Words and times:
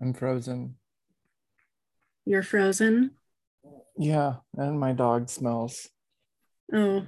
I'm 0.00 0.12
frozen. 0.12 0.76
You're 2.24 2.42
frozen. 2.42 3.12
Yeah, 3.96 4.36
and 4.56 4.78
my 4.80 4.92
dog 4.92 5.28
smells. 5.28 5.88
Oh. 6.72 7.06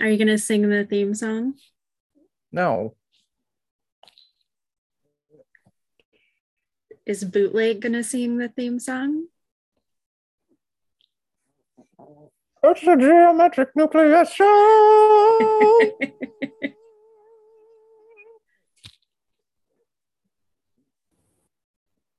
Are 0.00 0.08
you 0.08 0.16
going 0.16 0.28
to 0.28 0.38
sing 0.38 0.68
the 0.68 0.84
theme 0.84 1.14
song? 1.14 1.54
No. 2.52 2.94
Is 7.06 7.24
Bootleg 7.24 7.80
going 7.80 7.92
to 7.92 8.02
sing 8.02 8.38
the 8.38 8.48
theme 8.48 8.80
song? 8.80 9.26
It's 12.62 12.82
a 12.82 12.96
geometric 12.96 13.68
nucleus 13.76 14.32
show. 14.32 15.98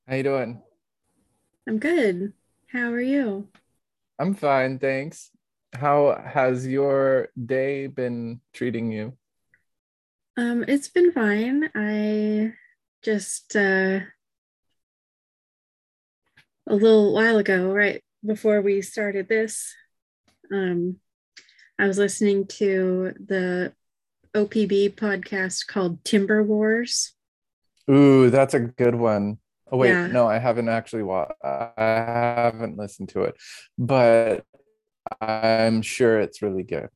How 0.08 0.14
you 0.14 0.22
doing? 0.22 0.62
I'm 1.66 1.78
good. 1.78 2.32
How 2.72 2.90
are 2.92 3.00
you? 3.00 3.48
I'm 4.18 4.32
fine, 4.32 4.78
thanks. 4.78 5.30
How 5.74 6.18
has 6.24 6.66
your 6.66 7.28
day 7.36 7.88
been 7.88 8.40
treating 8.54 8.90
you? 8.90 9.18
Um, 10.38 10.64
it's 10.66 10.88
been 10.88 11.12
fine. 11.12 11.68
I 11.74 12.54
just 13.02 13.54
uh 13.54 14.00
a 16.66 16.74
little 16.74 17.12
while 17.12 17.36
ago, 17.36 17.70
right 17.70 18.02
before 18.24 18.62
we 18.62 18.80
started 18.80 19.28
this, 19.28 19.74
um, 20.50 20.96
I 21.78 21.86
was 21.86 21.98
listening 21.98 22.46
to 22.46 23.12
the 23.22 23.74
OPB 24.34 24.94
podcast 24.94 25.66
called 25.66 26.02
Timber 26.02 26.42
Wars. 26.42 27.12
Ooh, 27.90 28.30
that's 28.30 28.54
a 28.54 28.60
good 28.60 28.94
one. 28.94 29.38
Oh 29.70 29.76
wait, 29.76 29.90
Yeah. 29.90 30.06
no, 30.06 30.26
I 30.26 30.38
haven't 30.38 30.68
actually 30.68 31.02
watched. 31.02 31.32
I 31.44 31.70
haven't 31.76 32.76
listened 32.76 33.10
to 33.10 33.22
it, 33.22 33.36
but 33.76 34.44
I'm 35.20 35.82
sure 35.82 36.20
it's 36.20 36.42
really 36.42 36.62
good. 36.62 36.88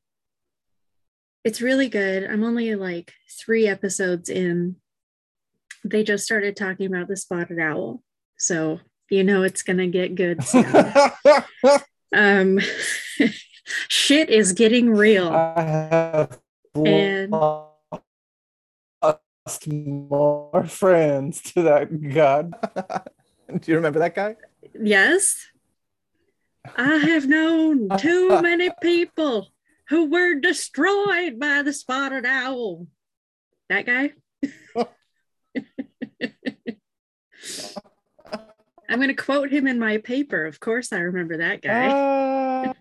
It's 1.43 1.61
really 1.61 1.89
good. 1.89 2.23
I'm 2.23 2.43
only 2.43 2.73
like 2.75 3.11
three 3.39 3.67
episodes 3.67 4.29
in. 4.29 4.77
They 5.83 6.03
just 6.03 6.23
started 6.23 6.55
talking 6.55 6.87
about 6.87 7.07
the 7.09 7.17
spotted 7.17 7.59
owl. 7.59 8.01
So 8.37 8.79
you 9.09 9.23
know 9.23 9.43
it's 9.43 9.61
gonna 9.61 9.87
get 9.87 10.15
good 10.15 10.43
soon. 10.43 10.65
um 12.15 12.59
shit 13.87 14.29
is 14.29 14.53
getting 14.53 14.89
real. 14.89 15.29
I 15.29 15.61
have 15.91 16.39
And- 16.75 17.33
lost 19.45 19.67
more 19.67 20.65
friends 20.67 21.41
to 21.41 21.63
that 21.63 22.13
god. 22.13 22.53
Do 23.59 23.71
you 23.71 23.75
remember 23.75 23.99
that 23.99 24.15
guy? 24.15 24.35
Yes. 24.79 25.47
I 26.75 26.95
have 26.95 27.27
known 27.27 27.89
too 27.97 28.29
many 28.41 28.71
people 28.81 29.49
who 29.89 30.09
were 30.09 30.35
destroyed 30.35 31.39
by 31.39 31.61
the 31.61 31.73
spotted 31.73 32.25
owl. 32.25 32.87
That 33.69 33.85
guy? 33.85 34.13
I'm 38.89 38.99
going 38.99 39.07
to 39.07 39.13
quote 39.15 39.51
him 39.51 39.67
in 39.67 39.79
my 39.79 39.97
paper. 39.97 40.45
Of 40.45 40.59
course, 40.59 40.93
I 40.93 40.99
remember 40.99 41.37
that 41.37 41.61
guy. 41.61 41.87
Ah. 41.89 42.73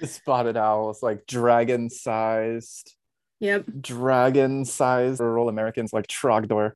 the 0.00 0.06
spotted 0.06 0.56
owl 0.56 0.90
is 0.90 1.02
like 1.02 1.26
dragon 1.26 1.88
sized, 1.90 2.94
Yep. 3.40 3.66
dragon 3.80 4.64
sized 4.64 5.20
rural 5.20 5.48
Americans 5.48 5.92
like 5.92 6.06
Trogdor. 6.06 6.72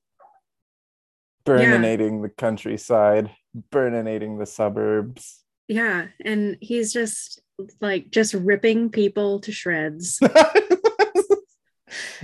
Burninating 1.45 2.23
the 2.23 2.29
countryside, 2.29 3.33
burninating 3.73 4.39
the 4.39 4.47
suburbs. 4.47 5.43
Yeah. 5.67 6.07
And 6.25 6.57
he's 6.61 6.93
just 6.93 7.43
like 7.81 8.11
just 8.11 8.35
ripping 8.35 8.91
people 8.91 9.41
to 9.41 9.51
shreds. 9.51 10.21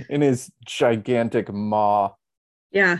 In 0.09 0.21
his 0.21 0.49
gigantic 0.65 1.51
maw. 1.51 2.13
Yeah. 2.71 2.99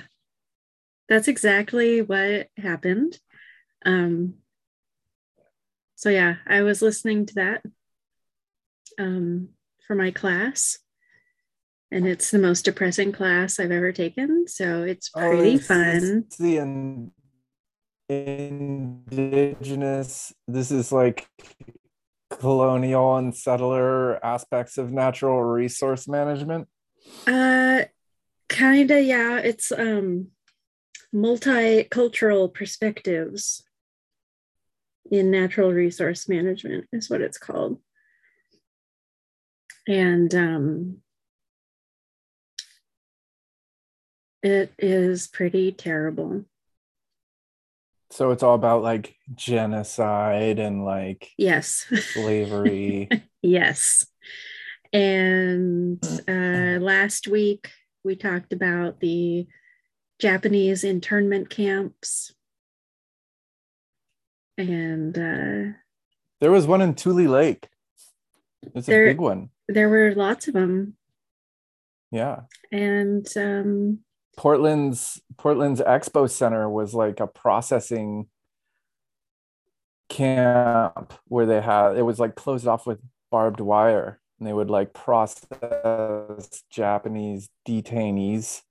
That's 1.07 1.29
exactly 1.29 2.01
what 2.01 2.49
happened. 2.57 3.17
Um 3.85 4.33
so 5.95 6.09
yeah, 6.09 6.35
I 6.45 6.63
was 6.63 6.81
listening 6.81 7.27
to 7.27 7.35
that 7.35 7.63
um 8.97 9.49
for 9.87 9.95
my 9.95 10.11
class. 10.11 10.79
And 11.91 12.07
it's 12.07 12.29
the 12.29 12.37
most 12.39 12.65
depressing 12.65 13.11
class 13.11 13.59
I've 13.59 13.71
ever 13.71 13.91
taken, 13.91 14.47
so 14.47 14.83
it's 14.83 15.09
pretty 15.09 15.55
it's- 15.55 15.67
fun. 15.67 16.25
It's 16.27 16.37
the 16.37 16.57
in- 16.57 17.11
indigenous. 19.39 20.33
This 20.47 20.69
is 20.71 20.91
like 20.91 21.27
colonial 22.29 23.15
and 23.17 23.35
settler 23.35 24.23
aspects 24.23 24.77
of 24.77 24.91
natural 24.91 25.41
resource 25.43 26.07
management. 26.07 26.67
Uh 27.25 27.85
kind 28.49 28.91
of 28.91 29.03
yeah, 29.03 29.37
it's 29.39 29.71
um 29.71 30.27
multicultural 31.13 32.53
perspectives 32.53 33.63
in 35.11 35.31
natural 35.31 35.71
resource 35.73 36.29
management 36.29 36.85
is 36.93 37.09
what 37.09 37.21
it's 37.21 37.39
called. 37.39 37.79
And 39.87 40.33
um 40.35 40.97
it 44.43 44.73
is 44.77 45.27
pretty 45.27 45.71
terrible. 45.71 46.45
So 48.11 48.31
it's 48.31 48.41
all 48.41 48.55
about 48.55 48.81
like 48.81 49.15
genocide 49.35 50.57
and 50.59 50.83
like 50.83 51.29
Yes. 51.37 51.85
slavery. 52.13 53.09
Yes. 53.41 54.05
And 54.91 56.03
uh, 56.27 56.83
last 56.83 57.27
week 57.29 57.69
we 58.03 58.17
talked 58.17 58.51
about 58.51 58.99
the 58.99 59.47
Japanese 60.19 60.83
internment 60.83 61.49
camps. 61.49 62.33
And 64.57 65.17
uh, 65.17 65.77
there 66.41 66.51
was 66.51 66.67
one 66.67 66.81
in 66.81 66.95
Tule 66.95 67.29
Lake. 67.29 67.69
It's 68.75 68.89
a 68.89 68.91
big 68.91 69.21
one. 69.21 69.51
there 69.69 69.87
were 69.87 70.13
lots 70.15 70.49
of 70.49 70.53
them. 70.53 70.97
Yeah. 72.11 72.41
And 72.73 73.25
um, 73.37 73.99
Portland's 74.37 75.21
Portland's 75.37 75.81
Expo 75.81 76.29
Center 76.29 76.69
was 76.69 76.93
like 76.93 77.19
a 77.19 77.27
processing 77.27 78.27
camp 80.09 81.13
where 81.27 81.45
they 81.45 81.61
had 81.61 81.95
it 81.97 82.01
was 82.01 82.19
like 82.19 82.35
closed 82.35 82.67
off 82.67 82.87
with 82.87 82.99
barbed 83.31 83.59
wire 83.59 84.19
and 84.39 84.47
they 84.47 84.53
would 84.53 84.69
like 84.69 84.93
process 84.93 86.63
Japanese 86.71 87.49
detainees 87.67 88.61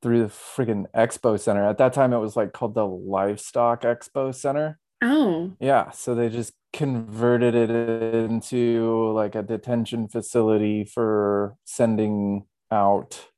through 0.00 0.22
the 0.22 0.28
friggin' 0.28 0.86
Expo 0.94 1.38
Center. 1.40 1.66
At 1.66 1.78
that 1.78 1.92
time 1.92 2.12
it 2.12 2.18
was 2.18 2.36
like 2.36 2.52
called 2.52 2.74
the 2.74 2.86
Livestock 2.86 3.82
Expo 3.82 4.34
Center. 4.34 4.78
oh, 5.02 5.52
Yeah, 5.60 5.90
so 5.90 6.14
they 6.14 6.28
just 6.28 6.52
converted 6.72 7.54
it 7.54 7.70
into 7.70 9.12
like 9.12 9.34
a 9.34 9.42
detention 9.42 10.08
facility 10.08 10.84
for 10.84 11.56
sending 11.64 12.44
out 12.70 13.28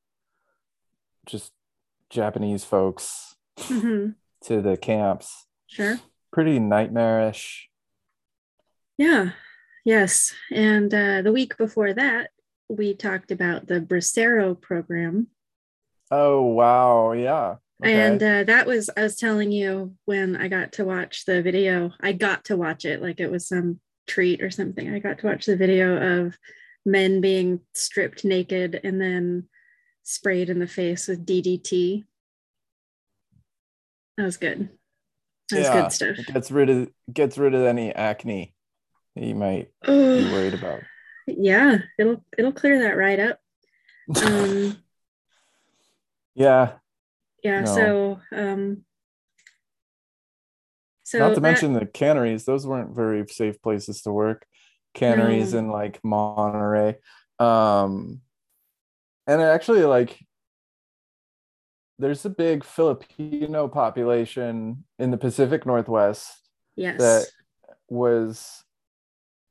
just 1.27 1.53
Japanese 2.11 2.65
folks 2.65 3.37
mhm, 3.59 4.15
to 4.45 4.61
the 4.63 4.77
camps. 4.77 5.47
sure. 5.67 5.99
Pretty 6.33 6.59
nightmarish. 6.59 7.69
Yeah, 8.99 9.31
yes. 9.85 10.35
And 10.51 10.93
uh, 10.93 11.23
the 11.23 11.33
week 11.33 11.57
before 11.57 11.93
that, 11.95 12.31
we 12.69 12.95
talked 12.95 13.31
about 13.31 13.67
the 13.67 13.81
Bracero 13.81 14.61
program. 14.61 15.29
Oh 16.11 16.43
wow, 16.43 17.13
yeah. 17.13 17.57
Okay. 17.83 17.93
And 17.93 18.23
uh, 18.23 18.45
that 18.45 18.67
was, 18.67 18.89
I 18.97 19.03
was 19.03 19.17
telling 19.17 19.53
you 19.53 19.95
when 20.07 20.35
I 20.35 20.49
got 20.49 20.73
to 20.73 20.85
watch 20.85 21.27
the 21.27 21.43
video, 21.43 21.93
I 22.01 22.13
got 22.13 22.45
to 22.47 22.57
watch 22.57 22.85
it 22.87 23.03
like 23.03 23.21
it 23.21 23.31
was 23.31 23.47
some 23.49 23.81
treat 24.07 24.43
or 24.43 24.51
something. 24.51 24.93
I 24.93 24.99
got 24.99 25.19
to 25.19 25.27
watch 25.27 25.45
the 25.45 25.57
video 25.57 26.25
of 26.25 26.39
men 26.87 27.21
being 27.21 27.61
stripped 27.75 28.25
naked 28.25 28.81
and 28.83 29.01
then 29.01 29.49
sprayed 30.07 30.49
in 30.49 30.61
the 30.61 30.69
face 30.69 31.09
with 31.09 31.27
DDT. 31.27 32.05
That 34.17 34.25
was 34.25 34.37
good. 34.37 34.69
That 35.51 35.59
was 35.59 35.69
good 35.69 35.93
stuff. 35.93 36.19
it 36.29 36.33
gets 36.33 36.51
rid 36.51 36.71
of 36.71 36.89
gets 37.13 37.37
rid 37.37 37.55
of 37.55 37.63
any 37.65 37.93
acne 37.95 38.55
that 39.15 39.25
you 39.25 39.35
might 39.35 39.69
be 39.85 39.93
worried 40.33 40.55
about. 40.55 40.81
yeah, 41.27 41.79
it'll 41.99 42.25
it'll 42.39 42.53
clear 42.53 42.81
that 42.85 42.97
right 42.97 43.19
up. 43.19 43.41
Um, 44.25 44.77
yeah, 46.35 46.73
yeah, 47.43 47.61
No. 47.61 47.67
so 47.75 48.21
um, 48.33 48.85
so 51.03 51.19
not 51.19 51.29
to 51.31 51.35
that- 51.35 51.41
mention 51.41 51.73
the 51.75 51.85
canneries; 51.87 52.45
those 52.45 52.67
weren't 52.67 52.95
very 52.95 53.27
safe 53.29 53.61
places 53.61 54.03
to 54.03 54.13
work. 54.13 54.47
Canneries 54.95 55.53
No. 55.53 55.59
in 55.59 55.69
like 55.69 56.01
Monterey, 56.03 56.97
um, 57.39 58.23
and 59.27 59.41
actually 59.43 59.85
like 59.85 60.19
there's 61.99 62.25
a 62.25 62.31
big 62.31 62.65
Filipino 62.65 63.69
population 63.69 64.85
in 64.99 65.11
the 65.11 65.17
Pacific 65.17 65.65
Northwest 65.65 66.51
Yes. 66.77 66.99
that 66.99 67.27
was 67.89 68.65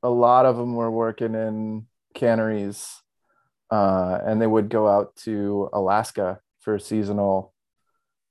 a 0.02 0.08
lot 0.10 0.46
of 0.46 0.56
them 0.56 0.74
were 0.76 0.90
working 0.90 1.34
in 1.34 1.86
canneries 2.14 2.88
uh, 3.70 4.18
and 4.24 4.40
they 4.40 4.46
would 4.46 4.68
go 4.68 4.86
out 4.88 5.16
to 5.16 5.68
Alaska 5.72 6.40
for 6.60 6.78
seasonal 6.78 7.52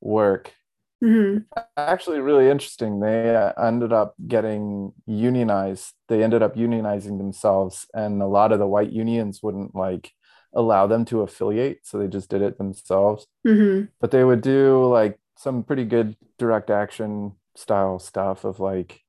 work. 0.02 0.54
hmm 1.02 1.40
Actually, 1.78 2.20
really 2.20 2.50
interesting. 2.50 3.00
They 3.00 3.36
uh, 3.36 3.52
ended 3.62 3.94
up 3.94 4.16
getting 4.28 4.94
unionized. 5.06 5.94
They 6.08 6.24
ended 6.24 6.42
up 6.42 6.56
unionizing 6.56 7.18
themselves, 7.18 7.86
and 7.94 8.22
a 8.22 8.28
lot 8.28 8.52
of 8.52 8.60
the 8.60 8.68
white 8.68 8.92
unions 8.92 9.42
wouldn't 9.44 9.76
like 9.76 10.12
allow 10.56 10.88
them 10.88 11.06
to 11.06 11.22
affiliate, 11.22 11.86
so 11.86 11.98
they 11.98 12.07
just 12.07 12.30
did 12.30 12.42
it 12.42 12.57
themselves. 12.57 13.28
hmm 13.46 13.84
But 14.00 14.12
they 14.12 14.24
would 14.24 14.42
do 14.42 14.86
like 14.86 15.19
some 15.38 15.63
pretty 15.63 15.86
good 15.86 16.16
direct 16.38 16.69
action 16.69 17.34
style 17.56 18.00
stuff 18.00 18.44
of 18.46 18.60
like 18.60 19.02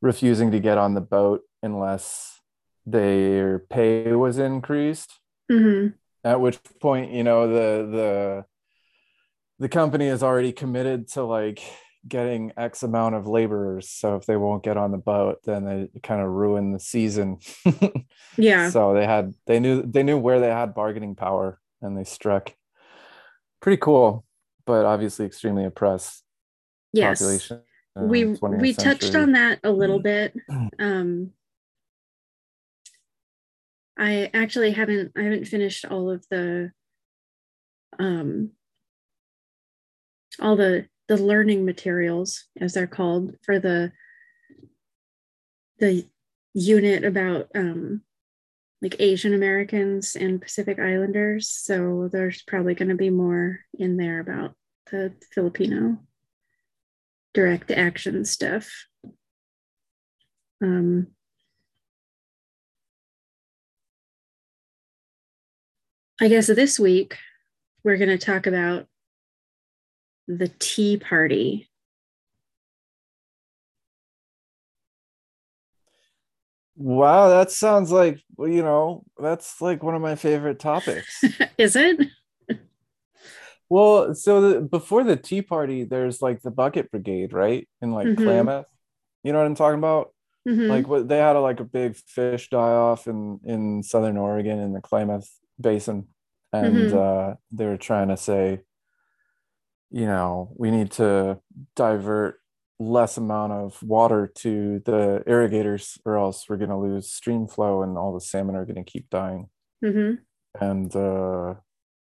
refusing 0.00 0.50
to 0.52 0.60
get 0.60 0.78
on 0.78 0.94
the 0.94 1.00
boat 1.00 1.42
unless 1.62 2.40
their 2.84 3.60
pay 3.60 4.12
was 4.12 4.38
increased. 4.38 5.20
Hmm 5.50 5.88
at 6.24 6.40
which 6.40 6.58
point 6.80 7.10
you 7.12 7.24
know 7.24 7.48
the 7.48 7.86
the 7.90 8.44
the 9.58 9.68
company 9.68 10.06
is 10.06 10.22
already 10.22 10.52
committed 10.52 11.08
to 11.08 11.22
like 11.22 11.62
getting 12.08 12.52
x 12.56 12.82
amount 12.82 13.14
of 13.14 13.28
laborers 13.28 13.88
so 13.88 14.16
if 14.16 14.26
they 14.26 14.36
won't 14.36 14.64
get 14.64 14.76
on 14.76 14.90
the 14.90 14.98
boat 14.98 15.38
then 15.44 15.64
they 15.64 16.00
kind 16.00 16.20
of 16.20 16.28
ruin 16.28 16.72
the 16.72 16.80
season. 16.80 17.38
Yeah. 18.38 18.70
so 18.70 18.94
they 18.94 19.04
had 19.04 19.34
they 19.46 19.60
knew 19.60 19.82
they 19.82 20.02
knew 20.02 20.16
where 20.16 20.40
they 20.40 20.48
had 20.48 20.74
bargaining 20.74 21.14
power 21.14 21.60
and 21.82 21.98
they 21.98 22.04
struck. 22.04 22.54
Pretty 23.60 23.76
cool 23.76 24.24
but 24.64 24.84
obviously 24.86 25.26
extremely 25.26 25.64
oppressed 25.64 26.22
yes. 26.92 27.18
population 27.18 27.60
we 27.96 28.22
the 28.22 28.38
20th 28.38 28.60
we 28.60 28.72
touched 28.72 29.14
on 29.14 29.32
that 29.32 29.60
a 29.64 29.70
little 29.70 29.98
bit. 29.98 30.34
Um 30.78 31.32
i 33.98 34.30
actually 34.32 34.72
haven't 34.72 35.12
i 35.16 35.22
haven't 35.22 35.44
finished 35.44 35.84
all 35.84 36.10
of 36.10 36.24
the 36.30 36.72
um 37.98 38.50
all 40.40 40.56
the 40.56 40.86
the 41.12 41.22
learning 41.22 41.64
materials 41.64 42.44
as 42.60 42.72
they're 42.72 42.86
called 42.86 43.34
for 43.42 43.58
the 43.58 43.92
the 45.78 46.06
unit 46.54 47.04
about 47.04 47.48
um 47.54 48.02
like 48.80 48.96
asian 48.98 49.34
americans 49.34 50.16
and 50.16 50.40
pacific 50.40 50.78
islanders 50.78 51.48
so 51.48 52.08
there's 52.10 52.42
probably 52.42 52.74
going 52.74 52.88
to 52.88 52.94
be 52.94 53.10
more 53.10 53.60
in 53.78 53.96
there 53.96 54.20
about 54.20 54.54
the 54.90 55.12
filipino 55.32 55.98
direct 57.34 57.70
action 57.70 58.24
stuff. 58.24 58.86
Um, 60.62 61.08
I 66.20 66.28
guess 66.28 66.46
this 66.46 66.78
week 66.78 67.16
we're 67.82 67.96
going 67.96 68.16
to 68.16 68.18
talk 68.18 68.46
about 68.46 68.86
the 70.28 70.48
Tea 70.58 70.96
Party. 70.96 71.68
wow 76.76 77.28
that 77.28 77.50
sounds 77.50 77.92
like 77.92 78.18
you 78.38 78.62
know 78.62 79.04
that's 79.18 79.60
like 79.60 79.82
one 79.82 79.94
of 79.94 80.00
my 80.00 80.14
favorite 80.14 80.58
topics 80.58 81.22
Is 81.58 81.76
it? 81.76 82.00
Well, 83.68 84.14
so 84.14 84.40
the, 84.52 84.60
before 84.60 85.02
the 85.02 85.16
Tea 85.16 85.40
Party, 85.40 85.84
there's 85.84 86.20
like 86.20 86.42
the 86.42 86.50
Bucket 86.50 86.90
Brigade, 86.90 87.32
right? 87.32 87.66
In 87.80 87.92
like 87.92 88.08
Mhm. 88.08 88.16
Klamath. 88.22 88.66
You 89.22 89.32
know 89.32 89.38
what 89.38 89.46
I'm 89.46 89.54
talking 89.54 89.78
about? 89.78 90.12
Mhm. 90.46 90.68
Like 90.68 90.88
what 90.88 91.08
they 91.08 91.16
had 91.16 91.36
a, 91.36 91.40
like 91.40 91.60
a 91.60 91.64
big 91.64 91.96
fish 91.96 92.50
die 92.50 92.58
off 92.72 93.06
in 93.06 93.40
in 93.44 93.82
Southern 93.82 94.18
Oregon 94.18 94.58
in 94.58 94.74
the 94.74 94.82
Klamath 94.82 95.26
Basin, 95.58 96.08
and 96.52 96.90
Mhm. 96.90 96.92
uh, 96.92 97.36
they 97.50 97.64
were 97.64 97.78
trying 97.78 98.08
to 98.08 98.16
say, 98.18 98.60
you 99.92 100.06
know, 100.06 100.52
we 100.56 100.70
need 100.70 100.90
to 100.92 101.38
divert 101.76 102.40
less 102.78 103.16
amount 103.18 103.52
of 103.52 103.80
water 103.82 104.26
to 104.34 104.80
the 104.84 105.22
irrigators, 105.26 105.98
or 106.04 106.16
else 106.18 106.48
we're 106.48 106.56
going 106.56 106.70
to 106.70 106.76
lose 106.76 107.12
stream 107.12 107.46
flow, 107.46 107.82
and 107.82 107.96
all 107.98 108.12
the 108.14 108.20
salmon 108.20 108.56
are 108.56 108.64
going 108.64 108.82
to 108.82 108.90
keep 108.90 109.08
dying 109.10 109.48
Mhm. 109.84 110.18
and 110.60 110.96
uh, 110.96 111.54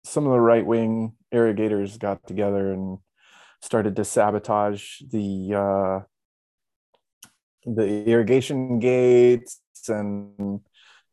some 0.04 0.25
of 0.25 0.31
the 0.31 0.39
right 0.39 0.66
wing 0.66 1.13
irrigators 1.31 1.98
got 1.98 2.25
together 2.27 2.72
and 2.72 3.00
started 3.62 3.95
to 3.95 4.06
sabotage 4.06 5.01
the 5.12 5.54
uh, 5.54 6.00
the 7.66 8.06
irrigation 8.06 8.80
gates, 8.80 9.60
and 9.89 10.62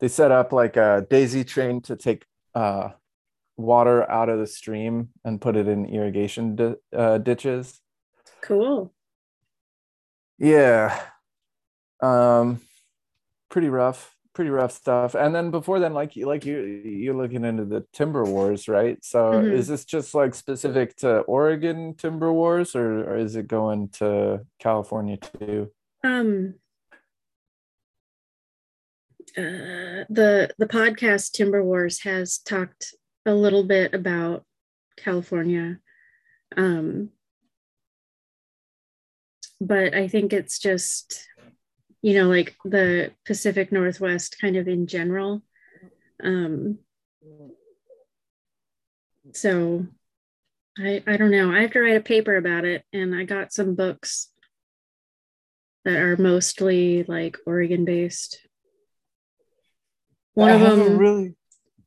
they 0.00 0.08
set 0.08 0.31
up 0.31 0.53
like 0.53 0.76
a 0.76 1.06
daisy 1.08 1.44
train 1.44 1.81
to 1.82 1.97
take 1.97 2.25
uh, 2.55 2.91
water 3.56 4.10
out 4.10 4.28
of 4.28 4.38
the 4.38 4.46
stream 4.46 5.10
and 5.25 5.40
put 5.40 5.56
it 5.56 5.69
in 5.69 5.87
irrigation 5.87 6.56
di- 6.56 6.75
uh, 6.96 7.19
ditches. 7.19 7.81
Cool. 8.43 8.93
Yeah. 10.38 10.99
Um 12.00 12.60
pretty 13.49 13.69
rough, 13.69 14.16
pretty 14.34 14.50
rough 14.50 14.72
stuff. 14.72 15.14
And 15.14 15.34
then 15.34 15.50
before 15.50 15.78
then 15.78 15.93
like 15.94 16.16
you 16.16 16.26
like 16.26 16.44
you 16.44 16.58
you're 16.60 17.14
looking 17.14 17.44
into 17.44 17.64
the 17.64 17.87
timber 17.93 18.25
wars, 18.25 18.66
right? 18.66 18.99
So 19.04 19.32
Mhm. 19.32 19.52
is 19.52 19.69
this 19.69 19.84
just 19.84 20.14
like 20.14 20.34
specific 20.34 20.96
to 20.96 21.19
Oregon 21.20 21.94
timber 21.94 22.32
wars 22.32 22.75
or, 22.75 23.05
or 23.10 23.16
is 23.19 23.37
it 23.37 23.46
going 23.46 23.90
to 24.00 24.44
California 24.58 25.19
too? 25.19 25.70
Um, 26.02 26.55
uh, 29.37 30.05
the 30.10 30.50
the 30.58 30.66
podcast 30.66 31.32
Timber 31.32 31.62
Wars 31.62 32.00
has 32.02 32.38
talked 32.38 32.94
a 33.26 33.34
little 33.34 33.64
bit 33.64 33.94
about 33.94 34.44
California, 34.96 35.78
um, 36.56 37.10
but 39.60 39.94
I 39.94 40.08
think 40.08 40.32
it's 40.32 40.58
just 40.58 41.28
you 42.02 42.14
know 42.14 42.28
like 42.28 42.56
the 42.64 43.12
Pacific 43.24 43.72
Northwest 43.72 44.36
kind 44.40 44.56
of 44.56 44.69
in 44.69 44.86
general. 44.86 45.42
Um, 46.22 46.78
so 49.32 49.86
I 50.79 51.02
I 51.06 51.17
don't 51.17 51.31
know. 51.31 51.52
I 51.52 51.62
have 51.62 51.72
to 51.72 51.81
write 51.81 51.96
a 51.96 52.00
paper 52.00 52.36
about 52.36 52.64
it, 52.64 52.84
and 52.93 53.14
I 53.14 53.24
got 53.24 53.52
some 53.52 53.74
books 53.74 54.29
that 55.84 55.96
are 55.96 56.17
mostly 56.17 57.05
like 57.05 57.36
Oregon 57.46 57.84
based. 57.84 58.38
One 60.34 60.50
I 60.50 60.55
of 60.55 60.76
them 60.76 60.98
really 60.98 61.34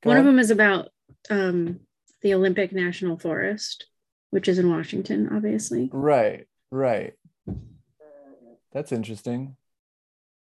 one 0.04 0.18
of 0.18 0.26
them 0.26 0.38
is 0.38 0.52
about 0.52 0.90
um, 1.30 1.80
the 2.22 2.34
Olympic 2.34 2.72
National 2.72 3.18
Forest, 3.18 3.86
which 4.32 4.48
is 4.48 4.60
in 4.60 4.70
Washington, 4.70 5.30
obviously. 5.32 5.90
Right, 5.92 6.48
right. 6.72 7.14
That's 8.74 8.92
interesting. 8.92 9.56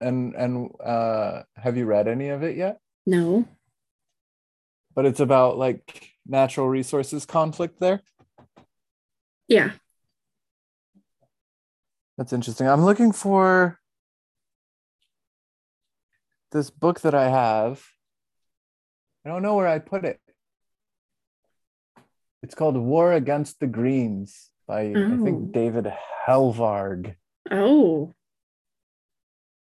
And 0.00 0.34
and 0.34 0.70
uh 0.84 1.42
have 1.54 1.76
you 1.76 1.86
read 1.86 2.08
any 2.08 2.28
of 2.28 2.42
it 2.42 2.56
yet? 2.56 2.80
No. 3.06 3.46
But 4.94 5.06
it's 5.06 5.20
about 5.20 5.58
like 5.58 6.10
natural 6.26 6.68
resources 6.68 7.24
conflict 7.24 7.78
there. 7.78 8.02
Yeah. 9.48 9.70
That's 12.18 12.32
interesting. 12.32 12.66
I'm 12.66 12.84
looking 12.84 13.12
for 13.12 13.78
this 16.50 16.70
book 16.70 17.00
that 17.02 17.14
I 17.14 17.28
have. 17.28 17.84
I 19.24 19.28
don't 19.28 19.42
know 19.42 19.54
where 19.54 19.68
I 19.68 19.78
put 19.78 20.04
it. 20.04 20.20
It's 22.42 22.54
called 22.54 22.76
War 22.76 23.12
Against 23.12 23.60
the 23.60 23.66
Greens 23.66 24.50
by 24.66 24.82
I 24.82 24.92
Oh. 24.94 25.24
think 25.24 25.52
David 25.52 25.92
Helvarg. 26.26 27.14
Oh, 27.50 28.14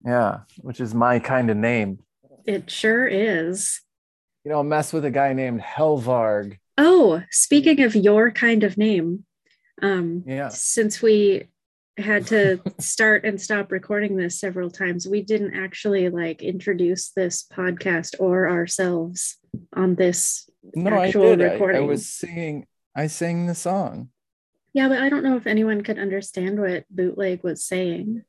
Yeah, 0.06 0.42
which 0.62 0.80
is 0.80 0.94
my 0.94 1.20
kind 1.20 1.50
of 1.50 1.58
name. 1.58 2.00
it 2.46 2.70
sure 2.70 3.08
is. 3.08 3.82
You 4.44 4.52
know, 4.52 4.62
mess 4.62 4.94
with 4.94 5.04
a 5.06 5.10
guy 5.12 5.34
named 5.34 5.62
Helvarg. 5.62 6.60
Oh, 6.78 7.24
speaking 7.32 7.82
of 7.82 7.96
your 7.96 8.30
kind 8.32 8.64
of 8.64 8.78
name, 8.78 9.26
um, 9.82 10.24
Yeah. 10.28 10.50
since 10.50 11.02
we 11.02 11.48
had 11.98 12.28
to 12.28 12.62
start 12.80 13.26
and 13.26 13.42
stop 13.42 13.72
recording 13.72 14.16
this 14.18 14.40
several 14.40 14.70
times, 14.70 15.08
we 15.08 15.24
didn't 15.24 15.56
actually 15.56 16.10
like 16.10 16.44
introduce 16.44 17.10
this 17.12 17.44
podcast 17.52 18.16
or 18.20 18.48
ourselves 18.50 19.38
on 19.74 19.96
this. 19.96 20.48
No, 20.74 20.92
Actual 21.02 21.34
I 21.34 21.36
did. 21.36 21.62
I- 21.62 21.78
I, 21.78 21.80
was 21.82 22.10
singing. 22.10 22.66
I 22.96 23.08
sang 23.08 23.46
the 23.48 23.56
song. 23.56 24.10
Yeah, 24.74 24.90
but 24.90 25.00
I 25.00 25.10
don't 25.10 25.24
know 25.24 25.38
if 25.38 25.48
anyone 25.48 25.84
could 25.84 26.00
understand 26.00 26.60
what 26.60 26.86
bootleg 26.90 27.44
was 27.44 27.64
saying. 27.64 28.24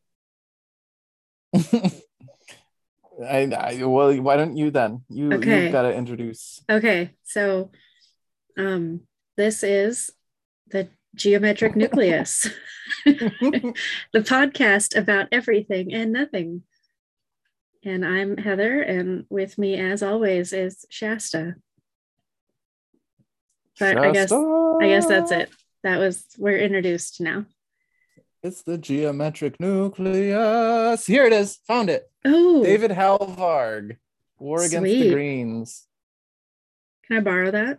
I, 1.57 3.45
I 3.47 3.83
well, 3.85 4.15
why 4.21 4.37
don't 4.37 4.57
you 4.57 4.71
then? 4.71 5.03
You 5.09 5.33
Okay. 5.35 5.65
you've 5.65 5.73
got 5.73 5.83
to 5.83 5.95
introduce. 5.95 6.63
Okay, 6.71 7.13
so 7.25 7.71
um, 8.59 9.01
this 9.37 9.63
is 9.63 10.11
the 10.69 10.89
geometric 11.15 11.75
nucleus, 11.77 12.49
the 13.05 13.75
podcast 14.15 14.97
about 14.97 15.29
everything 15.33 15.95
and 15.95 16.13
nothing. 16.13 16.63
And 17.85 18.05
I'm 18.05 18.37
Heather, 18.37 18.83
and 18.83 19.25
with 19.31 19.57
me, 19.59 19.77
as 19.81 20.03
always, 20.03 20.53
is 20.53 20.85
Shasta. 20.91 21.55
But 23.79 23.99
I 23.99 24.11
guess 24.13 24.33
I 24.33 24.87
guess 24.89 25.07
that's 25.07 25.31
it. 25.31 25.51
That 25.83 25.99
was 25.99 26.25
we're 26.39 26.59
introduced 26.59 27.21
now. 27.21 27.45
It's 28.43 28.63
the 28.63 28.79
geometric 28.79 29.59
nucleus. 29.61 31.07
Here 31.07 31.25
it 31.25 31.33
is. 31.33 31.57
Found 31.67 31.91
it. 31.91 32.09
Oh, 32.25 32.63
David 32.65 32.91
Helvarg, 32.91 33.97
War 34.39 34.63
Against 34.65 34.85
the 34.85 35.11
Greens. 35.13 35.87
can 37.07 37.19
I 37.19 37.21
borrow 37.21 37.51
that? 37.51 37.79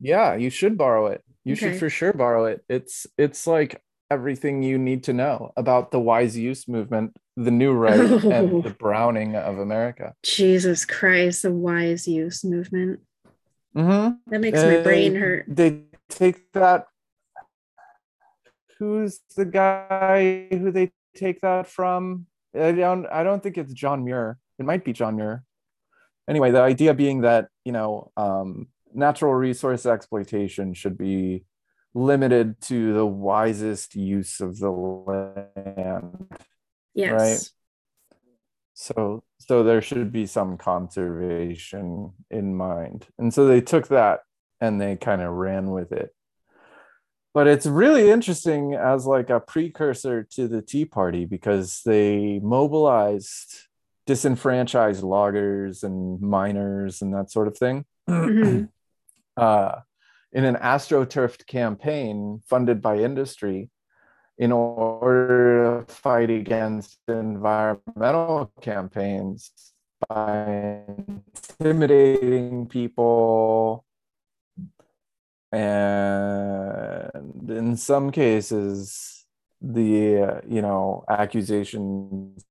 Yeah, 0.00 0.34
you 0.34 0.50
should 0.50 0.76
borrow 0.76 1.06
it. 1.06 1.22
You 1.44 1.54
should 1.54 1.78
for 1.78 1.88
sure 1.88 2.12
borrow 2.12 2.46
it. 2.46 2.64
It's 2.68 3.06
it's 3.16 3.46
like 3.46 3.80
everything 4.10 4.62
you 4.62 4.78
need 4.78 5.04
to 5.04 5.12
know 5.12 5.52
about 5.56 5.90
the 5.90 6.00
wise 6.00 6.36
use 6.36 6.66
movement, 6.68 7.16
the 7.36 7.50
new 7.50 7.72
right, 7.72 7.98
Oh. 8.00 8.30
and 8.30 8.62
the 8.64 8.70
browning 8.70 9.36
of 9.36 9.58
America. 9.58 10.14
Jesus 10.24 10.84
Christ, 10.84 11.42
the 11.42 11.52
wise 11.52 12.06
use 12.08 12.44
movement. 12.44 13.00
Mm-hmm. 13.76 14.30
That 14.30 14.40
makes 14.40 14.62
my 14.62 14.80
brain 14.80 15.14
hurt. 15.14 15.44
They 15.48 15.82
take 16.08 16.52
that. 16.52 16.86
Who's 18.78 19.20
the 19.36 19.44
guy 19.44 20.48
who 20.50 20.70
they 20.70 20.92
take 21.14 21.40
that 21.42 21.66
from? 21.66 22.26
I 22.54 22.72
don't. 22.72 23.06
I 23.06 23.22
don't 23.22 23.42
think 23.42 23.58
it's 23.58 23.72
John 23.72 24.04
Muir. 24.04 24.38
It 24.58 24.64
might 24.64 24.84
be 24.84 24.92
John 24.92 25.16
Muir. 25.16 25.44
Anyway, 26.28 26.50
the 26.50 26.60
idea 26.60 26.94
being 26.94 27.20
that 27.20 27.48
you 27.64 27.72
know, 27.72 28.10
um, 28.16 28.68
natural 28.94 29.34
resource 29.34 29.84
exploitation 29.84 30.72
should 30.72 30.96
be 30.96 31.44
limited 31.94 32.60
to 32.60 32.92
the 32.92 33.06
wisest 33.06 33.94
use 33.94 34.40
of 34.40 34.58
the 34.58 34.70
land. 34.70 36.28
Yes. 36.94 37.50
So, 38.78 39.24
so 39.38 39.62
there 39.62 39.80
should 39.80 40.12
be 40.12 40.26
some 40.26 40.58
conservation 40.58 42.12
in 42.30 42.54
mind. 42.54 43.06
And 43.18 43.32
so 43.32 43.46
they 43.46 43.62
took 43.62 43.88
that 43.88 44.20
and 44.60 44.78
they 44.78 44.96
kind 44.96 45.22
of 45.22 45.32
ran 45.32 45.70
with 45.70 45.92
it. 45.92 46.14
But 47.32 47.46
it's 47.46 47.64
really 47.64 48.10
interesting 48.10 48.74
as 48.74 49.06
like 49.06 49.30
a 49.30 49.40
precursor 49.40 50.24
to 50.32 50.46
the 50.46 50.60
Tea 50.60 50.84
Party 50.84 51.24
because 51.24 51.80
they 51.86 52.38
mobilized 52.42 53.66
disenfranchised 54.06 55.02
loggers 55.02 55.82
and 55.82 56.20
miners 56.20 57.00
and 57.00 57.14
that 57.14 57.30
sort 57.30 57.48
of 57.48 57.56
thing. 57.56 57.86
Mhm. 58.08 58.68
uh, 59.38 59.76
in 60.32 60.44
an 60.44 60.56
astroturfed 60.56 61.46
campaign 61.46 62.42
funded 62.46 62.82
by 62.82 62.98
industry 62.98 63.70
in 64.38 64.52
order 64.52 65.84
to 65.86 65.92
fight 65.92 66.30
against 66.30 66.98
environmental 67.08 68.52
campaigns 68.60 69.50
by 70.08 70.82
intimidating 71.08 72.66
people. 72.66 73.84
And 75.52 77.10
in 77.48 77.76
some 77.76 78.10
cases 78.10 79.16
the 79.60 80.22
uh, 80.22 80.40
you 80.46 80.60
know 80.60 81.04
accusations 81.08 82.44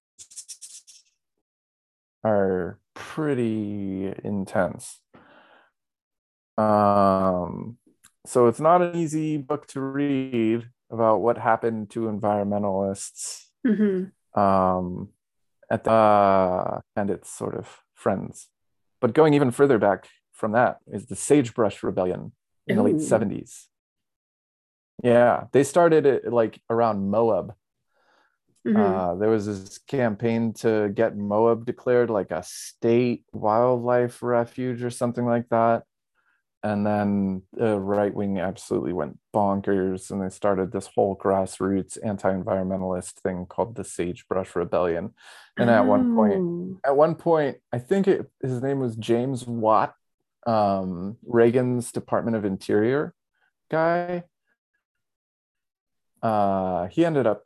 are 2.24 2.80
pretty 2.96 4.14
intense. 4.24 5.02
Um, 6.58 7.78
so 8.26 8.48
it's 8.48 8.60
not 8.60 8.82
an 8.82 8.96
easy 8.96 9.38
book 9.38 9.68
to 9.68 9.82
read 9.82 10.70
about 10.90 11.22
what 11.22 11.38
happened 11.38 11.90
to 11.92 12.02
environmentalists 12.02 13.48
Mhm. 13.66 14.12
um, 14.38 15.10
at 15.70 15.84
the, 15.84 15.92
uh, 15.92 16.82
and 16.96 17.10
its 17.10 17.30
sort 17.30 17.56
of 17.56 17.84
friends. 17.94 18.50
But 19.02 19.14
going 19.14 19.34
even 19.34 19.52
further 19.52 19.78
back 19.80 20.08
from 20.32 20.52
that 20.52 20.80
is 20.88 21.08
the 21.08 21.16
Sagebrush 21.16 21.82
Rebellion 21.84 22.34
in 22.68 22.78
the 22.78 22.84
late 22.84 23.02
70s. 23.02 23.68
Yeah, 25.04 25.46
they 25.52 25.64
started 25.64 26.06
it 26.06 26.32
like 26.32 26.62
around 26.70 27.10
Moab. 27.10 27.56
Mhm. 28.66 28.76
Uh, 28.76 29.16
there 29.16 29.30
was 29.30 29.46
this 29.46 29.78
campaign 29.78 30.54
to 30.54 30.90
get 30.90 31.16
Moab 31.18 31.66
declared 31.66 32.10
like 32.10 32.32
a 32.32 32.42
state 32.44 33.26
wildlife 33.32 34.24
refuge 34.24 34.84
or 34.84 34.90
something 34.90 35.26
like 35.26 35.50
that. 35.50 35.84
And 36.66 36.84
then 36.84 37.44
the 37.54 37.78
right 37.78 38.12
wing 38.12 38.40
absolutely 38.40 38.92
went 38.92 39.20
bonkers 39.32 40.10
and 40.10 40.20
they 40.20 40.30
started 40.30 40.72
this 40.72 40.88
whole 40.88 41.16
grassroots 41.16 42.00
anti 42.04 42.34
environmentalist 42.34 43.20
thing 43.20 43.46
called 43.46 43.76
the 43.76 43.84
Sagebrush 43.84 44.56
Rebellion. 44.56 45.14
And 45.60 45.70
at 45.70 45.86
one 45.86 46.16
point, 46.16 46.34
Oh. 46.34 46.80
at 46.84 46.98
one 46.98 47.14
point, 47.14 47.58
I 47.72 47.78
think 47.78 48.08
it, 48.08 48.32
his 48.42 48.64
name 48.64 48.80
was 48.80 48.96
James 48.96 49.46
Watt, 49.46 49.94
um, 50.48 51.18
Reagan's 51.24 51.92
Department 51.92 52.36
of 52.36 52.46
Interior 52.46 53.14
guy. 53.70 54.24
Uh, 56.24 56.88
he 56.88 57.06
ended 57.06 57.28
up 57.28 57.44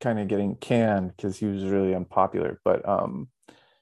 kind 0.00 0.20
of 0.20 0.28
getting 0.28 0.54
canned 0.54 1.16
because 1.16 1.36
he 1.36 1.46
was 1.46 1.64
really 1.64 1.92
unpopular, 1.92 2.60
but 2.64 2.88
um, 2.88 3.30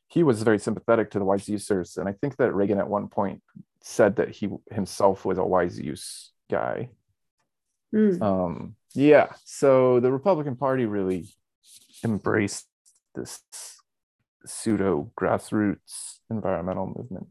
he 0.07 0.23
was 0.23 0.43
very 0.43 0.59
sympathetic 0.59 1.11
to 1.11 1.19
the 1.19 1.27
wise 1.27 1.47
users. 1.47 1.99
And 1.99 2.09
I 2.09 2.13
think 2.15 2.39
that 2.39 2.55
Reagan 2.55 2.79
at 2.79 2.89
one 2.89 3.09
point 3.09 3.43
said 3.81 4.17
that 4.17 4.31
he 4.31 4.49
himself 4.71 5.25
was 5.25 5.39
a 5.39 5.45
wise 5.45 5.79
use 5.79 6.33
guy. 6.51 6.91
Mm. 7.95 8.21
Um, 8.21 8.77
yeah, 8.95 9.33
so 9.45 10.01
the 10.01 10.13
Republican 10.13 10.57
Party 10.57 10.85
really 10.87 11.29
embraced 12.05 12.67
this 13.15 13.41
pseudo 14.45 15.11
grassroots 15.19 16.19
environmental 16.31 16.87
movement, 16.87 17.27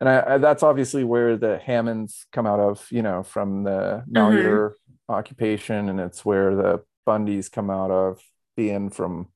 and 0.00 0.08
I, 0.08 0.34
I, 0.34 0.38
that's 0.38 0.62
obviously 0.62 1.04
where 1.04 1.36
the 1.36 1.58
Hammonds 1.58 2.26
come 2.32 2.46
out 2.46 2.60
of, 2.60 2.86
you 2.90 3.02
know, 3.02 3.22
from 3.22 3.62
the 3.64 4.02
Malheur 4.08 4.74
occupation, 5.08 5.88
and 5.88 6.00
it's 6.00 6.24
where 6.24 6.54
the 6.56 6.82
Bundys 7.06 7.50
come 7.50 7.70
out 7.70 7.90
of, 7.90 8.20
being 8.56 8.90
from 8.90 9.28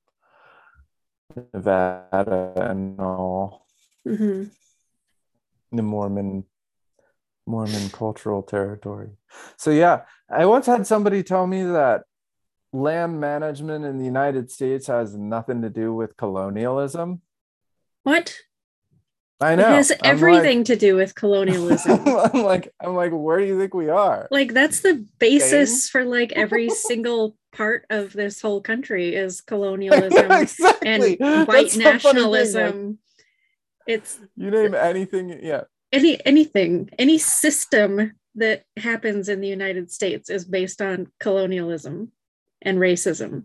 Nevada 1.53 2.53
and 2.57 2.99
all 2.99 3.65
Mhm. 4.05 4.51
the 5.71 5.81
Mormon 5.81 6.45
Mormon 7.45 7.89
cultural 7.89 8.41
territory. 8.41 9.09
So 9.57 9.71
yeah, 9.71 10.01
I 10.29 10.45
once 10.45 10.65
had 10.65 10.87
somebody 10.87 11.23
tell 11.23 11.47
me 11.47 11.63
that 11.63 12.03
land 12.73 13.19
management 13.19 13.85
in 13.85 13.97
the 13.97 14.05
United 14.05 14.51
States 14.51 14.87
has 14.87 15.15
nothing 15.15 15.61
to 15.61 15.69
do 15.69 15.93
with 15.93 16.17
colonialism. 16.17 17.21
What? 18.03 18.35
I 19.41 19.55
know. 19.55 19.63
It 19.63 19.75
has 19.75 19.91
I'm 19.91 19.97
like- 19.97 20.07
everything 20.07 20.63
to 20.65 20.75
do 20.75 20.95
with 20.95 21.13
colonialism. 21.15 22.01
I'm 22.07 22.43
like, 22.43 22.73
I'm 22.81 22.95
like, 22.95 23.11
where 23.11 23.39
do 23.39 23.45
you 23.45 23.59
think 23.59 23.73
we 23.73 23.89
are? 23.89 24.27
like 24.31 24.53
that's 24.53 24.81
the 24.81 25.05
basis 25.19 25.89
for 25.89 26.05
like 26.05 26.31
every 26.33 26.69
single 26.89 27.35
part 27.51 27.85
of 27.89 28.13
this 28.13 28.41
whole 28.41 28.61
country 28.61 29.15
is 29.15 29.41
colonialism 29.51 30.31
exactly. 30.31 30.87
and 30.87 31.01
white 31.01 31.19
the 31.19 31.45
funny 31.45 31.69
thing, 31.69 31.83
like, 31.83 31.93
nationalism. 31.93 32.99
It's 33.87 34.19
you 34.35 34.49
name 34.49 34.73
anything, 34.73 35.39
yeah. 35.43 35.65
Any 35.95 36.25
anything, 36.25 36.89
any 36.99 37.17
system 37.17 38.13
that 38.35 38.63
happens 38.77 39.29
in 39.29 39.39
the 39.39 39.47
United 39.47 39.91
States 39.91 40.29
is 40.29 40.45
based 40.45 40.81
on 40.81 41.07
colonialism 41.19 42.11
and 42.61 42.77
racism. 42.77 43.43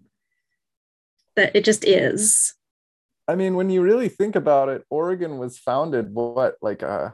That 1.37 1.55
it 1.55 1.65
just 1.65 1.85
is. 1.87 2.55
I 3.29 3.37
mean, 3.37 3.55
when 3.55 3.71
you 3.71 3.83
really 3.83 4.09
think 4.09 4.35
about 4.35 4.69
it, 4.69 4.85
Oregon 4.91 5.39
was 5.39 5.57
founded 5.57 6.13
what, 6.13 6.57
like 6.61 6.83
uh, 6.83 7.11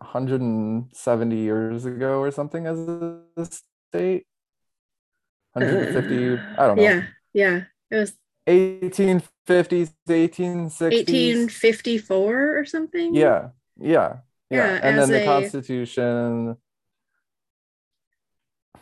a 0.00 0.04
170 0.04 1.36
years 1.36 1.86
ago 1.86 2.20
or 2.20 2.30
something 2.30 2.66
as 2.66 2.78
a 2.78 3.22
state? 3.46 4.26
150, 5.54 6.34
uh, 6.34 6.38
I 6.58 6.66
don't 6.66 6.76
know. 6.76 6.82
Yeah, 6.82 7.02
yeah. 7.32 7.62
It 7.90 7.96
was 7.96 8.12
1850s, 8.46 9.92
1860s. 10.06 10.80
1854 10.80 12.58
or 12.58 12.64
something. 12.66 13.14
Yeah, 13.14 13.48
yeah, 13.80 14.18
yeah. 14.50 14.74
Yeah, 14.74 14.80
and 14.82 14.98
then 14.98 15.08
the 15.10 15.22
a- 15.22 15.24
Constitution. 15.24 16.56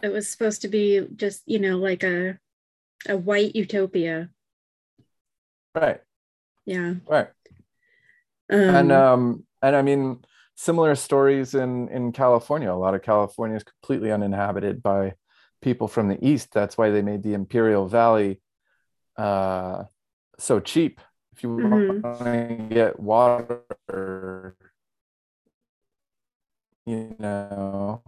It 0.03 0.13
was 0.13 0.29
supposed 0.29 0.63
to 0.63 0.69
be 0.69 1.07
just, 1.17 1.43
you 1.47 1.59
know, 1.59 1.79
like 1.79 2.03
a 2.03 2.39
a 3.09 3.17
white 3.17 3.55
utopia. 3.57 4.31
Right, 5.75 6.01
Yeah. 6.65 6.95
right. 7.07 7.29
Um, 8.51 8.61
and 8.61 8.93
um 8.93 9.45
and 9.63 9.75
i 9.75 9.81
mean 9.81 10.23
similar 10.55 10.95
stories 10.95 11.55
in 11.55 11.89
in 11.89 12.13
california 12.13 12.71
a 12.71 12.77
lot 12.77 12.95
of 12.95 13.01
california 13.03 13.57
is 13.57 13.65
completely 13.65 14.13
uninhabited 14.13 14.83
by 14.83 15.15
people 15.63 15.89
from 15.89 16.09
the 16.09 16.19
east 16.25 16.53
that's 16.53 16.77
why 16.77 16.91
they 16.91 17.01
made 17.01 17.23
the 17.23 17.33
imperial 17.33 17.89
valley 17.89 18.41
uh 19.17 19.85
so 20.39 20.61
cheap 20.61 21.01
if 21.33 21.43
you 21.43 21.49
Mhm. 21.49 22.03
want 22.03 22.19
to 22.69 22.75
get 22.75 23.01
water 23.01 24.55
you 26.87 27.15
know 27.19 28.03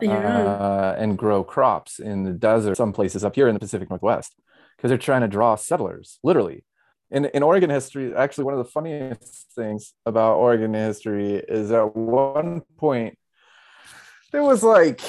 Yeah. 0.00 0.94
and 0.98 1.18
grow 1.18 1.42
crops 1.44 1.98
in 1.98 2.24
the 2.24 2.32
desert, 2.32 2.76
some 2.76 2.92
places 2.92 3.24
up 3.24 3.34
here 3.34 3.48
in 3.48 3.54
the 3.54 3.60
Pacific 3.60 3.90
Northwest, 3.90 4.34
because 4.76 4.88
they're 4.88 4.98
trying 4.98 5.22
to 5.22 5.28
draw 5.28 5.56
settlers, 5.56 6.18
literally. 6.22 6.64
In, 7.10 7.26
in 7.26 7.42
Oregon 7.42 7.68
history, 7.68 8.14
actually, 8.14 8.44
one 8.44 8.54
of 8.54 8.58
the 8.64 8.70
funniest 8.70 9.50
things 9.54 9.92
about 10.06 10.36
Oregon 10.36 10.72
history 10.72 11.34
is 11.34 11.70
at 11.70 11.94
one 11.94 12.62
point, 12.78 13.18
there 14.30 14.42
was 14.42 14.62
like, 14.62 15.02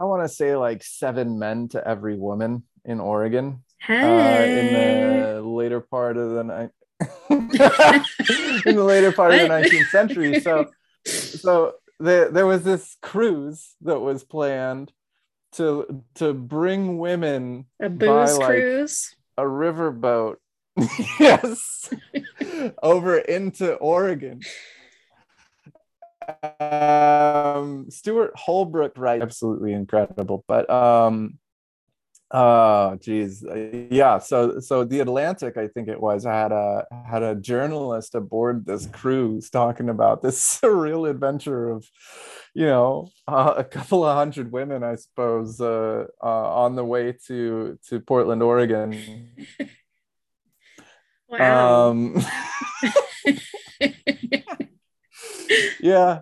I 0.00 0.04
want 0.04 0.22
to 0.22 0.28
say 0.28 0.56
like 0.56 0.82
seven 0.82 1.38
men 1.38 1.68
to 1.68 1.86
every 1.86 2.16
woman 2.16 2.62
in 2.84 2.98
Oregon 3.00 3.62
uh, 3.88 3.92
in 3.92 4.72
the 4.72 5.42
later 5.42 5.80
part 5.80 6.16
of 6.16 6.30
the 6.30 6.44
night 6.44 6.70
in 8.66 8.76
the 8.76 8.84
later 8.84 9.12
part 9.12 9.34
of 9.34 9.40
the 9.40 9.48
19th 9.48 9.88
century 9.90 10.40
so 10.40 10.66
so 11.40 11.74
there, 12.00 12.30
there 12.30 12.46
was 12.46 12.62
this 12.62 12.96
cruise 13.02 13.74
that 13.82 14.00
was 14.00 14.24
planned 14.24 14.92
to 15.52 16.04
to 16.16 16.34
bring 16.34 16.98
women 16.98 17.66
a 17.80 17.88
by, 17.88 18.06
booze 18.06 18.38
like, 18.38 18.48
cruise. 18.48 19.14
a 19.36 19.42
riverboat. 19.42 20.36
Yes. 21.18 21.92
Over 22.82 23.18
into 23.18 23.74
oregon. 23.74 24.42
Um 26.60 27.90
stewart 27.90 28.32
holbrook 28.36 28.92
right 28.98 29.22
absolutely 29.22 29.72
incredible 29.72 30.44
but 30.46 30.68
um 30.68 31.38
Oh, 32.30 32.96
geez. 33.00 33.42
Uh, 33.44 33.86
Yeah. 33.90 34.18
So, 34.18 34.60
so 34.60 34.84
the 34.84 35.00
Atlantic, 35.00 35.56
I 35.56 35.68
think 35.68 35.88
it 35.88 36.00
was, 36.00 36.26
I 36.26 36.34
had 36.34 36.52
a 36.52 36.84
had 37.06 37.22
a 37.22 37.34
journalist 37.34 38.14
aboard 38.14 38.66
this 38.66 38.86
cruise 38.86 39.48
talking 39.50 39.88
about 39.88 40.22
this 40.22 40.60
surreal 40.60 41.08
adventure 41.08 41.70
of, 41.70 41.86
you 42.54 42.66
know, 42.66 43.08
uh, 43.26 43.54
a 43.56 43.64
couple 43.64 44.04
of 44.04 44.14
hundred 44.14 44.52
women, 44.52 44.82
I 44.84 44.96
suppose, 44.96 45.60
uh, 45.60 46.04
uh, 46.22 46.54
on 46.64 46.76
the 46.76 46.84
way 46.84 47.12
to 47.28 47.78
to 47.88 48.00
Portland, 48.00 48.42
Oregon. 48.42 48.98
Wow. 51.30 51.90
Um, 51.90 52.16
yeah. 55.80 56.20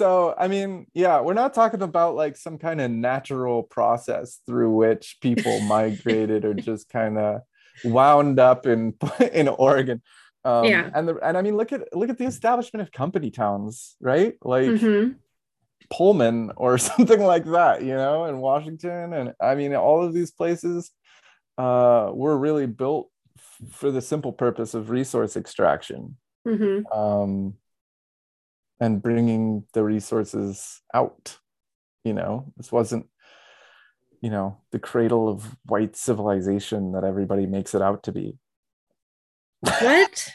So, 0.00 0.34
I 0.38 0.48
mean, 0.48 0.86
yeah, 0.94 1.20
we're 1.20 1.34
not 1.34 1.52
talking 1.52 1.82
about 1.82 2.14
like 2.14 2.34
some 2.38 2.56
kind 2.56 2.80
of 2.80 2.90
natural 2.90 3.62
process 3.62 4.40
through 4.46 4.70
which 4.74 5.18
people 5.20 5.60
migrated 5.76 6.46
or 6.46 6.54
just 6.54 6.88
kind 6.88 7.18
of 7.18 7.42
wound 7.84 8.40
up 8.40 8.66
in 8.66 8.94
in 9.40 9.46
Oregon. 9.48 10.00
Um, 10.42 10.64
Yeah. 10.64 10.88
And 10.94 11.06
the, 11.06 11.16
and 11.16 11.36
I 11.36 11.42
mean, 11.42 11.54
look 11.58 11.70
at 11.72 11.82
look 11.94 12.08
at 12.08 12.16
the 12.16 12.24
establishment 12.24 12.80
of 12.80 12.90
company 12.92 13.30
towns, 13.30 13.96
right? 14.00 14.34
Like 14.40 14.70
Mhm. 14.70 15.16
Pullman 15.90 16.52
or 16.56 16.78
something 16.90 17.20
like 17.20 17.44
that, 17.44 17.82
you 17.82 17.94
know, 17.94 18.24
in 18.24 18.38
Washington. 18.38 19.12
And 19.12 19.34
I 19.38 19.54
mean, 19.54 19.74
all 19.74 20.02
of 20.02 20.14
these 20.14 20.30
places 20.30 20.90
uh, 21.58 22.08
were 22.14 22.38
really 22.38 22.66
built 22.66 23.10
f- 23.36 23.68
for 23.72 23.90
the 23.90 24.00
simple 24.00 24.32
purpose 24.32 24.72
of 24.72 24.88
resource 24.88 25.36
extraction 25.36 26.16
Mhm. 26.48 26.84
um, 26.90 27.59
and 28.80 29.02
bringing 29.02 29.64
the 29.74 29.84
resources 29.84 30.80
out. 30.94 31.38
You 32.04 32.14
know, 32.14 32.52
this 32.56 32.72
wasn't, 32.72 33.06
you 34.22 34.30
know, 34.30 34.58
the 34.72 34.78
cradle 34.78 35.28
of 35.28 35.56
white 35.66 35.96
civilization 35.96 36.92
that 36.92 37.04
everybody 37.04 37.46
makes 37.46 37.74
it 37.74 37.82
out 37.82 38.02
to 38.04 38.12
be. 38.12 38.38
What? 39.60 40.28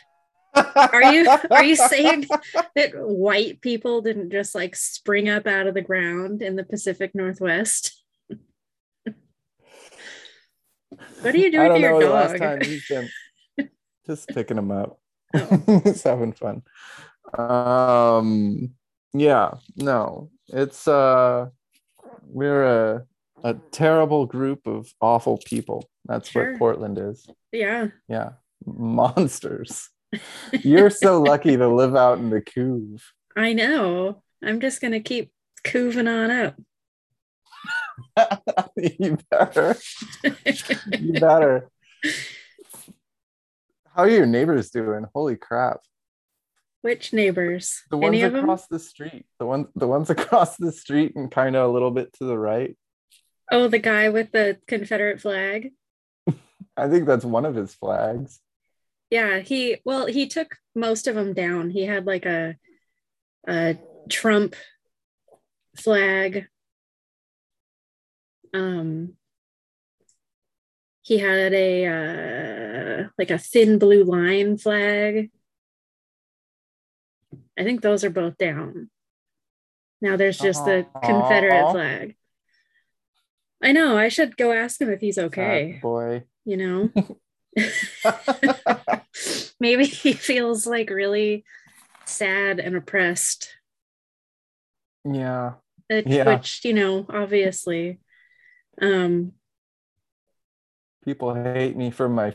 Are 0.76 1.14
you 1.14 1.28
are 1.52 1.64
you 1.66 1.76
saying 1.76 2.28
that 2.76 2.92
white 2.94 3.60
people 3.62 4.02
didn't 4.02 4.32
just 4.32 4.56
like 4.56 4.76
spring 4.76 5.28
up 5.28 5.48
out 5.48 5.68
of 5.68 5.74
the 5.74 5.82
ground 5.82 6.42
in 6.42 6.56
the 6.56 6.64
Pacific 6.64 7.12
Northwest? 7.14 8.02
What 11.22 11.34
are 11.34 11.38
you 11.38 11.52
doing 11.52 11.74
to 11.74 11.80
your 11.80 11.92
know 11.92 12.00
the 12.00 12.10
last 12.10 12.38
dog? 12.38 12.64
he's 12.64 12.90
just 14.06 14.28
picking 14.30 14.58
him 14.58 14.72
up. 14.72 15.00
Oh. 15.38 15.82
it's 15.84 16.04
having 16.04 16.32
fun. 16.32 16.62
Um 17.34 18.72
yeah, 19.14 19.52
no. 19.76 20.30
It's 20.48 20.88
uh 20.88 21.48
we're 22.28 22.64
a 22.64 23.06
a 23.44 23.54
terrible 23.72 24.26
group 24.26 24.66
of 24.68 24.92
awful 25.02 25.38
people. 25.46 25.88
That's 26.06 26.30
Sure. 26.30 26.52
what 26.52 26.60
Portland 26.60 26.98
is. 26.98 27.28
Yeah. 27.52 27.88
Yeah. 28.08 28.32
Monsters. 28.66 29.90
You're 30.64 30.90
so 30.90 31.22
lucky 31.32 31.58
to 31.58 31.68
live 31.68 31.96
out 31.96 32.18
in 32.20 32.30
the 32.30 32.42
Couve. 32.42 33.04
I 33.36 33.54
know. 33.54 34.22
I'm 34.44 34.60
just 34.60 34.82
gonna 34.82 35.00
keep 35.02 35.32
cooving 35.64 36.08
on 36.10 36.32
up. 36.32 36.56
you 38.78 39.18
better. 39.30 39.76
You 41.00 41.14
better. 41.20 41.70
How 43.96 44.04
are 44.04 44.10
your 44.10 44.26
neighbors 44.26 44.70
doing? 44.72 45.06
Holy 45.14 45.36
crap. 45.38 45.80
Which 46.86 47.14
neighbors? 47.14 47.82
The 47.90 47.98
ones 47.98 48.14
Any 48.14 48.22
across 48.22 48.68
the 48.68 48.78
street. 48.78 49.26
The 49.40 49.48
one 49.48 49.70
the 49.76 49.88
ones 49.88 50.08
across 50.12 50.56
the 50.56 50.72
street 50.72 51.14
and 51.16 51.32
kind 51.32 51.56
of 51.56 51.68
a 51.68 51.74
little 51.74 51.90
bit 51.90 52.14
to 52.20 52.26
the 52.26 52.38
right. 52.38 52.78
Oh, 53.52 53.68
the 53.68 53.80
guy 53.80 54.10
with 54.10 54.32
the 54.32 54.60
Confederate 54.68 55.20
flag. 55.20 55.72
I 56.78 56.88
think 56.88 57.08
that's 57.08 57.26
one 57.26 57.44
of 57.44 57.56
his 57.56 57.74
flags. 57.74 58.40
Yeah, 59.10 59.40
he 59.40 59.78
well, 59.84 60.06
he 60.06 60.28
took 60.28 60.58
most 60.76 61.08
of 61.08 61.16
them 61.16 61.34
down. 61.34 61.72
He 61.72 61.88
had 61.88 62.06
like 62.06 62.28
a 62.28 62.56
a 63.48 63.80
Trump 64.08 64.56
flag. 65.76 66.46
Um 68.54 69.14
he 71.02 71.18
had 71.18 71.52
a 71.52 71.86
uh 71.88 73.08
like 73.18 73.32
a 73.32 73.40
thin 73.40 73.80
blue 73.80 74.04
line 74.04 74.60
flag. 74.60 75.32
I 77.58 77.64
think 77.64 77.82
those 77.82 78.04
are 78.04 78.10
both 78.10 78.38
down. 78.38 78.90
Now 80.02 80.18
there's 80.18 80.38
just 80.38 80.66
the 80.66 80.86
Confederate 81.04 81.72
flag. 81.72 82.16
I 83.62 83.72
know, 83.72 83.98
I 83.98 84.10
should 84.10 84.38
go 84.38 84.52
ask 84.52 84.80
him 84.80 84.90
if 84.90 85.00
he's 85.00 85.16
Sad 85.16 85.26
okay, 85.26 85.80
boy. 85.82 86.24
you 86.44 86.58
know. 86.58 86.92
maybe 89.60 89.86
he 89.86 90.14
feels 90.14 90.68
like 90.68 90.90
really 90.90 91.46
sad 92.04 92.60
and 92.60 92.76
oppressed 92.76 93.56
yeah. 95.06 95.54
uh, 95.90 96.02
Yeah. 96.06 96.36
which 96.36 96.66
you 96.66 96.74
know 96.74 97.06
obviously 97.10 98.02
um 98.82 99.32
People 101.06 101.36
hate 101.36 101.78
me 101.78 101.92
for 101.92 102.10
my 102.10 102.34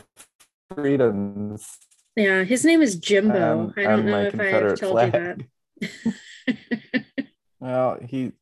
freedoms. 0.72 1.76
Yeah 2.20 2.44
his 2.44 2.64
name 2.64 2.82
is 2.82 2.96
jimbo 2.96 3.72
and- 3.76 3.86
i 3.86 3.90
don't 3.90 4.06
know 4.06 4.22
if 4.22 4.38
i've 4.40 4.78
told 4.78 4.92
flag. 4.92 5.46
you 5.80 5.88
that 5.88 7.26
Well, 7.60 7.98
he 8.08 8.32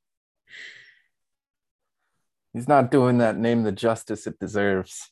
he's 2.53 2.69
not 2.69 2.91
doing 2.91 3.19
that 3.19 3.37
name 3.37 3.63
the 3.63 3.73
justice 3.73 4.27
it 4.27 4.39
deserves. 4.39 5.11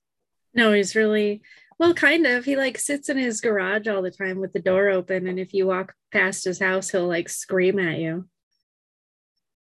no 0.55 0.73
he's 0.73 0.95
really 0.95 1.43
well 1.79 1.93
kind 1.95 2.27
of 2.27 2.45
he 2.45 2.57
like 2.57 2.79
sits 2.79 3.09
in 3.09 3.19
his 3.19 3.41
garage 3.41 3.87
all 3.89 4.03
the 4.03 4.11
time 4.11 4.39
with 4.39 4.53
the 4.53 4.61
door 4.61 4.89
open 4.89 5.27
and 5.27 5.39
if 5.39 5.53
you 5.53 5.67
walk 5.67 5.95
past 6.13 6.45
his 6.45 6.59
house 6.61 6.91
he'll 6.91 7.07
like 7.09 7.29
scream 7.29 7.79
at 7.79 7.99
you 7.99 8.27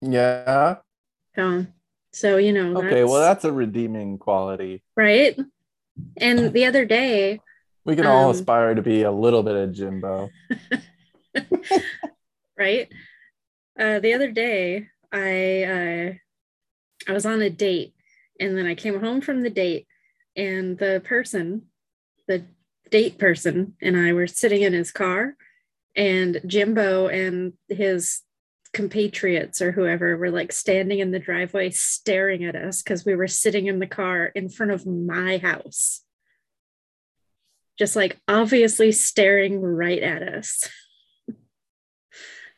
Yeah. 0.02 0.78
so 1.36 1.66
so 2.14 2.38
you 2.38 2.54
know 2.54 2.78
Okay, 2.78 3.04
well 3.04 3.22
that's 3.22 3.46
a 3.46 3.52
redeeming 3.52 4.18
quality. 4.18 4.84
right 4.96 5.38
and 6.18 6.54
the 6.54 6.66
other 6.66 6.86
day 6.86 7.40
We 7.86 7.96
can 7.96 8.06
all 8.06 8.26
Um, 8.26 8.32
aspire 8.32 8.76
to 8.76 8.82
be 8.82 9.04
a 9.04 9.12
little 9.12 9.44
bit 9.44 9.56
of 9.56 9.74
Jimbo. 9.74 10.30
right? 12.58 12.92
Uh, 13.80 14.00
the 14.00 14.14
other 14.14 14.32
day, 14.32 14.88
I 15.12 15.64
uh, 15.64 16.14
I 17.08 17.14
was 17.14 17.26
on 17.26 17.42
a 17.42 17.50
date, 17.50 17.94
and 18.40 18.58
then 18.58 18.66
I 18.66 18.76
came 18.76 19.00
home 19.00 19.22
from 19.22 19.42
the 19.42 19.50
date, 19.50 19.88
and 20.36 20.78
the 20.78 21.02
person, 21.04 21.64
the 22.28 22.46
date 22.92 23.18
person, 23.18 23.76
and 23.82 23.98
I 23.98 24.14
were 24.14 24.28
sitting 24.28 24.62
in 24.62 24.74
his 24.74 24.92
car, 24.92 25.36
and 25.96 26.42
Jimbo 26.46 27.08
and 27.08 27.54
his 27.70 28.22
compatriots 28.74 29.62
or 29.62 29.72
whoever 29.72 30.16
were 30.18 30.30
like 30.30 30.52
standing 30.52 31.00
in 31.00 31.12
the 31.12 31.20
driveway 31.20 31.72
staring 31.72 32.44
at 32.44 32.56
us 32.56 32.84
because 32.84 33.04
we 33.04 33.16
were 33.16 33.28
sitting 33.28 33.66
in 33.66 33.80
the 33.80 33.88
car 33.88 34.26
in 34.26 34.50
front 34.50 34.72
of 34.72 34.86
my 34.86 35.38
house. 35.38 36.02
Just 37.80 37.96
like 37.96 38.20
obviously 38.28 38.92
staring 38.92 39.62
right 39.62 40.02
at 40.04 40.22
us. 40.22 40.70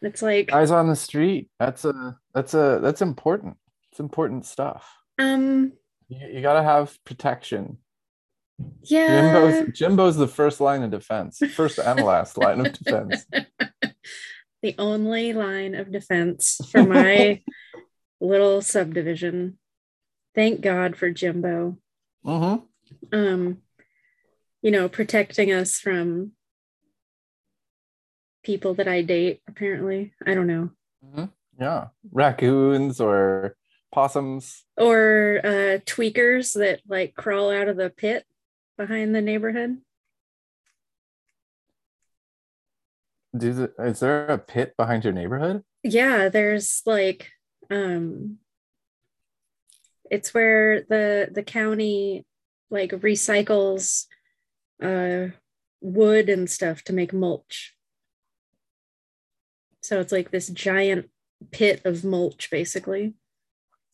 It's 0.04 0.24
like, 0.24 0.48
Guys 0.48 0.72
on 0.72 0.88
the 0.88 0.96
street. 0.96 1.50
That's 1.60 1.86
a 1.86 2.18
that's 2.34 2.56
a 2.56 2.80
that's 2.82 3.04
important. 3.04 3.58
It's 3.92 4.00
important 4.00 4.48
stuff. 4.48 4.92
um, 5.20 5.74
You, 6.10 6.28
you 6.28 6.42
gotta 6.42 6.64
have 6.64 6.98
protection. 7.06 7.78
yeah. 8.82 9.22
Jimbo's 9.22 9.78
Jimbo's 9.78 10.18
the 10.18 10.28
first 10.28 10.60
line 10.60 10.82
of 10.82 10.90
defense, 10.90 11.38
first 11.54 11.78
and 11.78 12.04
last 12.04 12.36
line 12.40 12.66
of 12.66 12.74
defense. 12.74 13.26
the 14.64 14.74
only 14.80 15.34
line 15.34 15.76
of 15.76 15.92
defense 15.92 16.60
for 16.72 16.84
my 16.84 17.40
little 18.20 18.64
subdivision. 18.64 19.60
Thank 20.34 20.62
God 20.62 20.96
for 20.96 21.12
Jimbo. 21.12 21.78
Mm-hmm. 22.26 23.16
Um, 23.16 23.58
you 24.62 24.72
know, 24.72 24.88
protecting 24.88 25.52
us 25.52 25.80
from 25.80 26.32
people 28.44 28.74
that 28.76 28.88
I 28.88 29.02
date, 29.02 29.42
apparently. 29.48 30.14
I 30.26 30.34
don't 30.34 30.48
know. 30.48 30.70
Mm-hmm. 31.06 31.26
Yeah. 31.60 31.88
Raccoons 32.12 33.00
or 33.00 33.56
possums. 33.92 34.64
Or 34.78 35.42
uh 35.44 35.80
tweakers 35.86 36.54
that 36.54 36.82
like 36.88 37.14
crawl 37.16 37.52
out 37.52 37.68
of 37.68 37.78
the 37.78 37.90
pit 37.90 38.26
behind 38.78 39.14
the 39.14 39.22
neighborhood. 39.22 39.78
Do 43.38 43.54
the, 43.54 43.74
is 43.80 44.00
there 44.00 44.26
a 44.26 44.38
pit 44.38 44.76
behind 44.78 45.04
your 45.04 45.14
neighborhood? 45.14 45.64
Yeah, 45.84 46.30
there's 46.30 46.82
like 46.86 47.30
um 47.70 48.38
it's 50.10 50.34
where 50.34 50.82
the 50.82 51.30
the 51.32 51.44
county 51.44 52.26
like 52.70 52.92
recycles 52.92 54.06
uh 54.82 55.28
wood 55.82 56.30
and 56.30 56.50
stuff 56.50 56.84
to 56.84 56.94
make 56.94 57.14
mulch. 57.14 57.76
So 59.82 60.00
it's 60.00 60.12
like 60.12 60.32
this 60.32 60.48
giant 60.48 61.10
pit 61.52 61.82
of 61.86 62.04
mulch 62.04 62.50
basically. 62.52 63.16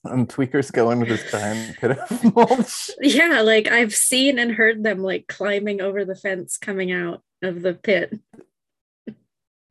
And 0.04 0.30
tweakers 0.30 0.72
go 0.72 0.92
into 0.92 1.06
this 1.06 1.30
giant 1.32 1.78
pit 1.78 1.92
of 1.98 2.36
mulch. 2.36 2.92
Yeah, 3.02 3.42
like 3.42 3.68
I've 3.68 3.96
seen 3.96 4.40
and 4.40 4.52
heard 4.52 4.84
them 4.84 5.02
like 5.02 5.28
climbing 5.28 5.82
over 5.82 6.06
the 6.06 6.16
fence 6.16 6.58
coming 6.58 6.92
out 6.92 7.22
of 7.42 7.62
the 7.62 7.74
pit. 7.74 8.20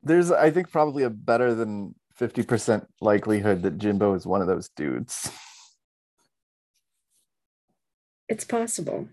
There's, 0.03 0.31
I 0.31 0.51
think, 0.51 0.71
probably 0.71 1.03
a 1.03 1.09
better 1.09 1.53
than 1.53 1.95
50% 2.19 2.85
likelihood 3.01 3.63
that 3.63 3.77
Jimbo 3.77 4.13
is 4.13 4.25
one 4.25 4.41
of 4.41 4.47
those 4.47 4.69
dudes. 4.69 5.29
It's 8.29 8.43
possible. 8.43 9.09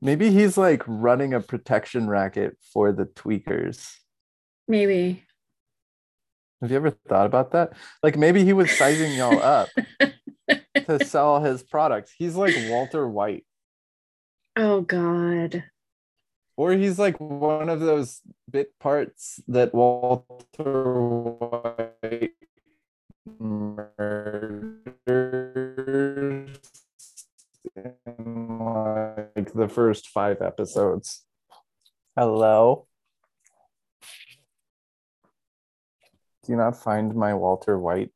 Maybe 0.00 0.30
he's 0.30 0.58
like 0.58 0.82
running 0.86 1.32
a 1.32 1.40
protection 1.40 2.08
racket 2.08 2.56
for 2.72 2.92
the 2.92 3.06
tweakers. 3.06 3.94
Maybe. 4.68 5.24
Have 6.60 6.70
you 6.70 6.76
ever 6.76 6.90
thought 6.90 7.26
about 7.26 7.52
that? 7.52 7.72
Like 8.02 8.16
maybe 8.16 8.44
he 8.44 8.52
was 8.52 8.70
sizing 8.70 9.12
y'all 9.12 9.42
up 9.42 9.68
to 10.86 11.04
sell 11.04 11.40
his 11.40 11.62
products. 11.62 12.12
He's 12.16 12.34
like 12.34 12.54
Walter 12.68 13.08
White. 13.08 13.44
Oh 14.56 14.80
God. 14.80 15.64
Or 16.56 16.72
he's 16.72 16.98
like 16.98 17.20
one 17.20 17.68
of 17.68 17.80
those 17.80 18.22
bit 18.50 18.78
parts 18.78 19.40
that 19.48 19.74
Walter 19.74 21.00
White 21.00 22.32
in 27.76 28.58
like 28.58 29.52
the 29.52 29.68
first 29.68 30.08
five 30.08 30.42
episodes. 30.42 31.24
Hello. 32.16 32.86
Do 36.44 36.52
you 36.52 36.56
not 36.56 36.76
find 36.76 37.14
my 37.14 37.34
Walter 37.34 37.78
White? 37.78 38.12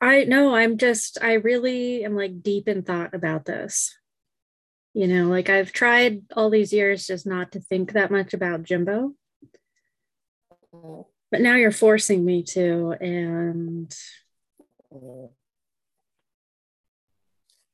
I 0.00 0.24
know, 0.24 0.54
I'm 0.54 0.76
just 0.76 1.18
I 1.22 1.34
really 1.34 2.04
am 2.04 2.16
like 2.16 2.42
deep 2.42 2.68
in 2.68 2.82
thought 2.82 3.14
about 3.14 3.44
this. 3.44 3.96
You 4.92 5.06
know, 5.06 5.28
like 5.28 5.48
I've 5.48 5.72
tried 5.72 6.22
all 6.36 6.50
these 6.50 6.72
years 6.72 7.06
just 7.06 7.26
not 7.26 7.52
to 7.52 7.60
think 7.60 7.92
that 7.92 8.10
much 8.10 8.34
about 8.34 8.64
Jimbo. 8.64 9.14
But 11.30 11.40
now 11.40 11.54
you're 11.54 11.72
forcing 11.72 12.24
me 12.24 12.42
to, 12.44 12.94
and 13.00 13.88
mm-hmm. 14.92 15.26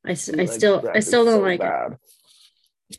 I, 0.05 0.09
I 0.09 0.13
Like, 0.13 0.19
still 0.51 0.89
I 0.95 1.01
still 1.01 1.25
don't 1.25 1.41
so 1.41 1.43
like 1.43 1.61
it. 1.61 2.99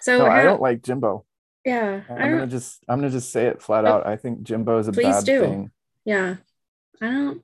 So 0.00 0.18
No, 0.18 0.26
I 0.26 0.42
don't 0.42 0.60
like 0.62 0.82
Jimbo. 0.82 1.24
yeah, 1.64 2.02
I'm 2.08 2.32
gonna 2.32 2.46
just 2.46 2.82
I'm 2.88 2.98
gonna 2.98 3.10
just 3.10 3.30
say 3.32 3.46
it 3.46 3.62
flat 3.62 3.84
Oh, 3.84 3.88
out. 3.94 4.06
I 4.06 4.16
think 4.16 4.42
Jimbo 4.42 4.78
is 4.78 4.88
a 4.88 4.92
please 4.92 5.06
bad 5.16 5.24
do. 5.24 5.40
thing. 5.40 5.70
yeah, 6.04 6.36
I 7.00 7.06
don't. 7.06 7.42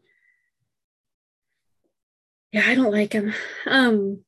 Yeah, 2.52 2.64
I 2.66 2.74
don't 2.74 2.92
like 2.92 3.12
him. 3.14 3.32
Um, 3.66 4.24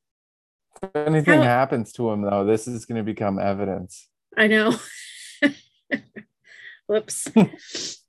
If 0.81 0.95
anything 0.95 1.39
How- 1.41 1.43
happens 1.43 1.91
to 1.93 2.09
him 2.09 2.23
though, 2.23 2.43
this 2.45 2.67
is 2.67 2.85
gonna 2.85 3.03
become 3.03 3.37
evidence. 3.39 4.07
I 4.35 4.47
know. 4.47 4.75
Whoops. 6.87 7.27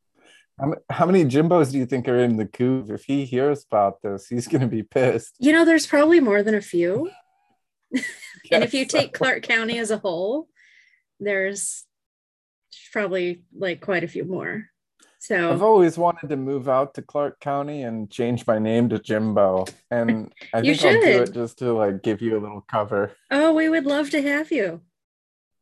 How, 0.90 1.04
many 1.04 1.24
Jimbos 1.24 1.70
do 1.70 1.78
you 1.78 1.86
think 1.86 2.08
are 2.08 2.18
in 2.18 2.36
the 2.36 2.46
couve? 2.46 2.90
If 2.90 3.04
he 3.04 3.24
hears 3.24 3.64
about 3.70 4.00
this, 4.02 4.28
he's 4.28 4.48
gonna 4.48 4.66
be 4.66 4.82
pissed. 4.82 5.34
You 5.38 5.52
know, 5.52 5.64
there's 5.64 5.86
probably 5.86 6.20
more 6.20 6.42
than 6.42 6.54
a 6.54 6.60
few. 6.60 7.10
And 8.52 8.62
if 8.62 8.74
you 8.74 8.84
take 8.84 9.12
Clark 9.12 9.42
County 9.42 9.78
as 9.78 9.90
a 9.90 9.98
whole, 9.98 10.48
there's 11.18 11.84
probably 12.92 13.42
like 13.56 13.80
quite 13.80 14.04
a 14.04 14.08
few 14.08 14.24
more. 14.24 14.66
So 15.18 15.52
I've 15.52 15.62
always 15.62 15.98
wanted 15.98 16.28
to 16.28 16.36
move 16.36 16.68
out 16.68 16.94
to 16.94 17.02
Clark 17.02 17.40
County 17.40 17.82
and 17.82 18.08
change 18.08 18.46
my 18.46 18.60
name 18.60 18.88
to 18.90 19.00
Jimbo. 19.00 19.64
And 19.90 20.32
I 20.54 20.60
think 20.60 20.84
I'll 20.84 20.92
do 20.92 21.22
it 21.22 21.32
just 21.32 21.58
to 21.58 21.72
like 21.72 22.02
give 22.02 22.22
you 22.22 22.38
a 22.38 22.40
little 22.40 22.64
cover. 22.70 23.12
oh, 23.32 23.52
we 23.52 23.68
would 23.68 23.86
love 23.86 24.10
to 24.10 24.22
have 24.22 24.52
you. 24.52 24.82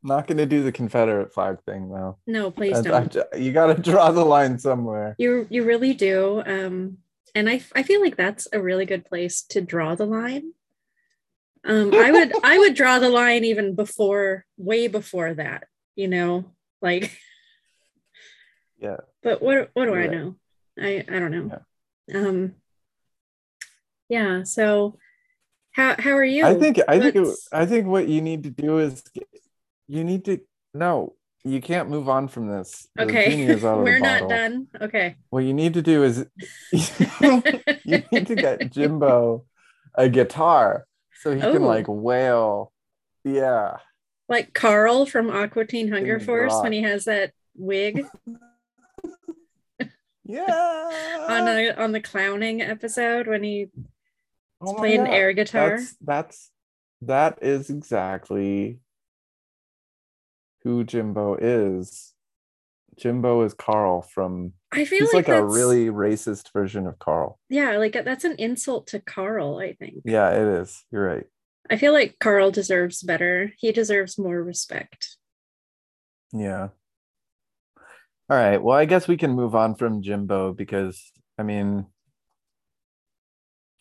Not 0.07 0.27
gonna 0.27 0.45
do 0.45 0.63
the 0.63 0.71
Confederate 0.71 1.33
flag 1.33 1.63
thing 1.65 1.89
though. 1.89 2.19
No, 2.27 2.51
please 2.51 2.77
I- 2.77 2.81
I- 2.81 3.05
don't. 3.07 3.17
you 3.39 3.53
gotta 3.53 3.81
draw 3.81 4.11
the 4.13 4.25
line 4.25 4.59
somewhere. 4.59 5.17
You 5.19 5.47
you 5.49 5.65
really 5.65 5.95
do. 5.95 6.43
Um, 6.45 6.99
and 7.35 7.49
I 7.49 7.63
I 7.75 7.83
feel 7.83 8.03
like 8.03 8.17
that's 8.17 8.47
a 8.53 8.61
really 8.61 8.85
good 8.85 9.07
place 9.07 9.41
to 9.49 9.63
draw 9.63 9.95
the 9.95 10.05
line. 10.07 10.53
Um, 11.65 11.95
I 11.95 12.13
would 12.13 12.33
I 12.45 12.59
would 12.59 12.75
draw 12.75 12.99
the 12.99 13.09
line 13.09 13.45
even 13.45 13.75
before, 13.75 14.45
way 14.59 14.89
before 14.89 15.33
that. 15.35 15.67
You 15.97 16.09
know, 16.09 16.45
like. 16.83 17.11
Yeah. 18.77 18.97
But 19.23 19.41
what 19.41 19.71
what 19.73 19.87
do 19.87 19.93
You're 19.93 20.03
I 20.03 20.07
know? 20.09 20.37
I 20.79 21.05
I 21.09 21.19
don't 21.19 21.31
know. 21.31 21.63
Um. 22.15 22.55
Yeah. 24.11 24.43
So, 24.43 24.99
how 25.73 25.95
how 25.99 26.11
are 26.11 26.25
you? 26.25 26.45
I 26.45 26.55
think 26.55 26.81
I 26.87 27.01
think 27.01 27.17
it, 27.17 27.29
I 27.51 27.65
think 27.65 27.87
what 27.87 28.09
you 28.09 28.21
need 28.21 28.43
to 28.43 28.51
do 28.51 28.81
is 28.81 29.03
you 29.89 30.05
need 30.05 30.25
to 30.27 30.41
no, 30.73 31.15
you 31.45 31.61
can't 31.61 31.89
move 31.91 32.09
on 32.09 32.29
from 32.29 32.49
this. 32.49 32.89
Okay, 32.99 33.31
genie 33.31 33.45
is 33.45 33.65
out 33.65 33.79
of 33.79 33.79
the 33.79 33.85
we're 33.91 33.99
not 34.01 34.29
done. 34.29 34.67
Okay. 34.81 35.17
What 35.31 35.41
you 35.45 35.55
need 35.55 35.75
to 35.75 35.83
do 35.83 36.03
is 36.05 36.27
you 36.73 38.03
need 38.11 38.27
to 38.29 38.35
get 38.35 38.71
Jimbo 38.73 39.45
a 39.95 40.09
guitar 40.09 40.87
so 41.21 41.35
he 41.35 41.41
can 41.41 41.63
Oh. 41.63 41.67
like 41.67 41.87
wail. 41.89 42.73
Yeah. 43.25 43.77
like 44.29 44.53
Carl 44.55 45.07
from 45.07 45.31
Aqua 45.31 45.65
Teen 45.67 45.91
Hunger 45.91 46.19
Force 46.21 46.53
rock. 46.53 46.63
when 46.63 46.73
he 46.73 46.83
has 46.83 47.05
that 47.05 47.33
wig 47.57 48.05
Yeah. 50.25 50.47
on 51.29 51.49
a, 51.49 51.71
on 51.73 51.93
the 51.93 52.01
clowning 52.01 52.63
episode 52.63 53.27
when 53.27 53.43
he 53.43 53.69
Oh 54.61 54.75
playing 54.75 55.05
God. 55.05 55.13
air 55.13 55.33
guitar. 55.35 55.71
That's 55.79 55.97
that's 56.01 56.51
that 57.03 57.39
is 57.43 57.69
exactly 57.69 58.79
who 60.65 60.83
Jimbo 60.85 61.37
is. 61.37 62.13
Jimbo 62.97 63.43
is 63.43 63.55
Carl 63.55 64.03
from 64.03 64.53
I 64.73 64.85
feel 64.85 65.01
he's 65.01 65.13
like, 65.15 65.29
like, 65.29 65.39
a 65.39 65.45
really 65.45 65.87
racist 65.87 66.53
version 66.53 66.87
of 66.87 66.99
Carl. 66.99 67.39
yeah, 67.49 67.77
like 67.77 67.93
that's 67.93 68.25
an 68.25 68.37
insult 68.39 68.87
to 68.89 69.01
Carl. 69.01 69.59
I 69.59 69.75
think. 69.75 70.03
Yeah, 70.05 70.31
it 70.31 70.61
is. 70.63 70.85
You're 70.91 71.05
right. 71.07 71.25
I 71.71 71.77
feel 71.77 71.93
like 71.93 72.17
Carl 72.21 72.51
deserves 72.51 73.03
better. 73.03 73.53
He 73.59 73.73
deserves 73.73 74.19
more 74.19 74.43
respect. 74.43 75.17
Yeah. 76.33 76.69
All 78.31 78.37
right. 78.37 78.63
Well, 78.63 78.77
I 78.77 78.85
guess 78.85 79.09
we 79.09 79.17
can 79.17 79.33
move 79.33 79.55
on 79.55 79.75
from 79.75 80.03
Jimbo 80.03 80.53
because 80.53 81.13
I 81.39 81.43
mean 81.43 81.87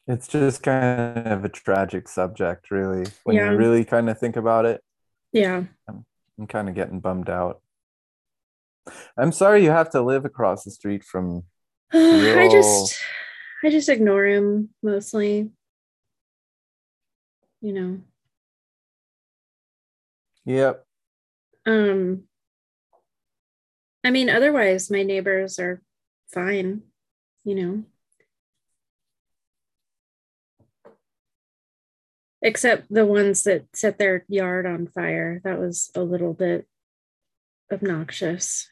it's 0.08 0.28
just 0.28 0.64
kind 0.64 1.28
of 1.28 1.46
a 1.46 1.50
tragic 1.50 2.08
subject, 2.10 2.72
really. 2.72 3.06
When 3.24 3.36
Yeah. 3.38 3.52
you 3.52 3.58
really 3.58 3.86
kind 3.86 4.10
of 4.10 4.20
think 4.20 4.36
about 4.36 4.66
it, 4.66 4.82
Yeah. 5.32 5.64
Um, 5.88 6.06
I'm 6.40 6.48
kind 6.48 6.68
of 6.70 6.76
getting 6.76 7.00
bummed 7.00 7.30
out. 7.30 7.62
I'm 9.18 9.32
sorry 9.32 9.64
you 9.64 9.70
have 9.70 9.92
to 9.92 10.02
live 10.02 10.26
across 10.26 10.64
the 10.64 10.72
street 10.72 11.04
from 11.04 11.44
I 11.94 11.98
Real- 11.98 12.52
just 12.52 13.00
I 13.64 13.70
just 13.70 13.90
ignore 13.90 14.26
him 14.26 14.70
mostly. 14.82 15.52
You 17.62 17.74
know. 17.74 18.02
Yep. 20.46 20.86
Um 21.66 22.24
I 24.04 24.12
mean 24.12 24.30
otherwise 24.30 24.92
my 24.92 25.04
neighbors 25.04 25.60
are 25.60 25.82
fine, 26.34 26.82
you 27.46 27.56
know. 27.56 27.84
Except 32.46 32.86
the 32.94 33.06
ones 33.06 33.44
that 33.44 33.66
set 33.74 33.98
their 33.98 34.26
yard 34.28 34.66
on 34.66 34.88
fire. 34.88 35.42
That 35.46 35.60
was 35.60 35.90
a 35.96 36.02
little 36.02 36.34
bit 36.34 36.68
obnoxious. 37.72 38.70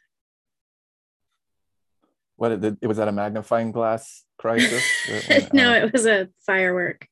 What 2.35 2.51
it, 2.51 2.77
it 2.81 2.87
was 2.87 2.97
that 2.97 3.07
a 3.07 3.11
magnifying 3.11 3.71
glass 3.71 4.23
crisis? 4.37 4.83
no, 5.53 5.71
uh, 5.71 5.85
it 5.85 5.93
was 5.93 6.05
a 6.05 6.27
firework. 6.45 7.07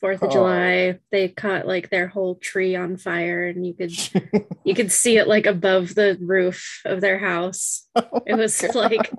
Fourth 0.00 0.22
of 0.22 0.30
oh. 0.30 0.32
July, 0.32 0.98
they 1.10 1.28
caught 1.28 1.66
like 1.66 1.90
their 1.90 2.08
whole 2.08 2.34
tree 2.34 2.76
on 2.76 2.96
fire, 2.96 3.46
and 3.46 3.66
you 3.66 3.74
could 3.74 3.92
you 4.64 4.74
could 4.74 4.92
see 4.92 5.16
it 5.16 5.28
like 5.28 5.46
above 5.46 5.94
the 5.94 6.18
roof 6.20 6.82
of 6.84 7.00
their 7.00 7.18
house. 7.18 7.88
Oh 7.96 8.22
it 8.26 8.34
was 8.34 8.60
God. 8.60 8.74
like 8.74 9.12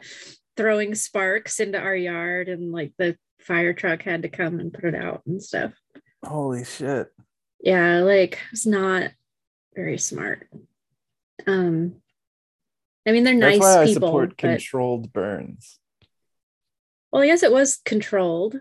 throwing 0.55 0.93
sparks 0.93 1.59
into 1.59 1.79
our 1.79 1.95
yard, 1.95 2.47
and 2.49 2.71
like 2.71 2.93
the 2.97 3.17
fire 3.39 3.73
truck 3.73 4.03
had 4.03 4.23
to 4.23 4.29
come 4.29 4.59
and 4.59 4.73
put 4.73 4.83
it 4.83 4.95
out 4.95 5.23
and 5.25 5.41
stuff. 5.41 5.73
Holy 6.27 6.65
shit! 6.65 7.11
Yeah, 7.61 7.99
like 7.99 8.39
it's 8.51 8.65
not 8.65 9.11
very 9.75 9.97
smart. 9.97 10.47
Um, 11.45 11.95
I 13.07 13.11
mean, 13.11 13.23
they're 13.23 13.39
That's 13.39 13.59
nice 13.59 13.61
why 13.61 13.81
I 13.81 13.85
people. 13.85 14.07
support 14.07 14.29
but... 14.29 14.37
controlled 14.37 15.13
burns. 15.13 15.79
Well, 17.11 17.23
yes, 17.23 17.43
it 17.43 17.51
was 17.51 17.77
controlled 17.85 18.59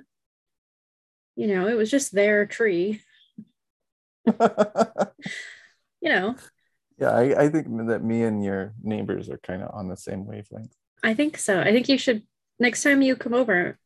you 1.37 1.47
know, 1.47 1.69
it 1.69 1.75
was 1.75 1.91
just 1.91 2.13
their 2.13 2.47
tree. 2.47 3.03
you 4.27 4.33
know. 6.03 6.35
Yeah, 6.99 7.11
I, 7.11 7.45
I 7.45 7.49
think 7.51 7.67
that 7.89 8.03
me 8.03 8.25
and 8.25 8.43
your 8.43 8.73
neighbors 8.83 9.29
are 9.29 9.39
kind 9.39 9.63
of 9.63 9.73
on 9.75 9.89
the 9.89 9.97
same 9.97 10.25
wavelength. 10.27 10.75
I 11.05 11.13
think 11.13 11.37
so. 11.37 11.61
I 11.61 11.73
think 11.73 11.91
you 11.91 11.99
should 11.99 12.23
next 12.59 12.83
time 12.83 13.03
you 13.03 13.17
come 13.17 13.35
over, 13.35 13.79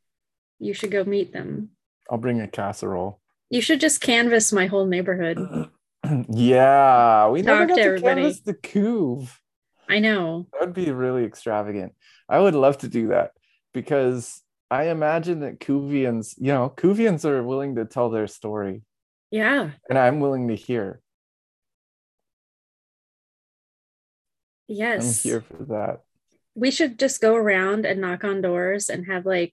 you 0.60 0.72
should 0.72 0.92
go 0.92 1.02
meet 1.04 1.32
them. 1.32 1.70
I'll 2.08 2.18
bring 2.18 2.40
a 2.40 2.46
casserole. 2.46 3.20
You 3.50 3.60
should 3.60 3.80
just 3.80 4.00
canvass 4.00 4.52
my 4.52 4.66
whole 4.66 4.86
neighborhood. 4.86 5.68
yeah, 6.30 7.28
we 7.28 7.42
Talk 7.42 7.46
never 7.46 7.66
got 7.66 7.74
to, 7.74 7.82
everybody. 7.82 8.22
canvass 8.22 8.40
the 8.40 8.54
couve. 8.54 9.40
I 9.88 9.98
know. 9.98 10.46
That 10.52 10.60
would 10.60 10.74
be 10.74 10.92
really 10.92 11.24
extravagant. 11.24 11.92
I 12.28 12.38
would 12.38 12.54
love 12.54 12.78
to 12.78 12.88
do 12.88 13.08
that 13.08 13.32
because 13.74 14.40
I 14.70 14.84
imagine 14.84 15.40
that 15.40 15.58
Couvians, 15.58 16.34
you 16.38 16.52
know, 16.52 16.72
Couvians 16.76 17.24
are 17.24 17.42
willing 17.42 17.74
to 17.74 17.84
tell 17.84 18.08
their 18.08 18.28
story. 18.28 18.82
Yeah. 19.32 19.70
And 19.88 19.98
I'm 19.98 20.20
willing 20.20 20.46
to 20.48 20.54
hear. 20.54 21.00
Yes. 24.68 25.24
I'm 25.24 25.30
here 25.30 25.40
for 25.40 25.64
that. 25.64 26.02
We 26.54 26.70
should 26.70 27.00
just 27.00 27.20
go 27.20 27.34
around 27.34 27.84
and 27.84 28.00
knock 28.00 28.22
on 28.22 28.42
doors 28.42 28.88
and 28.88 29.06
have 29.06 29.26
like 29.26 29.52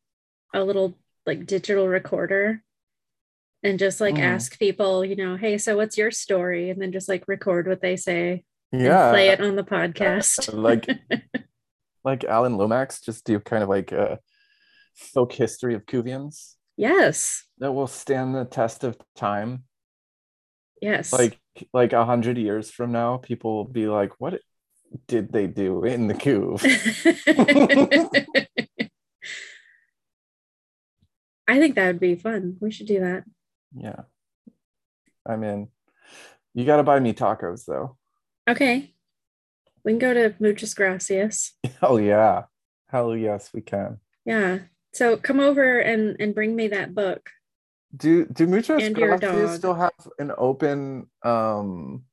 a 0.54 0.64
little 0.64 0.96
like 1.26 1.48
digital 1.48 1.88
recorder 1.88 2.62
and 3.64 3.80
just 3.80 4.00
like 4.00 4.16
mm. 4.16 4.22
ask 4.22 4.58
people, 4.60 5.04
you 5.04 5.16
know, 5.16 5.36
hey, 5.36 5.58
so 5.58 5.76
what's 5.76 5.98
your 5.98 6.12
story? 6.12 6.70
And 6.70 6.82
then 6.82 6.92
just 6.92 7.10
like 7.10 7.28
record 7.28 7.68
what 7.68 7.82
they 7.82 7.96
say. 7.96 8.44
Yeah. 8.72 9.12
play 9.12 9.30
it 9.30 9.42
on 9.42 9.56
the 9.56 9.64
podcast. 9.64 10.54
like 10.54 10.88
like 12.04 12.24
Alan 12.24 12.58
Lomax, 12.58 13.02
just 13.02 13.26
do 13.26 13.40
kind 13.40 13.64
of 13.64 13.70
like 13.70 13.92
a 13.92 14.20
folk 14.96 15.32
history 15.32 15.74
of 15.74 15.86
Couvians. 15.86 16.56
Yes. 16.76 17.46
That 17.60 17.72
will 17.72 17.88
stand 17.88 18.36
the 18.36 18.46
test 18.46 18.84
of 18.84 18.98
time. 19.16 19.64
Yes. 20.82 21.12
Like 21.12 21.40
like 21.74 21.94
a 21.94 22.06
hundred 22.06 22.38
years 22.38 22.70
from 22.70 22.92
now, 22.92 23.18
people 23.18 23.56
will 23.56 23.66
be 23.66 23.88
like, 23.88 24.12
what 24.20 24.40
did 25.08 25.32
they 25.32 25.48
do 25.48 25.84
in 25.84 26.08
the 26.08 26.14
couve? 26.14 26.64
I 31.48 31.60
think 31.60 31.76
that 31.76 31.88
would 31.88 32.00
be 32.00 32.16
fun. 32.16 32.58
We 32.60 32.72
should 32.72 32.88
do 32.88 33.00
that. 33.00 33.24
Yeah. 33.76 34.02
I'm 35.26 35.44
in. 35.44 35.68
You 36.54 36.66
gotta 36.66 36.84
buy 36.84 37.00
me 37.00 37.14
tacos 37.14 37.66
though. 37.66 37.98
Okay. 38.50 38.94
We 39.84 39.92
can 39.94 40.00
go 40.00 40.14
to 40.14 40.36
Muchas 40.40 40.74
Gracias. 40.74 41.54
Oh 41.82 41.98
yeah. 41.98 42.44
Hell 42.90 43.16
yes, 43.16 43.52
we 43.54 43.62
can. 43.62 44.00
Yeah. 44.26 44.60
So 44.94 45.18
come 45.18 45.40
over 45.40 45.80
and 45.80 46.16
and 46.20 46.34
bring 46.34 46.56
me 46.56 46.70
that 46.70 46.96
book. 46.96 47.30
Do 47.96 48.26
do 48.26 48.48
Muchas 48.48 48.90
Gracias 48.90 49.56
still 49.56 49.76
have 49.76 49.92
an 50.18 50.32
open 50.38 51.08
um 51.24 52.04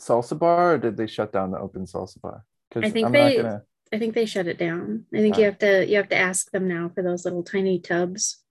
salsa 0.00 0.38
bar 0.38 0.74
or 0.74 0.78
did 0.78 0.96
they 0.96 1.06
shut 1.06 1.32
down 1.32 1.50
the 1.50 1.58
open 1.58 1.84
salsa 1.84 2.20
bar? 2.20 2.44
Because 2.68 2.88
I 2.88 2.92
think 2.92 3.06
I'm 3.06 3.12
they 3.12 3.36
gonna... 3.36 3.62
I 3.92 3.98
think 3.98 4.14
they 4.14 4.26
shut 4.26 4.46
it 4.46 4.58
down. 4.58 5.06
I 5.14 5.18
think 5.18 5.38
you 5.38 5.44
have 5.44 5.58
to 5.58 5.86
you 5.86 5.96
have 5.96 6.08
to 6.10 6.16
ask 6.16 6.50
them 6.50 6.68
now 6.68 6.90
for 6.94 7.02
those 7.02 7.24
little 7.24 7.42
tiny 7.42 7.78
tubs. 7.78 8.42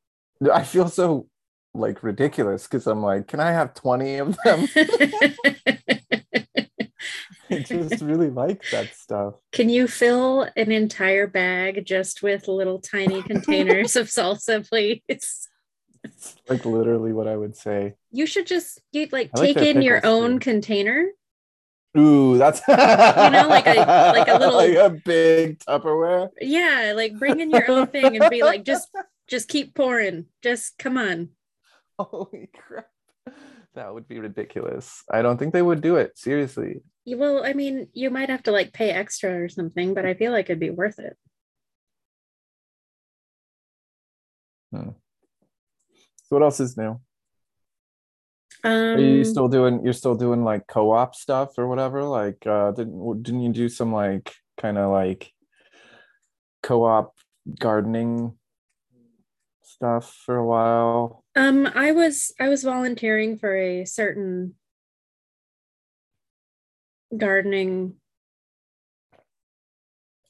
I 0.52 0.64
feel 0.64 0.90
so 0.90 1.28
like 1.78 2.04
ridiculous 2.04 2.64
because 2.64 2.88
I'm 2.88 3.02
like, 3.02 3.28
can 3.28 3.40
I 3.40 3.52
have 3.52 3.74
20 3.74 4.18
of 4.18 4.38
them? 4.46 4.68
I 7.50 7.60
just 7.60 8.02
really 8.02 8.30
like 8.30 8.62
that 8.72 8.94
stuff. 8.94 9.36
Can 9.52 9.70
you 9.70 9.88
fill 9.88 10.50
an 10.56 10.72
entire 10.72 11.28
bag 11.28 11.86
just 11.86 12.22
with 12.22 12.48
little 12.48 12.80
tiny 12.80 13.22
containers 13.22 13.96
of 13.96 14.08
salsa, 14.08 14.68
please? 14.70 15.02
It's 15.08 15.48
like 16.50 16.66
literally 16.66 17.14
what 17.14 17.28
I 17.28 17.38
would 17.38 17.56
say. 17.56 17.96
You 18.12 18.26
should 18.26 18.48
just 18.48 18.82
you 18.92 19.08
like 19.12 19.32
I 19.36 19.42
take 19.42 19.56
like 19.58 19.66
in 19.66 19.82
your 19.82 20.06
own 20.06 20.34
too. 20.34 20.40
container. 20.40 21.08
Ooh, 21.98 22.38
that's 22.38 22.62
you 22.68 22.76
know, 22.76 23.48
like 23.50 23.66
a 23.66 23.76
like 24.16 24.28
a 24.28 24.38
little 24.38 24.56
like 24.56 24.76
a 24.76 24.90
big 24.90 25.60
Tupperware. 25.60 26.30
Yeah, 26.40 26.94
like 26.96 27.18
bring 27.18 27.40
in 27.40 27.50
your 27.50 27.70
own 27.72 27.88
thing 27.88 28.18
and 28.22 28.30
be 28.30 28.44
like, 28.44 28.64
just 28.64 28.90
just 29.28 29.48
keep 29.48 29.74
pouring. 29.74 30.26
Just 30.42 30.78
come 30.78 30.98
on. 30.98 31.30
Holy 32.04 32.50
crap. 32.54 32.88
That 33.76 33.94
would 33.94 34.08
be 34.08 34.20
ridiculous. 34.20 35.04
I 35.12 35.22
don't 35.22 35.38
think 35.38 35.54
they 35.54 35.62
would 35.62 35.82
do 35.82 35.98
it. 35.98 36.18
Seriously 36.18 36.82
well, 37.16 37.46
I 37.46 37.54
mean, 37.54 37.88
you 37.94 38.10
might 38.10 38.30
have 38.30 38.44
to 38.44 38.52
like 38.52 38.74
pay 38.74 38.90
extra 38.90 39.44
or 39.44 39.50
something, 39.50 39.94
but 39.94 40.06
I 40.06 40.14
feel 40.14 40.32
like 40.32 40.46
it'd 40.46 40.60
be 40.60 40.70
worth 40.72 41.00
it. 41.00 41.16
Hmm. 44.72 44.90
So 46.24 46.36
what 46.36 46.44
else 46.44 46.60
is 46.60 46.76
new? 46.76 47.00
Um, 48.64 48.72
Are 48.74 49.00
you 49.00 49.24
still 49.24 49.48
doing? 49.48 49.82
You're 49.84 49.94
still 49.94 50.16
doing 50.16 50.44
like 50.44 50.68
co-op 50.68 51.16
stuff 51.16 51.58
or 51.58 51.68
whatever. 51.68 52.04
Like, 52.04 52.46
uh, 52.46 52.72
didn't 52.72 53.24
didn't 53.24 53.42
you 53.42 53.54
do 53.54 53.70
some 53.70 53.94
like 53.94 54.34
kind 54.60 54.78
of 54.78 54.92
like 54.92 55.32
co-op 56.64 57.14
gardening 57.58 58.38
stuff 59.64 60.14
for 60.26 60.36
a 60.36 60.46
while? 60.46 61.24
Um, 61.38 61.70
I 61.76 61.92
was 61.92 62.34
I 62.40 62.50
was 62.50 62.64
volunteering 62.64 63.38
for 63.38 63.56
a 63.56 63.86
certain 63.86 64.56
gardening 67.16 67.94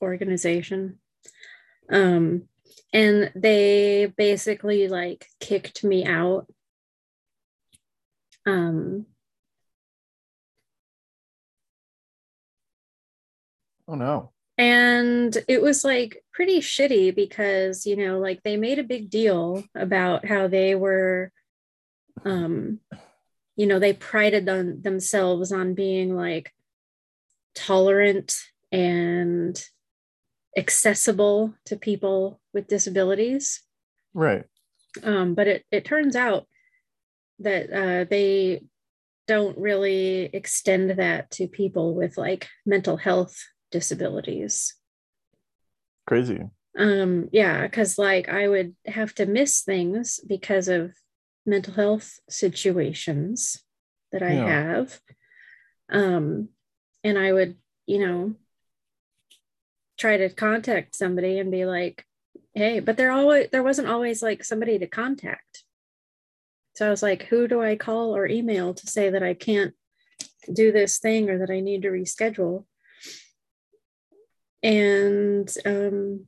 organization. 0.02 1.00
Um, 1.90 2.50
and 2.92 3.32
they 3.36 4.12
basically 4.18 4.90
like 4.90 5.28
kicked 5.40 5.82
me 5.82 6.06
out. 6.06 6.48
Um, 8.46 9.06
oh 13.88 13.96
no. 13.96 14.32
And 14.58 15.38
it 15.48 15.62
was 15.62 15.86
like 15.86 16.22
pretty 16.38 16.60
shitty 16.60 17.16
because, 17.16 17.88
you 17.88 17.96
know, 17.96 18.20
like 18.20 18.44
they 18.44 18.58
made 18.58 18.78
a 18.78 18.84
big 18.84 19.10
deal 19.10 19.64
about 19.74 20.24
how 20.24 20.48
they 20.48 20.76
were 20.76 21.32
um 22.26 22.80
you 23.56 23.66
know 23.66 23.80
they 23.80 23.94
prided 23.94 24.48
on 24.48 24.82
themselves 24.84 25.52
on 25.52 25.74
being 25.74 26.16
like 26.16 26.52
tolerant 27.56 28.36
and 28.72 29.64
accessible 30.56 31.56
to 31.66 31.76
people 31.76 32.40
with 32.54 32.68
disabilities. 32.68 33.64
Right. 34.14 34.46
Um, 35.02 35.34
but 35.34 35.48
it, 35.48 35.66
it 35.72 35.86
turns 35.86 36.16
out 36.16 36.46
that 37.40 37.72
uh, 37.72 38.06
they 38.08 38.62
don't 39.28 39.58
really 39.58 40.30
extend 40.34 40.92
that 40.92 41.32
to 41.32 41.48
people 41.48 41.96
with 41.96 42.16
like 42.16 42.48
mental 42.64 42.98
health 42.98 43.36
disabilities. 43.72 44.77
Crazy. 46.08 46.42
Um, 46.78 47.30
yeah, 47.32 47.64
because 47.64 47.98
like 47.98 48.30
I 48.30 48.48
would 48.48 48.76
have 48.86 49.14
to 49.16 49.26
miss 49.26 49.62
things 49.62 50.20
because 50.26 50.68
of 50.70 50.94
mental 51.46 51.74
health 51.74 52.20
situations 52.30 53.62
that 54.12 54.24
I 54.24 54.34
yeah. 54.34 54.48
have. 54.48 55.00
Um, 55.92 56.50
and 57.04 57.18
I 57.18 57.34
would, 57.34 57.58
you 57.86 58.00
know, 58.00 58.36
try 59.98 60.18
to 60.18 60.30
contact 60.30 60.96
somebody 60.96 61.40
and 61.40 61.52
be 61.52 61.66
like, 61.66 62.06
hey, 62.54 62.80
but 62.80 62.96
there 62.96 63.12
always 63.12 63.50
there 63.52 63.64
wasn't 63.64 63.88
always 63.88 64.22
like 64.22 64.44
somebody 64.44 64.80
to 64.80 64.88
contact. 64.88 65.64
So 66.76 66.88
I 66.88 66.90
was 66.90 67.04
like, 67.04 67.24
who 67.24 67.48
do 67.48 67.62
I 67.62 67.76
call 67.76 68.16
or 68.16 68.28
email 68.28 68.74
to 68.74 68.88
say 68.88 69.10
that 69.10 69.24
I 69.24 69.34
can't 69.34 69.74
do 70.54 70.72
this 70.72 71.00
thing 71.00 71.30
or 71.30 71.40
that 71.40 71.50
I 71.50 71.60
need 71.60 71.82
to 71.82 71.90
reschedule? 71.90 72.66
And 74.64 75.52
um, 75.66 76.26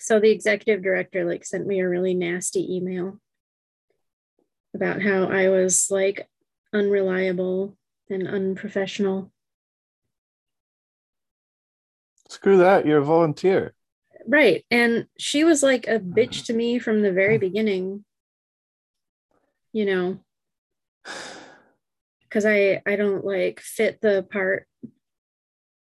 so 0.00 0.20
the 0.20 0.30
executive 0.30 0.82
director 0.82 1.24
like 1.24 1.44
sent 1.44 1.66
me 1.66 1.80
a 1.80 1.88
really 1.88 2.14
nasty 2.14 2.76
email 2.76 3.20
about 4.74 5.02
how 5.02 5.24
I 5.24 5.48
was 5.48 5.88
like 5.90 6.28
unreliable 6.72 7.76
and 8.10 8.26
unprofessional 8.26 9.32
Screw 12.28 12.58
that. 12.58 12.86
You're 12.86 12.98
a 12.98 13.04
volunteer. 13.04 13.74
Right. 14.26 14.64
And 14.70 15.06
she 15.18 15.44
was 15.44 15.62
like 15.62 15.86
a 15.86 15.98
bitch 15.98 16.46
to 16.46 16.52
me 16.52 16.78
from 16.78 17.02
the 17.02 17.12
very 17.12 17.38
beginning. 17.38 18.04
You 19.72 19.86
know, 19.86 20.20
because 22.22 22.44
I 22.46 22.82
I 22.86 22.96
don't 22.96 23.24
like 23.24 23.60
fit 23.60 24.00
the 24.00 24.26
part 24.30 24.66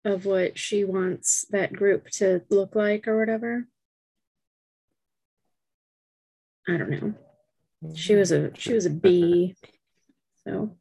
of 0.05 0.25
what 0.25 0.57
she 0.57 0.83
wants 0.85 1.45
that 1.49 1.73
group 1.73 2.09
to 2.11 2.43
look 2.49 2.75
like 2.75 3.07
or 3.07 3.19
whatever. 3.19 3.67
I 6.67 6.77
don't 6.77 6.89
know. 6.89 7.13
She 7.95 8.15
was 8.15 8.31
a 8.31 8.51
she 8.55 8.73
was 8.73 8.85
a 8.85 8.91
bee. 8.91 9.55
So 10.47 10.77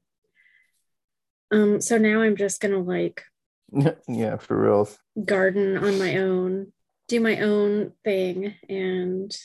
um 1.51 1.81
so 1.81 1.99
now 1.99 2.23
I'm 2.23 2.37
just 2.37 2.61
gonna 2.61 2.79
like 2.79 3.25
yeah, 4.09 4.37
for 4.37 4.61
real. 4.61 4.89
garden 5.25 5.77
on 5.79 5.99
my 5.99 6.19
own, 6.19 6.73
do 7.09 7.19
my 7.21 7.41
own 7.41 7.93
thing 8.05 8.55
and 8.69 9.37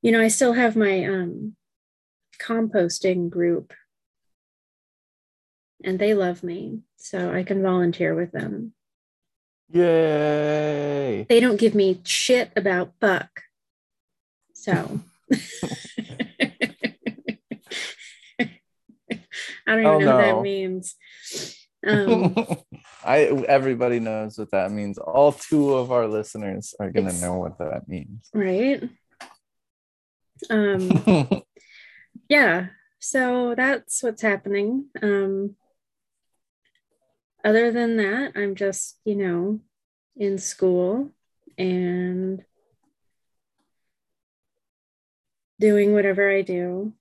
you 0.00 0.10
know, 0.10 0.20
I 0.20 0.28
still 0.28 0.54
have 0.54 0.76
my 0.76 1.04
um 1.04 1.56
composting 2.40 3.30
group 3.30 3.72
and 5.84 5.98
they 5.98 6.14
love 6.14 6.42
me 6.42 6.80
so 6.96 7.32
I 7.32 7.42
can 7.42 7.62
volunteer 7.62 8.14
with 8.14 8.32
them. 8.32 8.74
Yay. 9.70 11.24
They 11.28 11.40
don't 11.40 11.58
give 11.60 11.74
me 11.74 12.00
shit 12.04 12.50
about 12.56 12.92
Buck. 13.00 13.42
So 14.54 15.00
I 19.66 19.74
don't 19.76 19.80
even 19.80 19.86
Oh, 19.86 19.98
know 20.00 20.16
what 20.16 20.22
that 20.22 20.42
means. 20.42 20.94
Um, 21.84 22.34
I 23.04 23.20
everybody 23.48 23.98
knows 23.98 24.38
what 24.38 24.50
that 24.52 24.70
means. 24.70 24.98
All 24.98 25.32
two 25.32 25.74
of 25.74 25.90
our 25.90 26.06
listeners 26.06 26.74
are 26.78 26.90
gonna 26.90 27.12
know 27.14 27.38
what 27.38 27.58
that 27.58 27.88
means. 27.88 28.28
right? 28.32 28.82
Um, 30.50 31.42
yeah, 32.28 32.66
so 32.98 33.54
that's 33.56 34.02
what's 34.02 34.22
happening. 34.22 34.86
Um, 35.00 35.56
other 37.44 37.72
than 37.72 37.96
that, 37.96 38.32
I'm 38.36 38.54
just, 38.54 38.98
you 39.04 39.16
know, 39.16 39.60
in 40.16 40.38
school 40.38 41.10
and 41.58 42.44
doing 45.58 45.92
whatever 45.92 46.30
I 46.30 46.42
do. 46.42 46.92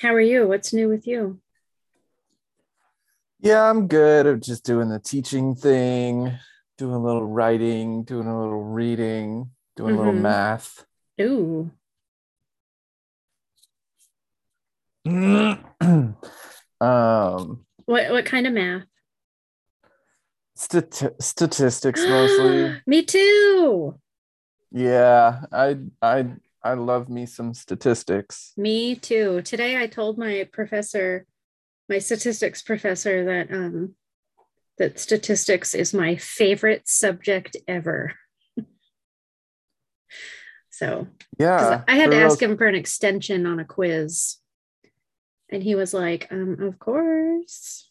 How 0.00 0.14
are 0.14 0.20
you? 0.20 0.46
What's 0.46 0.72
new 0.72 0.88
with 0.88 1.06
you? 1.06 1.40
yeah, 3.40 3.68
I'm 3.68 3.86
good. 3.86 4.26
I'm 4.26 4.40
just 4.40 4.64
doing 4.64 4.88
the 4.88 4.98
teaching 4.98 5.54
thing, 5.54 6.38
doing 6.78 6.94
a 6.94 6.98
little 7.02 7.26
writing, 7.26 8.02
doing 8.04 8.26
a 8.26 8.38
little 8.40 8.64
reading, 8.64 9.50
doing 9.76 9.94
a 9.94 9.96
little 9.96 10.14
Mhm. 10.14 10.22
math. 10.22 10.84
Ooh, 11.20 11.70
um 16.80 17.65
what 17.86 18.10
what 18.10 18.26
kind 18.26 18.46
of 18.46 18.52
math? 18.52 18.84
stati- 20.56 21.22
statistics 21.22 22.00
mostly. 22.08 22.80
Me 22.86 23.02
too. 23.04 23.98
Yeah, 24.72 25.42
I 25.52 25.78
I 26.02 26.26
I 26.62 26.74
love 26.74 27.08
me 27.08 27.26
some 27.26 27.54
statistics. 27.54 28.52
Me 28.56 28.94
too. 28.96 29.42
Today 29.42 29.76
I 29.80 29.86
told 29.86 30.18
my 30.18 30.48
professor, 30.52 31.26
my 31.88 31.98
statistics 31.98 32.62
professor, 32.62 33.24
that 33.24 33.50
um 33.54 33.94
that 34.78 34.98
statistics 34.98 35.74
is 35.74 35.94
my 35.94 36.16
favorite 36.16 36.88
subject 36.88 37.56
ever. 37.66 38.14
so 40.70 41.06
Yeah, 41.38 41.84
I 41.88 41.96
had 41.96 42.10
to 42.10 42.16
real. 42.16 42.26
ask 42.26 42.42
him 42.42 42.56
for 42.58 42.66
an 42.66 42.74
extension 42.74 43.46
on 43.46 43.58
a 43.60 43.64
quiz. 43.64 44.36
And 45.50 45.62
he 45.62 45.74
was 45.74 45.94
like, 45.94 46.26
um, 46.30 46.60
of 46.60 46.78
course. 46.78 47.90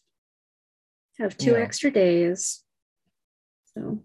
Have 1.18 1.36
two 1.36 1.52
Yeah. 1.52 1.62
extra 1.62 1.90
days. 1.90 2.62
So 3.74 4.02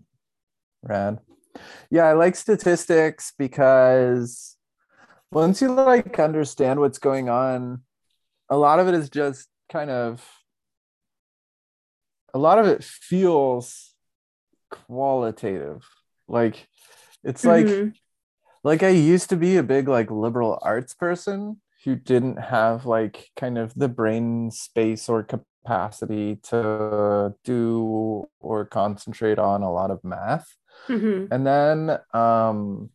Rad. 0.84 1.20
Yeah, 1.90 2.06
I 2.06 2.14
like 2.14 2.36
statistics 2.36 3.34
because 3.38 4.56
once 5.32 5.62
you 5.62 5.72
like 5.72 6.18
understand 6.20 6.80
what's 6.80 7.00
going 7.00 7.30
on, 7.30 7.84
a 8.50 8.58
lot 8.58 8.80
of 8.80 8.88
it 8.88 8.94
is 8.94 9.10
just 9.10 9.48
kind 9.70 9.90
of 9.90 10.26
a 12.34 12.38
lot 12.40 12.60
of 12.60 12.66
it 12.68 12.84
feels 12.84 13.94
qualitative. 14.70 15.86
Like 16.28 16.68
it's 17.24 17.46
like 17.46 17.68
Mhm. 17.68 17.94
like 18.64 18.84
I 18.84 18.90
used 18.90 19.30
to 19.30 19.36
be 19.36 19.58
a 19.58 19.64
big 19.64 19.88
like 19.88 20.10
liberal 20.10 20.58
arts 20.62 20.94
person 20.94 21.60
who 21.84 21.96
didn't 21.96 22.38
have 22.38 22.86
like 22.86 23.30
kind 23.36 23.58
of 23.58 23.74
the 23.76 23.90
brain 23.90 24.52
space 24.52 25.10
or 25.10 25.24
capacity 25.24 26.38
to 26.44 27.34
do 27.44 28.26
or 28.40 28.66
concentrate 28.66 29.40
on 29.40 29.64
a 29.64 29.72
lot 29.72 29.92
of 29.92 30.04
math. 30.04 30.56
Mhm. 30.88 31.28
And 31.32 31.46
then 31.46 31.98
um 32.14 32.90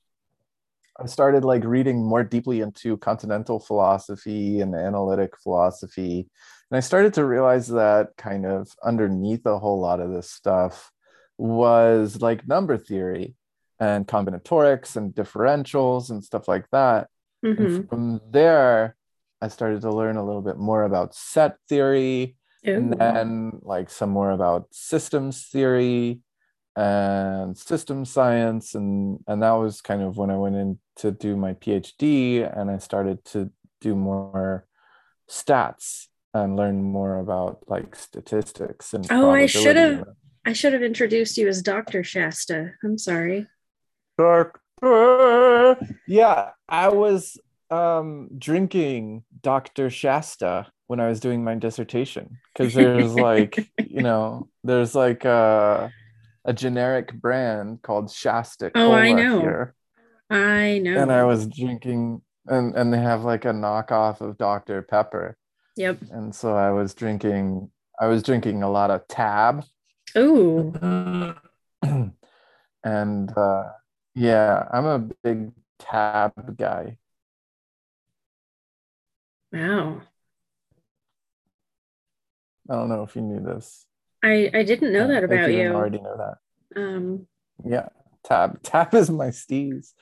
I 0.99 1.07
started 1.07 1.44
like 1.44 1.64
reading 1.64 2.05
more 2.05 2.25
deeply 2.25 2.61
into 2.61 2.96
continental 2.96 3.61
philosophy 3.61 4.61
and 4.61 4.75
analytic 4.75 5.37
philosophy. 5.42 6.29
And 6.70 6.77
I 6.77 6.81
started 6.81 7.12
to 7.14 7.25
realize 7.25 7.68
that 7.68 8.16
kind 8.16 8.46
of 8.46 8.68
underneath 8.83 9.44
a 9.44 9.59
whole 9.59 9.79
lot 9.79 10.01
of 10.01 10.11
this 10.11 10.31
stuff 10.31 10.90
was 11.37 12.22
like 12.22 12.49
number 12.49 12.79
theory 12.79 13.35
and 13.79 14.07
combinatorics 14.07 14.96
and 14.96 15.14
differentials 15.14 16.09
and 16.09 16.25
stuff 16.25 16.49
like 16.49 16.64
that. 16.72 17.09
Mhm. 17.46 17.59
And 17.59 17.88
from 17.88 18.20
there, 18.30 18.96
I 19.40 19.48
started 19.48 19.80
to 19.82 19.90
learn 19.90 20.16
a 20.16 20.24
little 20.24 20.42
bit 20.42 20.56
more 20.59 20.82
about 20.85 21.14
set 21.14 21.56
theory 21.68 22.37
and 22.64 22.92
then 22.98 23.61
like 23.62 23.88
some 23.90 24.11
more 24.11 24.30
about 24.32 24.66
systems 24.72 25.46
theory 25.46 26.20
and 26.74 27.56
system 27.56 28.04
science 28.04 28.74
and 28.74 29.20
and 29.28 29.42
that 29.42 29.52
was 29.52 29.80
kind 29.80 30.02
of 30.02 30.16
when 30.18 30.30
I 30.30 30.37
went 30.37 30.56
in 30.56 30.78
to 30.96 31.11
do 31.11 31.37
my 31.37 31.54
PhD 31.54 32.42
and 32.59 32.70
I 32.70 32.78
started 32.78 33.24
to 33.32 33.50
do 33.80 33.94
more 33.94 34.66
stats 35.30 36.09
and 36.35 36.56
learn 36.56 36.82
more 36.82 37.18
about 37.18 37.62
like 37.68 37.94
statistics 37.96 38.92
and 38.94 39.06
Oh, 39.11 39.30
I 39.30 39.46
should 39.46 39.76
have- 39.76 40.04
I 40.44 40.52
should 40.52 40.72
have 40.74 40.82
introduced 40.82 41.37
you 41.38 41.48
as 41.48 41.61
Dr. 41.62 42.04
Shasta. 42.04 42.72
I'm 42.85 42.98
sorry. 42.98 43.48
Doctor. 44.18 44.61
Yeah, 44.82 46.50
I 46.68 46.88
was 46.88 47.38
um 47.70 48.28
drinking 48.38 49.24
Dr. 49.42 49.90
Shasta 49.90 50.66
when 50.86 51.00
I 51.00 51.08
was 51.08 51.18
doing 51.20 51.42
my 51.42 51.56
dissertation 51.56 52.38
because 52.52 52.74
there's 52.74 53.14
like, 53.14 53.68
you 53.78 54.02
know, 54.02 54.48
there's 54.64 54.94
like 54.94 55.24
a 55.24 55.90
a 56.44 56.52
generic 56.52 57.12
brand 57.12 57.82
called 57.82 58.10
Shasta 58.10 58.70
Oh, 58.74 58.92
I 58.92 59.12
know. 59.12 59.40
here. 59.40 59.74
I 60.30 60.78
know. 60.78 61.02
And 61.02 61.10
I 61.12 61.24
was 61.24 61.46
drinking 61.48 62.22
and 62.46 62.74
and 62.76 62.92
they 62.92 62.98
have 62.98 63.24
like 63.24 63.44
a 63.44 63.52
knockoff 63.52 64.20
of 64.20 64.38
Dr. 64.38 64.82
Pepper. 64.82 65.36
Yep. 65.76 65.98
And 66.10 66.34
so 66.34 66.54
I 66.54 66.70
was 66.70 66.94
drinking 66.94 67.70
I 68.00 68.06
was 68.06 68.22
drinking 68.22 68.62
a 68.62 68.70
lot 68.70 68.90
of 68.90 69.08
tab 69.08 69.64
Ooh. 70.16 70.72
and 72.84 73.36
uh 73.36 73.64
yeah, 74.16 74.66
I'm 74.72 74.87
a 74.87 74.98
big 75.22 75.52
tab 75.79 76.57
guy. 76.57 76.97
Wow. 79.53 80.01
I 82.68 82.74
don't 82.74 82.88
know 82.88 83.03
if 83.03 83.14
you 83.14 83.22
knew 83.22 83.40
this. 83.40 83.86
I 84.24 84.51
I 84.55 84.62
didn't 84.62 84.93
know 84.93 85.07
that 85.09 85.22
about 85.22 85.53
you. 85.53 85.70
already 85.70 86.01
know 86.01 86.16
that. 86.16 86.80
Um. 86.80 87.26
Yeah, 87.64 87.88
tab. 88.24 88.62
Tab 88.64 88.95
is 88.95 89.11
my 89.11 89.28
steez. 89.28 89.93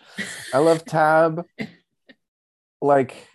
I 0.52 0.58
love 0.58 0.84
tab. 0.84 1.44
like, 2.80 3.28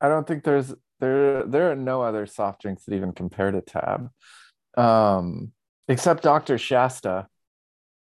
I 0.00 0.08
don't 0.08 0.26
think 0.26 0.44
there's 0.44 0.74
there 1.00 1.44
there 1.44 1.70
are 1.70 1.76
no 1.76 2.00
other 2.00 2.26
soft 2.26 2.62
drinks 2.62 2.84
that 2.84 2.94
even 2.94 3.12
compare 3.12 3.50
to 3.50 3.60
tab, 3.60 4.10
um, 4.76 5.52
except 5.90 6.22
Dr. 6.22 6.56
Shasta. 6.58 7.26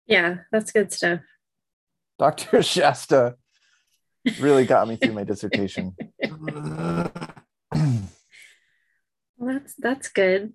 Yeah, 0.05 0.37
that's 0.51 0.71
good 0.71 0.91
stuff. 0.93 1.21
Dr. 2.19 2.61
Shasta 2.73 3.35
really 4.39 4.65
got 4.65 4.87
me 4.87 4.95
through 4.95 5.13
my 5.13 5.23
dissertation. 5.31 5.95
Well, 9.39 9.53
that's 9.53 9.73
that's 9.75 10.07
good. 10.09 10.53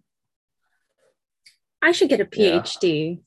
I 1.80 1.92
should 1.92 2.08
get 2.08 2.20
a 2.20 2.28
Yeah. 2.32 2.60
PhD. 2.60 3.20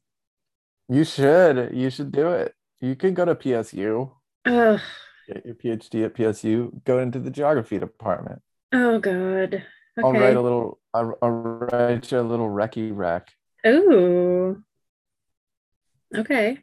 You 0.90 1.04
should. 1.04 1.72
You 1.74 1.90
should 1.90 2.12
do 2.12 2.30
it. 2.30 2.54
You 2.82 2.96
can 2.96 3.14
go 3.14 3.26
to 3.26 3.36
PSU, 3.36 4.12
Ugh. 4.46 4.80
get 5.28 5.46
your 5.46 5.56
PhD 5.56 6.06
at 6.06 6.14
PSU, 6.14 6.84
go 6.84 7.00
into 7.00 7.20
the 7.20 7.32
geography 7.32 7.80
department. 7.80 8.42
Oh 8.74 9.00
God. 9.00 9.64
I'll 10.04 10.12
write 10.12 10.36
a 10.36 10.42
little. 10.42 10.80
I'll, 10.94 11.18
I'll 11.22 11.30
write 11.32 12.12
you 12.12 12.20
a 12.20 12.22
little 12.22 12.50
recce 12.50 12.92
rec. 12.96 13.30
Oh. 13.66 14.62
Okay. 16.16 16.60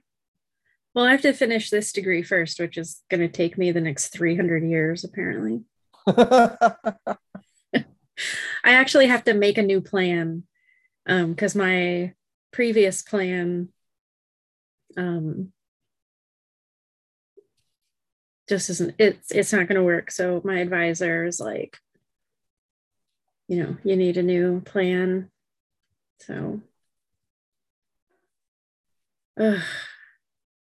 Well, 0.95 1.07
I 1.07 1.13
have 1.13 1.23
to 1.23 1.33
finish 1.33 1.71
this 1.71 1.93
degree 1.93 2.23
first, 2.23 2.61
which 2.61 2.77
is 2.77 3.03
going 3.11 3.21
to 3.21 3.29
take 3.29 3.57
me 3.59 3.73
the 3.73 3.81
next 3.81 4.09
300 4.09 4.63
years, 4.63 5.05
apparently. 5.05 5.65
I 6.07 7.17
actually 8.65 9.07
have 9.07 9.25
to 9.25 9.35
make 9.35 9.59
a 9.59 9.63
new 9.63 9.81
plan 9.81 10.45
um 11.07 11.31
because 11.33 11.55
my 11.57 12.13
previous 12.53 13.03
plan 13.03 13.69
um 14.97 15.53
just 18.49 18.71
isn't 18.71 18.95
it's 18.99 19.31
it's 19.31 19.53
not 19.53 19.67
going 19.69 19.77
to 19.77 19.83
work 19.83 20.11
so 20.11 20.41
my 20.45 20.59
advisor 20.61 21.25
is 21.25 21.41
like 21.41 21.79
you 23.49 23.63
know 23.63 23.77
you 23.85 23.97
need 23.97 24.17
a 24.17 24.23
new 24.23 24.61
plan 24.61 25.31
so 26.21 26.61
ugh, 29.41 29.61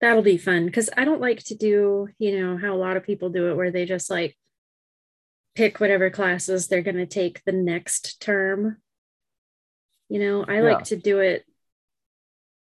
that'll 0.00 0.22
be 0.22 0.38
fun 0.38 0.66
because 0.66 0.88
i 0.96 1.04
don't 1.04 1.20
like 1.20 1.42
to 1.44 1.54
do 1.54 2.08
you 2.18 2.38
know 2.40 2.56
how 2.56 2.74
a 2.74 2.76
lot 2.76 2.96
of 2.96 3.04
people 3.04 3.28
do 3.30 3.50
it 3.50 3.56
where 3.56 3.70
they 3.70 3.84
just 3.84 4.10
like 4.10 4.36
pick 5.54 5.80
whatever 5.80 6.10
classes 6.10 6.68
they're 6.68 6.82
going 6.82 6.96
to 6.96 7.06
take 7.06 7.42
the 7.44 7.52
next 7.52 8.20
term 8.20 8.76
you 10.08 10.18
know 10.20 10.44
i 10.46 10.56
Yeah. 10.56 10.74
like 10.74 10.84
to 10.84 10.96
do 10.96 11.18
it 11.18 11.44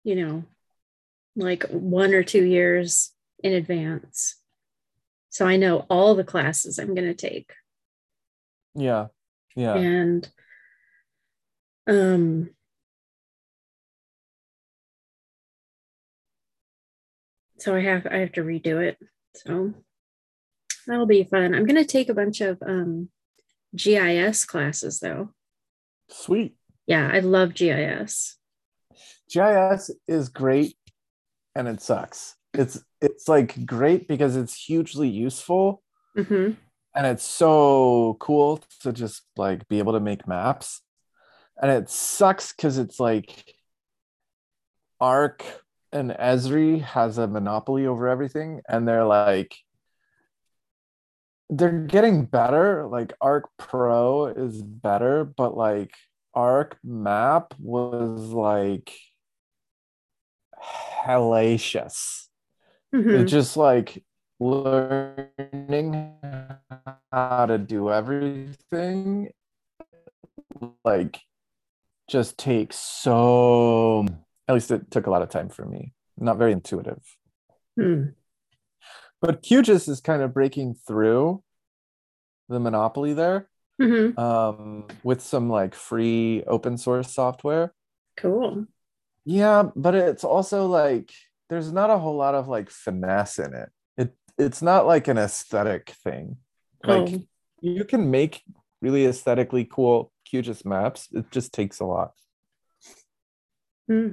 you 0.04 0.16
know 0.16 0.44
like 1.36 1.64
one 1.70 2.14
or 2.14 2.24
two 2.24 2.44
years 2.44 3.12
in 3.44 3.54
advance 3.54 4.36
so 5.30 5.46
i 5.46 5.56
know 5.58 5.86
all 5.90 6.16
the 6.16 6.24
classes 6.24 6.80
i'm 6.80 6.94
going 6.96 7.08
to 7.08 7.14
take 7.14 7.54
yeah, 8.76 9.08
yeah. 9.56 9.76
and 9.76 10.30
um 11.88 12.50
so 17.62 17.76
i 17.76 17.82
have 17.82 18.06
i 18.08 18.18
have 18.18 18.32
to 18.34 18.42
redo 18.42 18.82
it. 18.82 18.98
So 19.36 19.74
that'll 20.88 21.06
be 21.06 21.24
fun. 21.24 21.56
I'm 21.56 21.66
going 21.66 21.76
to 21.82 21.86
take 21.86 22.10
a 22.10 22.14
bunch 22.14 22.42
of 22.42 22.62
um 22.66 23.10
gis 23.76 24.46
classes 24.46 25.00
though. 25.00 25.30
Sweet. 26.10 26.56
yeah 26.88 27.10
i 27.14 27.20
love 27.20 27.54
gis 27.54 28.38
GIS 29.32 29.92
is 30.10 30.28
great, 30.28 30.76
and 31.56 31.68
it 31.68 31.82
sucks. 31.82 32.36
It's 32.54 32.84
it's 33.00 33.30
like 33.30 33.66
great 33.66 34.08
because 34.08 34.36
it's 34.36 34.56
hugely 34.56 35.08
useful, 35.08 35.82
hmm 36.16 36.52
and 36.94 37.08
it's 37.08 37.24
so 37.24 38.18
cool 38.20 38.62
to 38.82 38.92
just 38.92 39.22
like 39.38 39.66
be 39.70 39.80
able 39.80 39.94
to 39.94 40.02
make 40.02 40.28
maps. 40.28 40.82
And 41.62 41.72
it 41.72 41.90
sucks 41.90 42.52
because 42.54 42.78
it's 42.78 43.00
like 43.00 43.56
arc 45.00 45.46
and 45.92 46.12
esri 46.12 46.82
has 46.82 47.18
a 47.18 47.28
monopoly 47.28 47.86
over 47.86 48.08
everything 48.08 48.62
and 48.68 48.88
they're 48.88 49.06
like 49.06 49.56
they're 51.50 51.80
getting 51.80 52.26
better. 52.26 52.88
Like 52.88 53.14
arc 53.20 53.50
pro 53.58 54.28
is 54.28 54.62
better 54.62 55.26
but 55.26 55.56
like 55.56 55.92
arc 56.34 56.78
map 56.84 57.54
was 57.60 58.30
like 58.30 58.94
hellacious. 61.04 62.28
Hmm 62.94 63.10
it's 63.10 63.32
just 63.32 63.58
like 63.58 64.04
learning 64.40 66.14
how 67.12 67.46
to 67.46 67.58
do 67.58 67.92
everything 67.92 69.30
like 70.84 71.20
just 72.10 72.38
takes 72.38 72.78
so 72.78 74.06
at 74.52 74.56
least 74.56 74.72
it 74.72 74.92
took 74.92 75.08
a 75.08 75.10
lot 75.10 75.22
of 75.22 75.30
time 75.30 75.48
for 75.48 75.66
me 75.66 75.94
not 76.18 76.38
very 76.38 76.52
intuitive 76.52 77.02
Hmm. 77.80 78.10
but 79.22 79.42
QGIS 79.42 79.88
is 79.88 80.02
kind 80.02 80.22
of 80.22 80.34
breaking 80.34 80.76
through 80.86 81.42
the 82.50 82.60
monopoly 82.60 83.14
there 83.14 83.48
hmm 83.80 84.12
um, 84.18 84.86
with 85.04 85.22
some 85.22 85.50
like 85.50 85.74
free 85.74 86.44
open 86.46 86.78
source 86.78 87.14
software 87.14 87.74
cool 88.18 88.68
Yeah, 89.24 89.70
but 89.76 89.96
it's 89.96 90.26
also 90.26 90.68
like 90.68 91.12
there's 91.50 91.72
not 91.72 91.90
a 91.90 91.98
whole 91.98 92.18
lot 92.18 92.36
of 92.36 92.48
like 92.48 92.70
finesse 92.70 93.40
in 93.40 93.54
it. 93.54 93.70
It 93.98 94.16
it's 94.38 94.62
not 94.62 94.86
like 94.86 95.08
an 95.08 95.18
aesthetic 95.18 95.94
thing. 96.04 96.38
Like 96.84 97.08
you 97.62 97.86
can 97.86 98.12
make 98.12 98.44
really 98.82 99.06
aesthetically 99.06 99.66
cool 99.66 100.12
QGIS 100.28 100.66
maps. 100.66 101.08
It 101.14 101.32
just 101.32 101.54
takes 101.54 101.80
a 101.80 101.86
lot. 101.86 102.12
Hmm. 103.88 104.12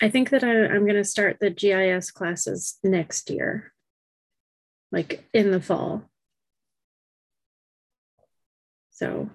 I 0.00 0.08
think 0.08 0.30
that 0.30 0.42
I, 0.44 0.66
I'm 0.66 0.84
going 0.84 0.94
to 0.94 1.04
start 1.04 1.38
the 1.40 1.50
GIS 1.50 2.10
classes 2.10 2.78
next 2.82 3.30
year, 3.30 3.72
like 4.90 5.24
in 5.34 5.50
the 5.50 5.60
fall. 5.60 6.04
So, 8.90 9.30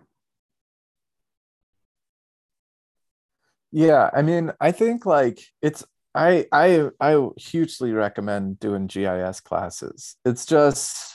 Yeah, 3.78 4.10
I 4.14 4.22
mean, 4.22 4.54
I 4.62 4.72
think 4.72 5.06
like 5.06 5.40
it's 5.62 5.84
I 6.14 6.46
I 6.54 6.92
I 7.02 7.28
hugely 7.36 7.92
recommend 7.92 8.58
doing 8.58 8.88
GIS 8.88 9.42
classes. 9.42 10.16
It's 10.24 10.46
just 10.46 11.14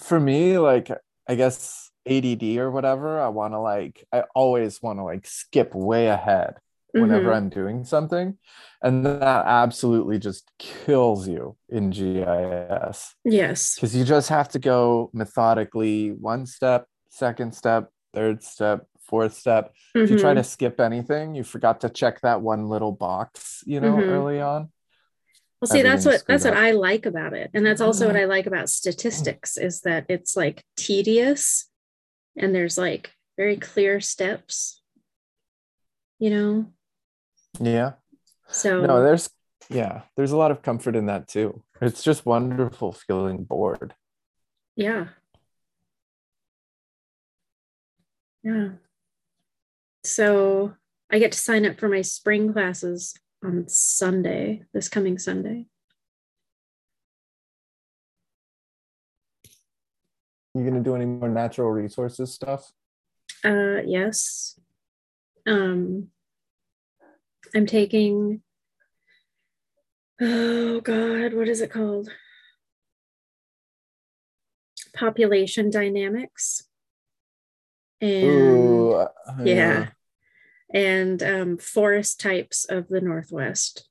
for 0.00 0.20
me, 0.20 0.58
like 0.58 0.90
I 1.28 1.34
guess 1.34 1.87
ADD 2.08 2.58
or 2.58 2.70
whatever, 2.70 3.20
I 3.20 3.28
want 3.28 3.52
to 3.54 3.60
like 3.60 4.04
I 4.12 4.24
always 4.34 4.82
want 4.82 4.98
to 4.98 5.04
like 5.04 5.26
skip 5.26 5.74
way 5.74 6.08
ahead 6.08 6.54
whenever 6.92 7.30
mhm. 7.30 7.36
I'm 7.36 7.48
doing 7.50 7.84
something. 7.84 8.38
And 8.82 9.04
that 9.04 9.44
absolutely 9.46 10.18
just 10.18 10.50
kills 10.58 11.28
you 11.28 11.56
in 11.68 11.90
GIS 11.90 13.14
yes. 13.24 13.74
because 13.74 13.94
you 13.94 14.04
just 14.04 14.28
have 14.30 14.48
to 14.50 14.58
go 14.58 15.10
methodically 15.12 16.10
one 16.10 16.46
step, 16.46 16.86
second 17.10 17.54
step, 17.54 17.90
third 18.14 18.42
step, 18.42 18.86
fourth 19.02 19.34
step. 19.34 19.74
If 19.94 20.10
you 20.10 20.18
try 20.18 20.32
Mhm. 20.32 20.36
to 20.36 20.44
skip 20.44 20.80
anything, 20.80 21.34
you 21.34 21.44
forgot 21.44 21.80
to 21.82 21.88
check 21.88 22.20
that 22.22 22.40
one 22.40 22.68
little 22.68 22.92
box, 22.92 23.62
you 23.66 23.80
know, 23.80 23.96
Mhm. 23.96 24.08
early 24.08 24.40
on. 24.40 24.70
Well, 25.60 25.68
see, 25.68 25.82
that's 25.82 26.04
what 26.06 26.24
that's 26.26 26.44
what. 26.44 26.54
I 26.54 26.70
like 26.70 27.04
about 27.04 27.32
it, 27.32 27.50
and 27.52 27.66
that's 27.66 27.80
also 27.80 28.06
what 28.06 28.16
I 28.16 28.26
like 28.26 28.46
about 28.46 28.70
statistics 28.70 29.56
is 29.56 29.80
that 29.80 30.06
it's 30.08 30.36
like 30.36 30.64
tedious, 30.76 31.67
and 32.38 32.54
there's 32.54 32.78
like 32.78 33.12
very 33.36 33.56
clear 33.56 34.00
steps. 34.00 34.82
You 36.18 36.30
know, 36.30 36.72
Yeah. 37.60 37.92
so 38.48 38.80
No, 38.84 39.02
there's 39.02 39.30
yeah, 39.70 40.02
there's 40.16 40.32
a 40.32 40.36
lot 40.36 40.50
of 40.50 40.62
comfort 40.62 40.96
in 40.96 41.06
that 41.06 41.28
too. 41.28 41.62
It's 41.80 42.02
just 42.02 42.26
wonderful 42.26 42.92
feeling 42.92 43.44
bored. 43.44 43.94
yeah, 44.76 45.08
yeah. 48.42 48.70
So 50.04 50.74
I 51.10 51.18
get 51.18 51.32
to 51.32 51.38
sign 51.38 51.66
up 51.66 51.78
for 51.78 51.88
my 51.88 52.02
spring 52.02 52.52
classes 52.52 53.14
on 53.44 53.68
Sunday, 53.68 54.62
this 54.72 54.88
coming 54.88 55.18
Sunday. 55.18 55.66
You 60.58 60.68
gonna 60.68 60.82
do 60.82 60.96
any 60.96 61.06
more 61.06 61.28
natural 61.28 61.70
resources 61.70 62.34
stuff? 62.34 62.72
Uh, 63.44 63.80
yes. 63.86 64.58
Um, 65.46 66.08
I'm 67.54 67.66
taking. 67.66 68.42
Oh 70.20 70.80
God, 70.80 71.32
what 71.34 71.48
is 71.48 71.60
it 71.60 71.70
called? 71.70 72.10
Population 74.94 75.70
dynamics. 75.70 76.64
And 78.00 78.24
Ooh, 78.24 78.92
uh, 78.92 79.08
yeah, 79.44 79.90
and 80.74 81.22
um, 81.22 81.58
forest 81.58 82.20
types 82.20 82.64
of 82.64 82.88
the 82.88 83.00
Northwest. 83.00 83.88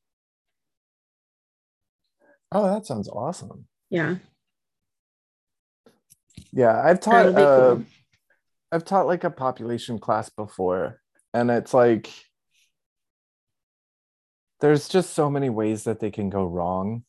Oh, 2.52 2.74
that 2.74 2.86
sounds 2.86 3.08
awesome. 3.08 3.68
Yeah. 3.90 4.18
Yeah, 6.58 6.82
I've 6.84 7.00
taught 7.00 7.38
uh, 7.38 7.76
cool. 7.76 7.86
I've 8.72 8.84
taught 8.84 9.06
like 9.06 9.24
a 9.24 9.30
population 9.30 10.00
class 10.00 10.32
before, 10.32 11.00
and 11.32 11.52
it's 11.52 11.72
like 11.72 12.10
there's 14.60 14.88
just 14.90 15.14
so 15.14 15.30
many 15.30 15.52
ways 15.52 15.84
that 15.84 16.00
they 16.00 16.10
can 16.10 16.32
go 16.32 16.44
wrong, 16.46 17.04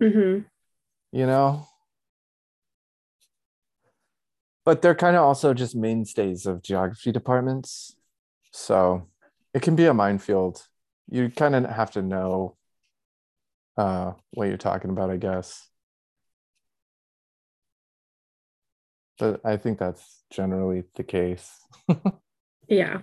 hmm 0.00 0.44
you 1.12 1.26
know? 1.26 1.66
But 4.64 4.82
they're 4.82 4.94
kind 4.94 5.16
of 5.16 5.22
also 5.22 5.54
just 5.54 5.74
mainstays 5.74 6.46
of 6.46 6.62
geography 6.62 7.10
departments. 7.10 7.96
So 8.52 9.08
it 9.54 9.62
can 9.62 9.76
be 9.76 9.86
a 9.86 9.94
minefield. 9.94 10.66
You 11.10 11.30
kind 11.30 11.54
of 11.54 11.64
have 11.64 11.92
to 11.92 12.02
know 12.02 12.56
uh, 13.76 14.12
what 14.32 14.48
you're 14.48 14.56
talking 14.58 14.90
about, 14.90 15.10
I 15.10 15.16
guess. 15.16 15.68
But 19.18 19.40
I 19.44 19.56
think 19.56 19.78
that's 19.78 20.22
generally 20.30 20.84
the 20.94 21.04
case. 21.04 21.60
Yeah. 22.68 23.02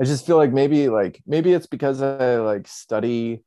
I 0.00 0.04
just 0.04 0.26
feel 0.26 0.36
like 0.36 0.52
maybe 0.52 0.88
like 0.88 1.22
maybe 1.26 1.52
it's 1.52 1.66
because 1.66 2.02
I 2.02 2.36
like 2.36 2.66
study 2.66 3.44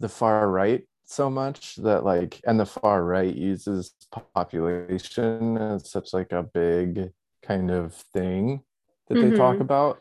the 0.00 0.08
far 0.08 0.48
right 0.48 0.82
so 1.04 1.28
much 1.28 1.76
that 1.76 2.04
like 2.04 2.40
and 2.46 2.58
the 2.58 2.64
far 2.66 3.04
right 3.04 3.34
uses 3.34 3.92
population 4.34 5.58
as 5.58 5.90
such 5.90 6.14
like 6.14 6.32
a 6.32 6.42
big 6.42 7.10
kind 7.42 7.70
of 7.70 7.94
thing 7.94 8.62
that 9.08 9.20
they 9.20 9.30
talk 9.30 9.56
Mhm. 9.56 9.60
about 9.60 10.00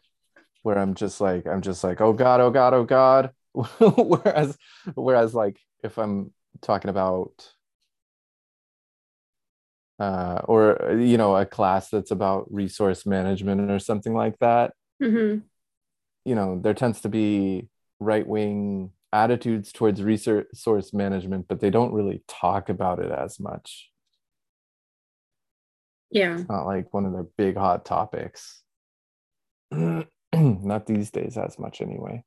where 0.63 0.77
I'm 0.77 0.93
just 0.93 1.19
like 1.19 1.45
I'm 1.47 1.61
just 1.61 1.84
like 1.84 1.99
oh 2.01 2.13
god 2.13 2.39
oh 2.39 2.51
god 2.51 2.73
oh 2.73 2.84
god 2.86 3.32
whereas 3.79 4.57
whereas 4.95 5.34
like 5.36 5.59
if 5.84 5.97
I'm 5.97 6.32
talking 6.61 6.89
about 6.89 7.51
uh 10.02 10.41
or 10.45 10.97
you 10.99 11.18
know 11.18 11.36
a 11.36 11.45
class 11.45 11.89
that's 11.89 12.12
about 12.12 12.52
resource 12.52 13.06
management 13.06 13.70
or 13.70 13.80
something 13.80 14.14
like 14.14 14.38
that. 14.39 14.74
Hmm 15.02 15.39
you 16.26 16.36
know 16.36 16.60
there 16.62 16.74
tends 16.74 17.02
to 17.02 17.10
be 17.10 17.68
right 17.99 18.28
wing 18.28 18.91
attitudes 19.14 19.72
towards 19.72 20.02
resource 20.02 20.93
management 20.93 21.47
but 21.47 21.60
they 21.60 21.70
don't 21.70 21.93
really 21.93 22.24
talk 22.28 22.70
about 22.70 22.99
it 22.99 23.12
as 23.12 23.39
much. 23.39 23.89
Yeah. 26.10 26.38
it's 26.39 26.49
not 26.49 26.66
like 26.66 26.93
one 26.93 27.06
of 27.06 27.14
their 27.14 27.28
big 27.38 27.56
hot 27.56 27.86
topics. 27.86 28.64
Not 29.72 30.86
these 30.86 31.10
days 31.10 31.38
as 31.38 31.58
much 31.58 31.80
anyway. 31.80 32.26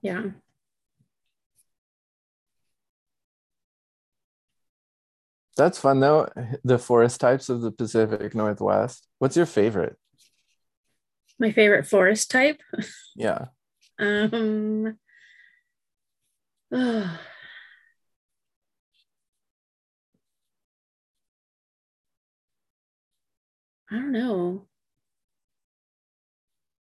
Yeah. 0.00 0.22
That's 5.58 5.78
fun 5.78 6.00
though 6.00 6.26
the 6.64 6.78
forest 6.78 7.20
types 7.20 7.50
of 7.50 7.60
the 7.60 7.70
pacific 7.70 8.34
northwest 8.34 9.06
what's 9.18 9.36
your 9.36 9.44
favorite 9.46 9.96
My 11.38 11.52
favorite 11.52 11.86
forest 11.86 12.30
type. 12.30 12.60
yeah 13.14 13.46
Um. 14.00 14.96
ugh. 16.72 17.10
I 23.90 23.94
don't 23.94 24.12
know. 24.12 24.66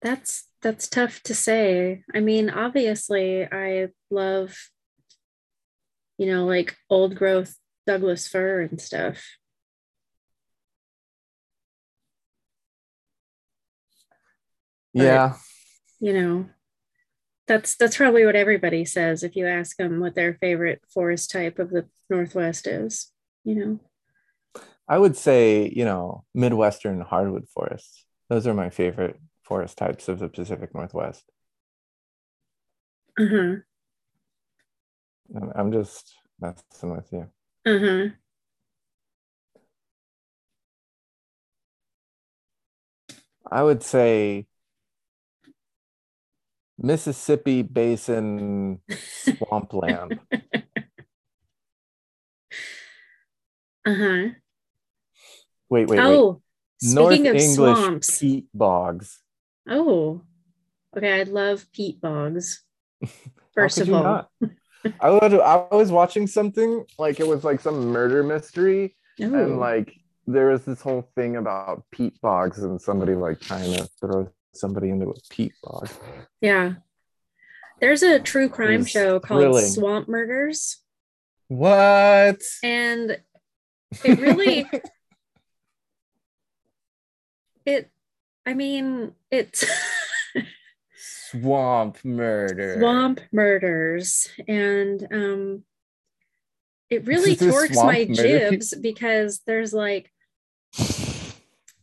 That's 0.02 0.48
that's 0.62 0.88
tough 0.88 1.22
to 1.24 1.34
say. 1.34 2.02
I 2.14 2.20
mean, 2.20 2.50
obviously, 2.50 3.44
I 3.44 3.88
love, 4.10 4.56
you 6.16 6.26
know, 6.26 6.46
like 6.46 6.76
old 6.88 7.14
growth 7.14 7.54
Douglas 7.88 8.28
fir 8.28 8.60
and 8.60 8.78
stuff. 8.78 9.16
But- 14.94 15.02
yeah 15.04 15.34
You 16.00 16.12
know, 16.12 16.48
that's 17.46 17.76
that's 17.76 17.96
probably 17.96 18.24
what 18.26 18.36
everybody 18.36 18.84
says 18.84 19.22
if 19.22 19.34
you 19.36 19.46
ask 19.46 19.76
them 19.76 20.00
what 20.00 20.14
their 20.14 20.34
favorite 20.34 20.82
forest 20.92 21.30
type 21.30 21.58
of 21.58 21.70
the 21.70 21.88
Northwest 22.10 22.66
is. 22.66 23.10
You 23.44 23.54
know. 23.54 23.80
i 24.86 24.98
would 24.98 25.16
say 25.16 25.72
you 25.74 25.84
know 25.86 26.24
midwestern 26.34 27.00
hardwood 27.00 27.46
forests 27.48 28.04
those 28.28 28.46
are 28.46 28.52
my 28.52 28.68
favorite 28.68 29.18
forest 29.42 29.78
types 29.78 30.08
of 30.08 30.18
the 30.18 30.28
pacific 30.28 30.74
northwest 30.74 31.24
Uh-huh. 33.18 33.56
I'm 35.54 35.72
just 35.72 36.14
messing 36.40 36.90
with 36.96 37.08
you 37.12 37.30
Uh-huh. 37.66 38.08
I 43.50 43.62
would 43.62 43.82
say 43.82 44.46
Mississippi 46.78 47.62
Basin 47.62 48.80
swampland. 48.88 50.20
Uh-huh. 53.86 54.28
Wait, 55.70 55.88
wait, 55.88 55.88
wait. 55.88 56.00
Oh, 56.00 56.42
North 56.82 57.18
of 57.20 57.26
English 57.26 57.54
swamps. 57.54 58.18
peat 58.18 58.46
bogs. 58.52 59.22
Oh, 59.66 60.20
okay. 60.94 61.20
I 61.20 61.22
love 61.22 61.64
peat 61.72 61.98
bogs. 61.98 62.62
First 63.54 63.80
of 63.80 63.90
all? 63.90 64.30
I 65.00 65.10
was, 65.10 65.32
I 65.34 65.74
was 65.74 65.92
watching 65.92 66.26
something 66.26 66.84
like 66.98 67.20
it 67.20 67.26
was 67.26 67.44
like 67.44 67.60
some 67.60 67.86
murder 67.88 68.22
mystery, 68.22 68.96
and 69.18 69.58
like 69.58 69.94
there 70.26 70.48
was 70.50 70.64
this 70.64 70.80
whole 70.80 71.08
thing 71.14 71.36
about 71.36 71.84
peat 71.90 72.20
bogs 72.20 72.62
and 72.62 72.80
somebody 72.80 73.14
like 73.14 73.40
trying 73.40 73.72
to 73.74 73.88
throw 74.00 74.30
somebody 74.54 74.90
into 74.90 75.10
a 75.10 75.14
peat 75.30 75.52
bog. 75.62 75.88
yeah. 76.40 76.74
There's 77.80 78.02
a 78.02 78.18
true 78.18 78.48
crime 78.48 78.84
show 78.84 79.20
called 79.20 79.40
thrilling. 79.40 79.66
Swamp 79.66 80.08
Murders, 80.08 80.78
What? 81.46 82.40
and 82.64 83.20
it 84.04 84.18
really 84.20 84.68
it. 87.64 87.88
I 88.44 88.54
mean, 88.54 89.12
it's 89.30 89.64
Swamp 91.30 91.98
murder. 92.04 92.76
swamp 92.78 93.20
murders, 93.32 94.28
and 94.46 95.06
um, 95.12 95.64
it 96.90 97.06
really 97.06 97.36
torques 97.36 97.76
my 97.76 98.06
murder? 98.08 98.14
jibs 98.14 98.74
because 98.74 99.40
there's 99.46 99.72
like 99.72 100.10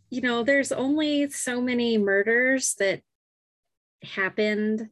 you 0.10 0.22
know, 0.22 0.44
there's 0.44 0.72
only 0.72 1.30
so 1.30 1.60
many 1.60 1.98
murders 1.98 2.76
that 2.80 3.02
happened 4.04 4.88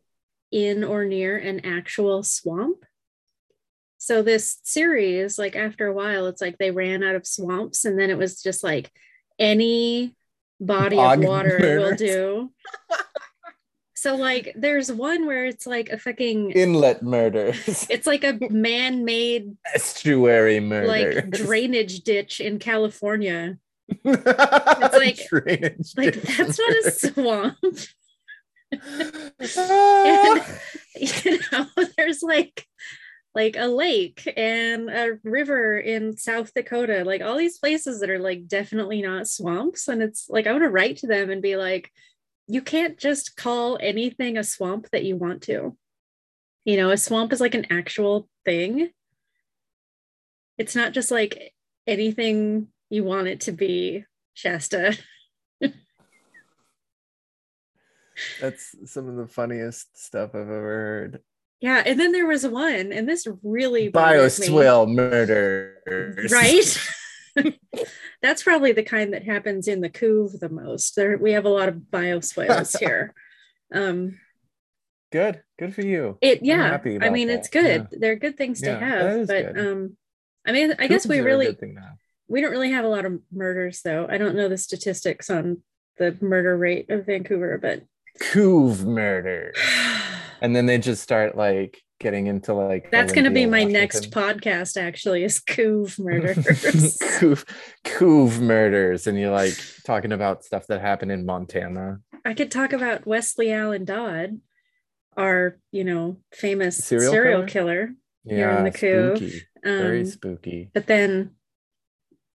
in 0.51 0.84
or 0.84 1.06
near 1.06 1.38
an 1.38 1.66
actual 1.66 2.24
swamp. 2.24 2.86
So 3.97 4.22
this 4.22 4.60
series, 4.64 5.39
like 5.39 5.56
after 5.56 5.88
a 5.88 5.93
while, 5.93 6.28
it's 6.28 6.41
like 6.41 6.58
they 6.58 6.72
ran 6.72 7.04
out 7.04 7.16
of 7.16 7.26
swamps, 7.26 7.86
and 7.86 7.97
then 7.97 8.10
it 8.10 8.18
was 8.18 8.41
just 8.41 8.64
like 8.64 8.91
any 9.39 10.14
body 10.60 10.97
Bog 10.97 11.20
of 11.20 11.26
water 11.26 11.80
will 11.80 11.95
do. 11.95 12.51
So 14.04 14.18
like 14.18 14.51
there's 14.58 14.91
one 14.91 15.26
where 15.28 15.45
it's 15.45 15.66
like 15.66 15.88
a 15.88 15.97
fucking 15.97 16.51
Inlet 16.51 17.04
murders. 17.04 17.88
it's 17.89 18.06
like 18.06 18.26
a 18.26 18.38
man-made 18.49 19.56
Estuary 19.74 20.60
murders. 20.60 20.89
like 20.89 21.30
drainage 21.30 22.01
ditch 22.01 22.41
in 22.41 22.60
California. 22.60 23.60
it's 24.04 24.97
like- 24.97 25.26
drainage. 25.30 25.93
Like 25.95 26.22
that's 26.22 26.60
not 26.60 26.86
a 26.86 26.91
swamp. 26.91 27.58
Ah. 29.58 30.60
you 30.97 31.39
know 31.51 31.68
there's 31.95 32.24
like 32.24 32.66
like 33.34 33.56
a 33.56 33.68
lake 33.68 34.28
and 34.36 34.89
a 34.89 35.18
river 35.24 35.78
in 35.78 36.18
south 36.18 36.51
dakota 36.56 37.04
like 37.06 37.22
all 37.22 37.38
these 37.38 37.60
places 37.60 37.99
that 37.99 38.10
are 38.10 38.18
like 38.18 38.47
definitely 38.47 39.04
not 39.04 39.28
swamps 39.28 39.88
and 39.88 40.01
it's 40.01 40.28
like 40.28 40.47
i 40.47 40.51
want 40.51 40.64
to 40.64 40.72
write 40.72 40.97
to 40.97 41.06
them 41.06 41.30
and 41.30 41.43
be 41.43 41.56
like 41.56 41.91
you 42.48 42.62
can't 42.62 42.98
just 42.98 43.36
call 43.36 43.78
anything 43.82 44.38
a 44.38 44.44
swamp 44.44 44.88
that 44.91 45.04
you 45.04 45.16
want 45.16 45.41
to 45.44 45.76
you 46.66 46.78
know 46.78 46.89
a 46.89 46.98
swamp 46.98 47.32
is 47.34 47.41
like 47.41 47.56
an 47.56 47.66
actual 47.70 48.28
thing 48.46 48.89
it's 50.58 50.76
not 50.76 50.94
just 50.94 51.12
like 51.12 51.54
anything 51.88 52.68
you 52.89 53.04
want 53.04 53.28
it 53.28 53.41
to 53.41 53.52
be 53.52 54.04
shasta 54.34 54.98
That's 58.39 58.76
some 58.86 59.10
of 59.10 59.16
the 59.16 59.28
funniest 59.28 59.98
stuff 60.02 60.30
I've 60.36 60.41
ever 60.41 60.52
heard. 60.52 61.20
yeah 61.62 61.82
and 61.86 62.00
then 62.00 62.12
there 62.12 62.28
was 62.28 62.46
one 62.46 62.91
and 62.91 63.10
this 63.10 63.28
really. 63.41 63.91
Bioswale 63.91 64.88
murders. 64.88 66.32
right 66.32 66.80
that's 68.21 68.43
probably 68.43 68.71
the 68.71 68.84
kind 68.84 69.13
that 69.13 69.23
happens 69.25 69.67
in 69.67 69.81
the 69.81 69.89
couve 69.89 70.39
the 70.39 70.49
most 70.49 70.95
there 70.95 71.17
we 71.17 71.31
have 71.34 71.45
a 71.45 71.49
lot 71.49 71.69
of 71.69 71.75
bioswales 71.91 72.77
here 72.84 73.13
um 73.73 74.19
Good. 75.11 75.41
Good 75.59 75.75
for 75.75 75.81
you. 75.81 76.17
it 76.21 76.39
yeah 76.43 76.79
i 77.01 77.09
mean 77.09 77.27
that. 77.27 77.39
it's 77.39 77.49
good 77.49 77.88
they're 77.91 78.15
good 78.15 78.36
things 78.36 78.61
to 78.61 78.67
Yeah, 78.71 78.79
that 78.79 79.17
have 79.17 79.27
but 79.27 79.53
good. 79.55 79.67
um 79.67 79.97
i 80.45 80.51
mean 80.51 80.73
i 80.79 80.88
guess 80.88 81.05
we 81.05 81.17
Coupons 81.17 81.19
are 81.19 81.21
a 81.21 81.25
really 81.25 81.45
good 81.47 81.59
thing 81.59 81.75
to 81.75 81.81
have. 81.81 81.97
we 82.27 82.41
don't 82.41 82.51
really 82.51 82.71
have 82.71 82.86
a 82.86 82.89
lot 82.89 83.05
of 83.05 83.19
murders 83.31 83.81
though 83.84 84.07
i 84.09 84.17
don't 84.17 84.36
know 84.36 84.49
the 84.49 84.57
statistics 84.57 85.29
on 85.29 85.61
the 85.97 86.17
murder 86.21 86.57
rate 86.57 86.89
of 86.89 87.05
vancouver 87.05 87.57
but 87.61 87.84
Couve 88.19 88.86
murder. 88.86 89.53
And 90.41 90.53
then 90.55 90.65
they 90.65 90.77
just 90.77 91.01
start 91.01 91.38
like 91.38 91.81
getting 92.04 92.28
into 92.28 92.54
like 92.54 92.91
that's 92.91 93.12
going 93.14 93.24
to 93.24 93.32
be 93.32 93.45
my 93.47 93.64
next 93.64 94.12
podcast 94.12 94.80
actually 94.80 95.24
is 95.24 95.39
couve 95.39 95.97
murders 95.97 96.97
Couve, 97.20 97.45
couve 97.84 98.39
murders, 98.41 99.08
and 99.08 99.18
you're 99.18 99.32
like 99.32 99.54
talking 99.86 100.12
about 100.12 100.43
stuff 100.43 100.68
that 100.68 100.82
happened 100.82 101.12
in 101.12 101.26
Montana. 101.26 101.99
i 102.26 102.34
could 102.36 102.51
talk 102.51 102.74
about 102.74 103.08
Westley 103.08 103.51
Allan 103.51 103.86
Dodd 103.86 104.39
our 105.18 105.58
you 105.72 105.84
know 105.84 106.18
famous 106.32 106.78
Serial 106.78 107.12
serial, 107.12 107.43
killer? 107.45 107.88
killer, 108.26 108.36
here 108.36 108.49
in 108.51 108.64
the 108.66 108.72
couve. 108.72 109.18
spooky. 109.18 109.41
Very 109.64 109.99
Um, 110.01 110.06
spooky. 110.06 110.72
but 110.74 110.86
then 110.88 111.32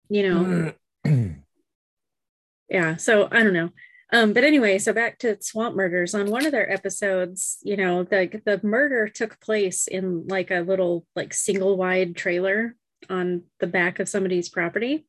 you 0.10 0.28
know 0.30 0.74
yeah 2.70 2.96
so 2.98 3.28
i 3.32 3.42
don't 3.44 3.54
know 3.54 3.70
um 4.14 4.32
but 4.32 4.46
anyway 4.46 4.78
so 4.78 4.94
back 4.94 5.20
to 5.20 5.38
swamp 5.42 5.76
murders. 5.76 6.16
On 6.16 6.30
one 6.30 6.46
of 6.46 6.54
their 6.54 6.72
episodes 6.72 7.58
you 7.64 7.76
know 7.76 8.04
the 8.04 8.42
the 8.46 8.62
murder 8.64 9.10
took 9.10 9.42
place 9.42 9.88
in 9.88 10.28
like 10.28 10.52
a 10.52 10.62
little 10.62 11.06
like 11.16 11.34
single 11.34 11.76
wide 11.76 12.16
trailer 12.16 12.76
on 13.10 13.44
the 13.60 13.68
back 13.68 14.00
of 14.00 14.08
somebody's 14.08 14.50
property. 14.50 15.06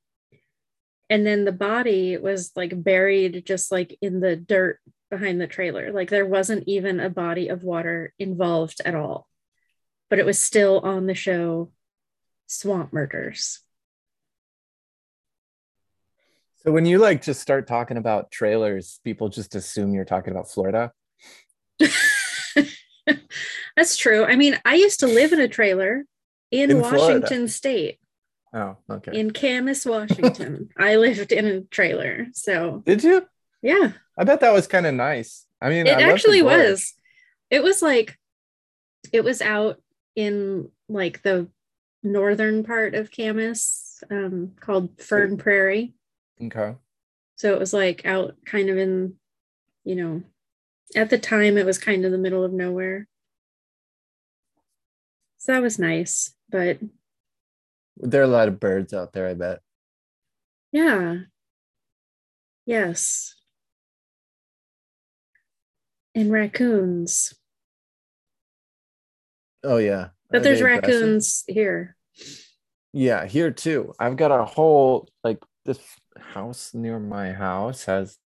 And 1.11 1.27
then 1.27 1.45
the 1.45 1.53
body 1.53 2.17
was 2.17 2.51
like 2.57 2.83
buried 2.83 3.45
just 3.47 3.71
like 3.71 3.97
in 4.01 4.21
the 4.21 4.37
dirt 4.37 4.81
behind 5.11 5.41
the 5.41 5.47
trailer. 5.47 5.93
Like 5.93 6.11
there 6.11 6.27
wasn't 6.27 6.65
even 6.67 6.99
a 6.99 7.11
body 7.11 7.49
of 7.49 7.63
water 7.63 8.13
involved 8.19 8.81
at 8.85 8.95
all. 8.95 9.29
But 10.11 10.19
it 10.19 10.27
was 10.27 10.41
still 10.41 10.81
on 10.81 11.07
the 11.07 11.15
show 11.15 11.71
swamp 12.47 12.93
murders 12.93 13.64
so 16.65 16.73
when 16.73 16.87
you 16.87 16.99
like 16.99 17.23
just 17.23 17.41
start 17.41 17.67
talking 17.67 17.97
about 17.97 18.31
trailers, 18.31 19.01
people 19.05 19.29
just 19.29 19.55
assume 19.55 19.95
you're 19.95 20.05
talking 20.05 20.33
about 20.33 20.51
Florida. 20.51 20.93
That's 23.77 23.97
true. 23.97 24.25
I 24.25 24.37
mean, 24.37 24.59
I 24.65 24.75
used 24.75 25.01
to 25.01 25.07
live 25.07 25.33
in 25.33 25.41
a 25.41 25.49
trailer 25.49 26.05
in, 26.51 26.71
In 26.71 26.79
Florida. 26.79 26.99
Washington 26.99 27.49
State, 27.49 27.99
Oh, 28.55 28.77
okay. 28.89 29.19
in 29.19 29.33
Camas, 29.33 29.85
Washington. 29.85 30.71
I 30.79 30.97
lived 30.97 31.33
in 31.33 31.45
a 31.45 31.61
trailer. 31.63 32.29
So, 32.33 32.83
Did 32.87 33.03
you? 33.03 33.27
yeah, 33.63 33.93
I 34.17 34.25
bet 34.25 34.41
that 34.41 34.53
was 34.53 34.67
kind 34.69 34.87
of 34.87 34.95
nice. 34.95 35.45
I 35.61 35.69
mean, 35.71 35.87
it 35.87 35.99
I 35.99 36.03
actually 36.11 36.43
was. 36.43 36.95
It 37.51 37.63
was 37.63 37.83
like, 37.83 38.17
it 39.13 39.25
was 39.25 39.43
out 39.43 39.81
in 40.15 40.71
like 40.89 41.23
the 41.23 41.49
northern 42.03 42.63
part 42.65 42.95
of 42.95 43.11
Camas 43.11 44.03
um, 44.11 44.53
called 44.61 45.01
Fern 45.01 45.37
Prairie. 45.37 45.95
Okay. 46.45 46.75
So 47.37 47.53
it 47.53 47.59
was 47.59 47.73
like 47.73 48.05
out 48.07 48.37
kind 48.45 48.69
of 48.69 48.79
in, 48.79 49.15
you 49.85 49.97
know, 49.97 50.23
at 50.95 51.11
the 51.11 51.19
time 51.19 51.57
it 51.59 51.67
was 51.67 51.79
kind 51.79 52.05
of 52.05 52.13
the 52.13 52.19
middle 52.19 52.45
of 52.45 52.53
nowhere. 52.53 53.09
So 55.39 55.53
that 55.53 55.63
was 55.63 55.79
nice. 55.79 56.35
But 56.51 56.79
There 57.97 58.21
are 58.21 58.25
a 58.25 58.29
lot 58.29 58.49
of 58.49 58.61
birds 58.61 58.93
out 58.95 59.13
there, 59.13 59.29
I 59.29 59.35
bet. 59.35 59.61
yeah. 60.73 61.17
Yes. 62.67 63.35
And 66.15 66.31
raccoons. 66.33 67.35
Oh 69.63 69.79
yeah. 69.79 70.09
But 70.31 70.41
Are 70.41 70.45
there's 70.45 70.61
they 70.61 70.65
aggressive? 70.73 70.85
raccoons 71.03 71.45
here. 71.47 71.97
Yeah, 72.93 73.27
here 73.27 73.51
too. 73.51 73.93
I've 73.99 74.17
got 74.17 74.31
a 74.31 74.45
whole 74.45 75.09
like 75.25 75.43
this 75.65 75.79
house 76.19 76.75
near 76.75 76.99
my 76.99 77.33
house 77.33 77.85
has 77.85 78.19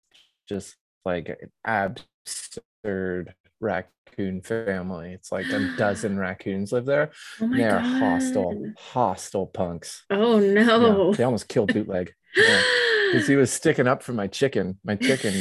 just 0.49 0.77
like 1.05 1.29
an 1.29 1.51
absurd 1.65 3.35
raccoon 3.61 4.43
family. 4.43 5.13
It's 5.13 5.33
like 5.33 5.47
a 5.51 5.75
dozen 5.77 6.19
raccoons 6.19 6.73
live 6.73 6.85
there. 6.87 7.11
Oh 7.41 7.47
my 7.47 7.57
They're 7.57 7.71
god. 7.71 7.83
hostile, 7.83 8.73
hostile 8.79 9.47
punks. 9.47 10.05
Oh 10.11 10.39
Yeah, 10.41 10.65
no. 10.65 11.13
they 11.15 11.25
almost 11.25 11.49
killed 11.49 11.73
bootleg. 11.73 12.13
Because 12.35 13.27
he 13.27 13.37
was 13.37 13.53
sticking 13.53 13.87
up 13.89 14.03
for 14.03 14.13
my 14.13 14.27
chicken. 14.27 14.79
My 14.85 14.97
chicken 14.97 15.35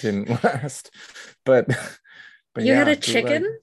didn't 0.00 0.28
last. 0.44 0.90
But, 1.44 1.68
but 2.54 2.64
you 2.64 2.74
had 2.74 2.86
yeah, 2.86 2.92
a 2.92 2.96
chicken? 2.96 3.42
Bootleg- 3.42 3.62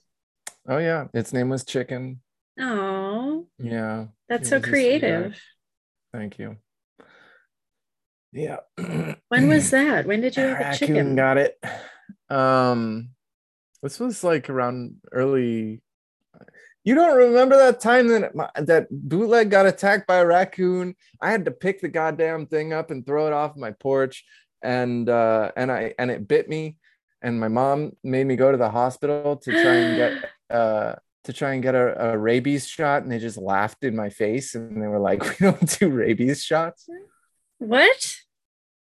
Oh 0.67 0.78
yeah, 0.80 1.07
its 1.13 1.32
name 1.32 1.49
was 1.49 1.63
Chicken. 1.63 2.21
Oh, 2.59 3.45
Yeah. 3.59 4.07
that's 4.28 4.49
so 4.49 4.57
was 4.57 4.63
a 4.67 4.67
sweet 4.67 4.71
creative. 4.71 5.39
Thank 6.11 6.39
you. 6.39 6.57
Yeah. 8.36 8.57
When 9.29 9.47
was 9.47 9.69
that? 9.71 10.05
When 10.05 10.21
did 10.21 10.36
you 10.36 10.43
have 10.43 10.59
a 10.59 10.63
Raccoon 10.63 10.88
chicken? 10.88 11.15
got 11.15 11.38
it. 11.38 11.57
Um, 12.29 13.09
this 13.81 13.99
was 13.99 14.23
like 14.23 14.49
around 14.49 14.97
early. 15.11 15.81
You 16.83 16.95
don't 16.95 17.17
remember 17.17 17.57
that 17.57 17.79
time 17.79 18.09
that 18.09 18.36
my, 18.36 18.49
that 18.55 18.88
bootleg 18.91 19.49
got 19.49 19.65
attacked 19.65 20.05
by 20.05 20.17
a 20.17 20.25
raccoon? 20.25 20.95
I 21.21 21.31
had 21.31 21.45
to 21.45 21.51
pick 21.51 21.81
the 21.81 21.88
goddamn 21.88 22.45
thing 22.47 22.73
up 22.73 22.91
and 22.91 23.05
throw 23.05 23.25
it 23.27 23.33
off 23.33 23.55
my 23.55 23.71
porch, 23.71 24.25
and 24.61 25.09
uh, 25.09 25.51
and 25.55 25.71
I 25.71 25.95
and 25.97 26.11
it 26.11 26.27
bit 26.27 26.49
me, 26.49 26.77
and 27.21 27.39
my 27.39 27.47
mom 27.47 27.93
made 28.03 28.27
me 28.27 28.36
go 28.36 28.51
to 28.51 28.57
the 28.57 28.69
hospital 28.69 29.38
to 29.38 29.51
try 29.51 29.75
and 29.75 29.97
get 29.97 30.29
uh 30.55 30.95
to 31.23 31.33
try 31.33 31.53
and 31.53 31.63
get 31.63 31.73
a, 31.73 32.11
a 32.11 32.17
rabies 32.17 32.67
shot, 32.67 33.01
and 33.01 33.11
they 33.11 33.17
just 33.17 33.38
laughed 33.38 33.83
in 33.83 33.95
my 33.95 34.09
face, 34.09 34.53
and 34.53 34.79
they 34.79 34.88
were 34.88 34.99
like, 34.99 35.23
"We 35.39 35.47
don't 35.47 35.79
do 35.79 35.89
rabies 35.89 36.43
shots." 36.43 36.88
What? 37.57 38.17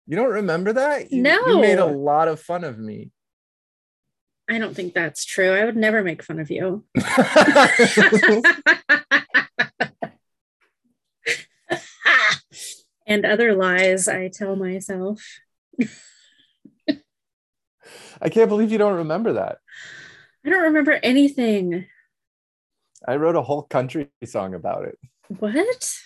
You 0.05 0.17
don't 0.17 0.31
remember 0.31 0.73
that? 0.73 1.11
You, 1.11 1.23
you 1.23 1.59
made 1.59 1.79
a 1.79 1.85
lot 1.85 2.27
of 2.27 2.39
fun 2.39 2.63
of 2.63 2.77
me. 2.77 3.11
I 4.49 4.59
don't 4.59 4.75
think 4.75 4.93
that's 4.93 5.23
true. 5.23 5.51
I 5.51 5.63
would 5.63 5.77
never 5.77 6.03
make 6.03 6.21
fun 6.21 6.39
of 6.39 6.51
you. 6.51 6.83
and 13.07 13.25
other 13.25 13.55
lies 13.55 14.07
I 14.07 14.27
tell 14.27 14.55
myself. 14.55 15.23
I 18.21 18.29
can't 18.29 18.49
believe 18.49 18.71
you 18.71 18.77
don't 18.77 18.97
remember 18.97 19.33
that. 19.33 19.57
I 20.45 20.49
don't 20.49 20.63
remember 20.63 20.99
anything. 21.01 21.85
I 23.05 23.15
wrote 23.15 23.35
a 23.35 23.41
whole 23.41 23.63
country 23.63 24.09
song 24.25 24.53
about 24.53 24.85
it. 24.85 24.97
What? 25.39 25.97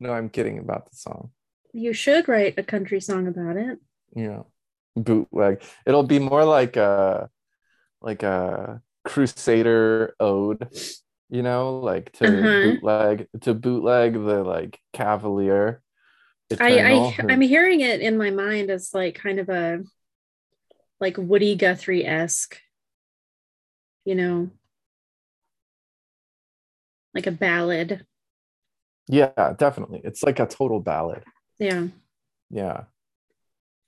No, 0.00 0.12
I'm 0.12 0.28
kidding 0.28 0.58
about 0.58 0.90
the 0.90 0.96
song. 0.96 1.30
You 1.74 1.92
should 1.92 2.26
write 2.26 2.58
a 2.58 2.62
country 2.62 3.02
song 3.02 3.26
about 3.26 3.58
it. 3.58 3.78
Yeah. 4.14 4.42
Bootleg. 4.96 5.62
It'll 5.86 6.04
be 6.04 6.18
more 6.18 6.44
like 6.44 6.76
a 6.76 7.30
like 8.02 8.22
a 8.24 8.82
crusader 9.04 10.16
ode, 10.20 10.68
you 11.30 11.42
know, 11.42 11.80
like 11.80 12.12
to 12.14 12.26
Uh-huh. 12.26 12.60
bootleg 12.62 13.28
to 13.42 13.54
bootleg 13.54 14.14
the 14.14 14.44
like 14.44 14.80
cavalier. 14.92 15.82
I, 16.58 16.78
Eternal, 16.78 17.14
I 17.18 17.24
I'm 17.28 17.40
hearing 17.40 17.80
it 17.80 18.00
in 18.00 18.16
my 18.16 18.30
mind 18.30 18.70
as 18.70 18.94
like 18.94 19.14
kind 19.16 19.38
of 19.40 19.48
a 19.48 19.82
like 21.00 21.16
Woody 21.18 21.54
Guthrie 21.56 22.04
esque, 22.04 22.58
you 24.04 24.14
know, 24.14 24.50
like 27.14 27.26
a 27.26 27.30
ballad. 27.32 28.06
yeah, 29.08 29.52
definitely. 29.58 30.00
It's 30.04 30.22
like 30.22 30.38
a 30.40 30.46
total 30.46 30.80
ballad. 30.80 31.24
Yeah. 31.58 31.88
Yeah. 32.50 32.84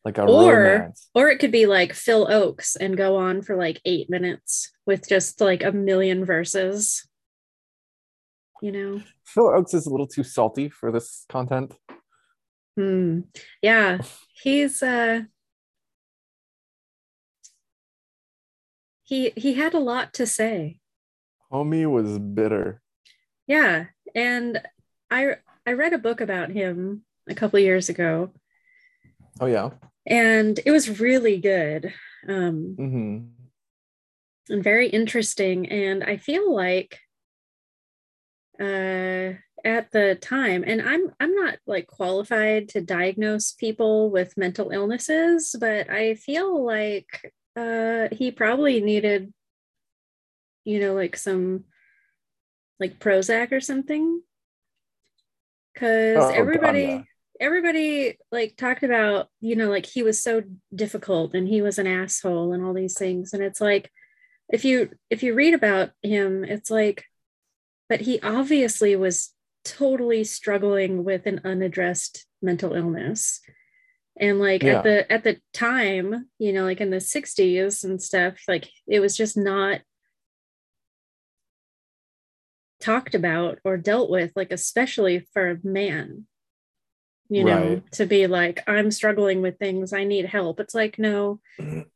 Like 0.05 0.19
a 0.19 0.23
Or- 0.23 0.62
romance. 0.62 1.09
Or 1.14 1.29
it 1.29 1.39
could 1.39 1.51
be 1.53 1.67
like 1.67 1.93
Phil 1.93 2.27
Ochs 2.27 2.77
and 2.79 2.97
go 2.97 3.17
on 3.17 3.43
for 3.43 3.57
like 3.57 3.81
eight 3.85 4.09
minutes 4.09 4.71
with 4.87 5.09
just 5.09 5.41
like 5.41 5.64
a 5.64 5.73
million 5.73 6.25
verses. 6.25 7.09
You 8.62 8.73
know? 8.73 9.03
Phil 9.25 9.45
Ochs 9.49 9.75
is 9.75 9.87
a 9.87 9.91
little 9.91 10.07
too 10.07 10.23
salty 10.23 10.69
for 10.69 10.93
this 10.93 11.25
content. 11.29 11.75
Hmm. 12.77 13.21
Yeah. 13.62 13.99
He's 14.43 14.83
uh 14.83 15.23
he 19.03 19.31
he 19.37 19.55
had 19.55 19.75
a 19.75 19.79
lot 19.81 20.12
to 20.14 20.27
say. 20.27 20.79
Homie 21.53 21.91
was 21.91 22.19
bitter. 22.19 22.83
Yeah. 23.47 23.87
And 24.14 24.61
I 25.11 25.37
I 25.67 25.73
read 25.73 25.93
a 25.95 25.99
book 25.99 26.21
about 26.21 26.51
him 26.51 27.03
a 27.29 27.35
couple 27.35 27.59
years 27.59 27.89
ago 27.89 28.31
Oh 29.41 29.47
yeah. 29.47 29.70
and 30.07 30.59
it 30.64 30.70
was 30.70 31.01
really 31.01 31.39
good. 31.39 31.93
Um 32.29 32.74
hmm 32.79 33.18
and 34.49 34.62
very 34.62 34.89
interesting 34.89 35.68
and 35.68 36.05
i 36.05 36.16
feel 36.16 36.55
like 36.55 37.01
uh 38.61 39.35
at 39.64 39.91
the 39.91 40.16
time 40.20 40.62
and 40.64 40.81
i'm 40.81 41.11
i'm 41.18 41.35
not 41.35 41.57
like 41.66 41.89
qualified 41.89 42.68
to 42.68 42.81
diagnose 42.81 43.51
people 43.53 44.09
with 44.11 44.37
mental 44.37 44.70
illnesses 44.70 45.57
but 45.59 45.91
i 45.91 46.14
feel 46.14 46.64
like 46.64 47.33
uh 47.57 48.07
he 48.12 48.31
probably 48.31 48.81
needed 48.81 49.33
you 50.64 50.79
know 50.79 50.95
like 50.95 51.16
some 51.16 51.64
like 52.79 53.01
prozac 53.01 53.51
or 53.51 53.61
something 53.61 54.22
because 55.74 56.16
Oh, 56.18 56.29
God, 56.29 56.37
everybody 56.39 56.81
yeah. 56.83 57.03
Everybody 57.41 58.18
like 58.30 58.57
talked 58.57 58.82
about 58.82 59.28
you 59.41 59.57
know 59.57 59.68
like 59.68 59.87
he 59.87 60.03
was 60.03 60.22
so 60.22 60.43
difficult 60.74 61.34
and 61.34 61.49
he 61.49 61.62
was 61.62 61.78
an 61.78 61.87
asshole 61.87 62.53
and 62.53 62.64
all 62.64 62.72
these 62.74 62.97
things 62.99 63.32
and 63.32 63.43
it's 63.43 63.61
like 63.61 63.91
if 64.49 64.64
you 64.64 64.91
if 65.11 65.22
you 65.22 65.34
read 65.34 65.55
about 65.55 65.91
him 66.03 66.45
it's 66.45 66.70
like 66.70 67.05
but 67.89 68.01
he 68.01 68.20
obviously 68.20 68.97
was 68.97 69.32
totally 69.64 70.24
struggling 70.24 71.05
with 71.05 71.26
an 71.26 71.41
unaddressed 71.45 72.26
mental 72.41 72.74
illness 72.74 73.41
and 74.18 74.39
like 74.39 74.62
Yeah. 74.62 74.78
at 74.78 74.84
the 74.84 75.12
at 75.12 75.24
the 75.24 75.39
time 75.53 76.28
you 76.39 76.53
know 76.53 76.64
like 76.64 76.80
in 76.80 76.91
the 76.91 76.97
60s 77.01 77.84
and 77.84 78.03
stuff 78.03 78.34
like 78.49 78.68
it 78.87 79.01
was 79.01 79.16
just 79.16 79.37
not 79.37 79.80
talked 82.80 83.14
about 83.14 83.59
or 83.64 83.76
dealt 83.76 84.11
with, 84.11 84.32
like 84.37 84.53
especially 84.53 85.26
for 85.32 85.51
a 85.51 85.59
man. 85.66 86.26
You 87.29 87.45
know, 87.45 87.68
Right. 87.74 87.93
to 87.93 88.07
be 88.07 88.27
like, 88.29 88.62
I'm 88.68 88.91
struggling 88.93 89.43
with 89.43 89.59
things, 89.59 89.93
I 89.93 90.05
need 90.05 90.27
help. 90.27 90.61
It's 90.61 90.74
like, 90.77 90.97
no, 90.99 91.41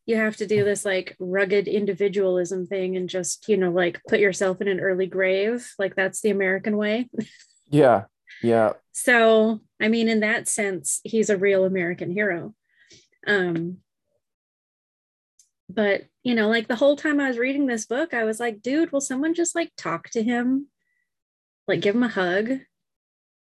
you 0.05 0.17
have 0.17 0.37
to 0.39 0.47
do 0.47 0.65
this 0.65 0.85
like 0.85 1.15
rugged 1.21 1.69
individualism 1.69 2.67
thing 2.67 2.97
and 2.97 3.09
just, 3.09 3.49
you 3.49 3.57
know, 3.57 3.71
like 3.71 4.01
put 4.09 4.19
yourself 4.19 4.61
in 4.61 4.67
an 4.67 4.81
early 4.81 5.07
grave. 5.07 5.73
Like 5.79 5.95
that's 5.95 6.21
the 6.21 6.31
American 6.31 6.77
way. 6.77 7.09
Yeah. 7.69 8.05
Yeah. 8.43 8.73
So, 8.91 9.61
I 9.81 9.87
mean, 9.89 10.09
in 10.09 10.21
that 10.21 10.49
sense, 10.49 11.01
he's 11.05 11.31
a 11.31 11.37
real 11.39 11.65
American 11.65 12.11
hero. 12.11 12.55
Um, 13.27 13.79
but 15.69 16.03
you 16.25 16.35
know, 16.35 16.49
like 16.49 16.67
the 16.67 16.77
whole 16.77 16.97
time 16.97 17.21
I 17.21 17.29
was 17.29 17.39
reading 17.39 17.67
this 17.67 17.87
book, 17.87 18.13
I 18.13 18.25
was 18.25 18.41
like, 18.41 18.61
dude, 18.63 18.91
will 18.91 19.01
someone 19.01 19.35
just 19.35 19.55
like 19.55 19.71
talk 19.77 20.11
to 20.11 20.23
him? 20.23 20.67
Like 21.69 21.81
give 21.81 21.95
him 21.95 22.03
a 22.03 22.09
hug, 22.09 22.59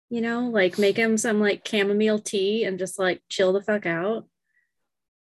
you 0.10 0.22
know, 0.22 0.48
like 0.50 0.78
make 0.78 0.98
him 0.98 1.18
some 1.18 1.40
like 1.40 1.68
chamomile 1.68 2.20
tea 2.20 2.64
and 2.64 2.80
just 2.80 2.98
like 2.98 3.22
chill 3.30 3.54
the 3.54 3.62
fuck 3.62 3.86
out. 3.86 4.26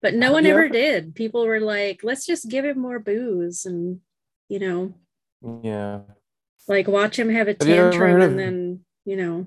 But 0.01 0.15
no 0.15 0.31
uh, 0.31 0.33
one 0.33 0.45
you 0.45 0.51
ever 0.51 0.69
did. 0.69 1.15
People 1.15 1.47
were 1.47 1.61
like, 1.61 2.01
let's 2.03 2.27
just 2.27 2.49
give 2.49 2.65
him 2.65 2.81
more 2.81 2.99
booze 2.99 3.65
and, 3.65 4.01
you 4.49 4.59
know, 4.59 4.95
Yeah. 5.63 6.01
like 6.69 6.89
watch 6.89 7.19
him 7.19 7.29
have 7.29 7.49
a 7.49 7.55
tantrum 7.55 8.21
and 8.21 8.39
then 8.39 8.81
you 9.05 9.17
know 9.17 9.47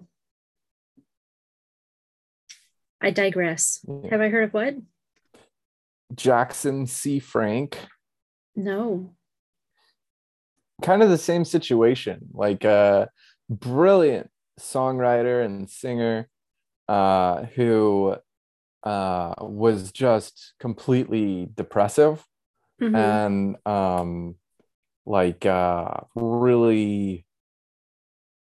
i 3.02 3.10
digress 3.10 3.80
Yeah. 3.88 4.10
have 4.12 4.22
i 4.22 4.30
heard 4.30 4.44
of 4.46 4.54
what 4.54 4.76
Jackson 6.14 6.86
C. 6.86 7.20
Frank. 7.20 7.78
no 8.56 9.16
kind 10.82 11.02
of 11.02 11.10
the 11.10 11.18
same 11.18 11.46
situation 11.46 12.28
like 12.34 12.64
a 12.66 13.10
brilliant 13.50 14.30
songwriter 14.60 15.44
and 15.46 15.70
singer 15.70 16.30
uh 16.90 17.46
who 17.56 18.16
uh 18.84 19.34
was 19.40 19.92
just 19.92 20.54
completely 20.60 21.50
depressive 21.56 22.26
Mhm. 22.80 22.96
and 22.96 23.58
um 23.68 24.36
like 25.06 25.46
uh 25.46 25.92
really 26.16 27.26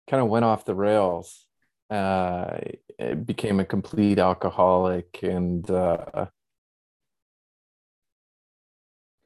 kind 0.08 0.22
of 0.22 0.28
went 0.28 0.44
off 0.44 0.64
the 0.64 0.74
rails. 0.74 1.46
Uh 1.90 2.58
it 2.98 3.26
became 3.26 3.60
a 3.60 3.64
complete 3.64 4.18
alcoholic 4.18 5.22
and 5.22 5.68
uh 5.70 6.26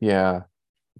yeah. 0.01 0.43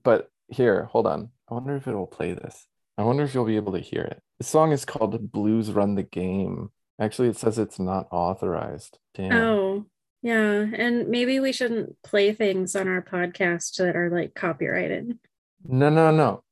But 0.05 0.31
here 0.49 0.85
hold 0.87 1.07
on. 1.07 1.31
I 1.51 1.55
wonder 1.55 1.77
if 1.77 1.89
it'll 1.89 2.07
play 2.07 2.33
this 2.35 2.67
i 2.99 3.03
wonder 3.03 3.23
if 3.23 3.35
you'll 3.35 3.45
be 3.45 3.57
able 3.57 3.73
to 3.73 3.81
hear 3.81 4.03
it. 4.03 4.21
The 4.39 4.45
song 4.45 4.73
is 4.73 4.85
called 4.85 5.33
blues 5.33 5.71
run 5.71 5.95
the 5.95 6.03
game. 6.03 6.71
Actually 7.01 7.29
it 7.29 7.37
says 7.37 7.59
it's 7.59 7.79
not 7.79 8.09
authorized. 8.11 8.99
Damn. 9.15 9.33
Oh 9.33 9.87
yeah. 10.23 10.67
And 10.75 11.09
maybe 11.09 11.41
we 11.41 11.53
shouldn't 11.53 12.03
play 12.03 12.33
things 12.33 12.75
on 12.75 12.89
our 12.89 13.03
podcast 13.03 13.77
that 13.77 13.97
are 13.97 14.11
like 14.11 14.35
copyrighted. 14.35 15.19
No 15.65 15.91
no 15.91 16.11
no. 16.11 16.43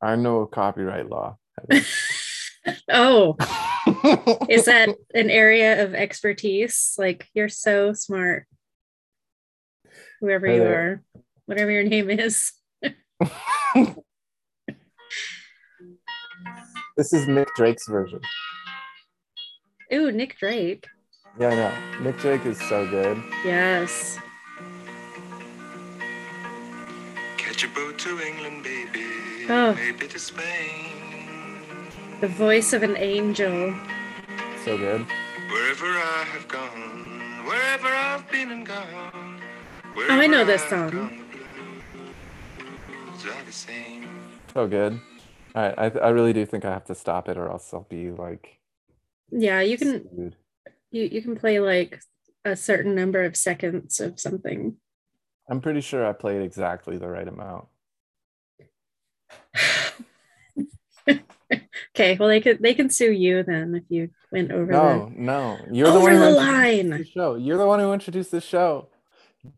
I 0.00 0.16
know 0.16 0.46
copyright 0.46 1.08
law. 1.08 1.38
Oh. 2.90 3.36
Is 4.48 4.64
that 4.64 4.88
an 5.12 5.28
area 5.28 5.84
of 5.84 5.94
expertise? 5.94 6.94
Like 6.96 7.28
you're 7.34 7.50
so 7.50 7.92
smart. 7.92 8.46
Whoever 10.20 10.46
you 10.46 10.62
are 10.62 11.02
whatever 11.46 11.70
your 11.70 11.84
name 11.84 12.10
is 12.10 12.52
this 16.96 17.12
is 17.12 17.26
nick 17.28 17.48
drake's 17.56 17.86
version 17.88 18.20
ooh 19.92 20.10
nick 20.12 20.38
drake 20.38 20.86
Yeah, 21.38 21.48
I 21.48 21.54
know. 21.56 21.72
Nick 22.04 22.18
Drake 22.18 22.46
is 22.46 22.58
so 22.68 22.86
good. 22.88 23.16
yes 23.44 24.18
Catch 27.36 27.64
a 27.64 27.68
boat 27.68 27.98
to 27.98 28.18
England, 28.20 28.64
baby. 28.64 29.06
Oh. 29.48 29.74
Maybe 29.74 30.08
to 30.08 30.18
Spain. 30.18 31.60
the 32.20 32.28
voice 32.28 32.72
of 32.72 32.82
an 32.82 32.96
angel 32.96 33.74
So 34.64 34.76
good. 34.78 35.06
Wherever 35.52 35.86
I 35.86 36.24
have 36.34 36.46
gone, 36.48 37.44
wherever 37.46 37.88
I've 37.88 38.28
been 38.30 38.50
and 38.50 38.66
gone. 38.66 39.40
Oh, 39.96 40.06
I 40.08 40.26
know 40.26 40.44
wherever 40.44 40.52
this 40.52 40.64
song. 40.70 40.90
gone, 40.90 41.18
the 42.58 42.64
blues 43.10 43.26
are 43.26 43.44
the 43.44 43.52
same. 43.52 44.08
So 44.54 44.66
good. 44.66 44.98
Right. 45.54 45.74
I, 45.78 45.86
I 45.98 46.08
really 46.08 46.32
do 46.32 46.44
think 46.46 46.64
I 46.64 46.72
have 46.72 46.86
to 46.86 46.94
stop 46.94 47.28
it 47.28 47.36
or 47.36 47.48
else 47.48 47.72
I'll 47.72 47.86
be 47.88 48.10
like, 48.10 48.58
yeah 49.30 49.60
you 49.60 49.78
can 49.78 50.34
you, 50.90 51.04
you 51.04 51.22
can 51.22 51.36
play 51.36 51.60
like 51.60 52.00
a 52.44 52.56
certain 52.56 52.94
number 52.94 53.22
of 53.22 53.36
seconds 53.36 54.00
of 54.00 54.20
something 54.20 54.76
I'm 55.48 55.60
pretty 55.60 55.80
sure 55.80 56.06
I 56.06 56.12
played 56.12 56.42
exactly 56.42 56.96
the 56.96 57.08
right 57.08 57.28
amount. 57.28 57.66
okay 61.94 62.16
well 62.18 62.28
they 62.28 62.40
could 62.40 62.60
they 62.62 62.74
can 62.74 62.90
sue 62.90 63.12
you 63.12 63.42
then 63.42 63.74
if 63.74 63.84
you 63.88 64.10
went 64.32 64.50
over 64.50 64.72
No, 64.72 65.12
no. 65.14 65.58
You're 65.70 65.92
the 65.92 66.00
one 66.00 66.12
who 66.12 66.18
the 66.18 66.28
introduced 66.28 66.48
line 66.48 66.90
the 66.90 67.04
show. 67.04 67.34
You're 67.36 67.58
the 67.58 67.66
one 67.66 67.78
who 67.80 67.92
introduced 67.92 68.30
the 68.30 68.40
show. 68.40 68.88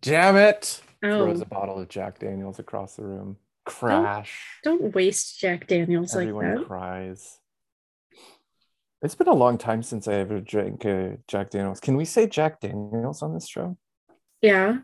Damn 0.03 0.36
it. 0.36 0.82
Oh. 1.03 1.24
Throws 1.24 1.40
oh 1.40 1.42
a 1.42 1.47
bottle 1.47 1.78
of 1.78 1.88
Jack 1.88 2.18
Daniels 2.18 2.59
across 2.59 2.97
the 2.97 3.05
room. 3.05 3.36
Crash. 3.66 4.60
don't 4.62 4.94
waste 4.94 5.38
jack 5.40 5.66
daniels 5.66 6.14
like 6.14 6.22
Everyone 6.22 6.54
that 6.54 6.66
cries. 6.66 7.38
It's 9.02 9.14
been 9.14 9.28
a 9.28 9.34
long 9.34 9.58
time 9.58 9.82
since 9.82 10.08
I 10.08 10.14
ever 10.14 10.40
drank 10.40 10.84
uh, 10.86 11.16
Jack 11.28 11.50
Daniels. 11.50 11.80
Can 11.80 11.96
we 11.98 12.04
say 12.06 12.26
Jack 12.26 12.60
Daniels 12.60 13.22
on 13.22 13.34
this 13.34 13.46
show? 13.46 13.76
yeah 14.40 14.78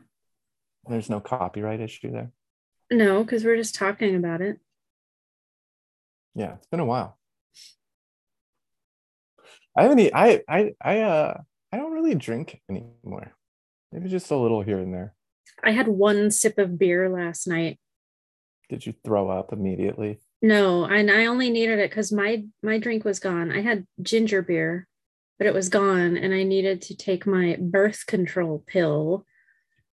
There's 0.88 1.08
no 1.10 1.20
copyright 1.20 1.80
issue 1.80 2.10
there. 2.12 2.30
no 2.90 3.22
because 3.24 3.44
we're 3.44 3.56
just 3.56 3.74
talking 3.74 4.14
about 4.16 4.40
it 4.42 4.58
Yeah, 6.34 6.54
it's 6.54 6.66
been 6.66 6.80
a 6.80 6.84
while. 6.84 7.18
I 9.76 9.82
haven't. 9.84 10.00
e- 10.00 10.10
I 10.14 10.42
I 10.48 10.72
I 10.82 11.00
uh 11.00 11.40
I 11.72 11.76
don't 11.78 11.92
really 11.92 12.14
drink 12.14 12.60
anymore. 12.68 13.32
Maybe 13.90 14.08
just 14.08 14.30
a 14.30 14.36
little 14.36 14.62
here 14.62 14.78
and 14.78 14.92
there. 14.92 15.14
i 15.64 15.70
had 15.70 15.88
one 15.88 16.30
sip 16.30 16.58
of 16.58 16.78
beer 16.78 17.08
last 17.08 17.46
night 17.46 17.78
Did 18.72 18.86
you 18.86 18.94
throw 19.04 19.30
up 19.30 19.52
immediately? 19.52 20.18
no 20.42 20.84
and 20.84 21.10
i 21.10 21.26
only 21.26 21.48
needed 21.48 21.78
it 21.78 21.88
because 21.88 22.12
my 22.12 22.44
my 22.62 22.76
drink 22.78 23.04
was 23.04 23.20
gone 23.20 23.50
i 23.52 23.62
had 23.62 23.86
ginger 24.02 24.42
beer 24.42 24.88
but 25.38 25.46
it 25.46 25.54
was 25.54 25.68
gone 25.68 26.16
and 26.16 26.34
i 26.34 26.42
needed 26.42 26.82
to 26.82 26.96
take 26.96 27.26
my 27.26 27.56
birth 27.58 28.04
control 28.06 28.62
pill 28.66 29.24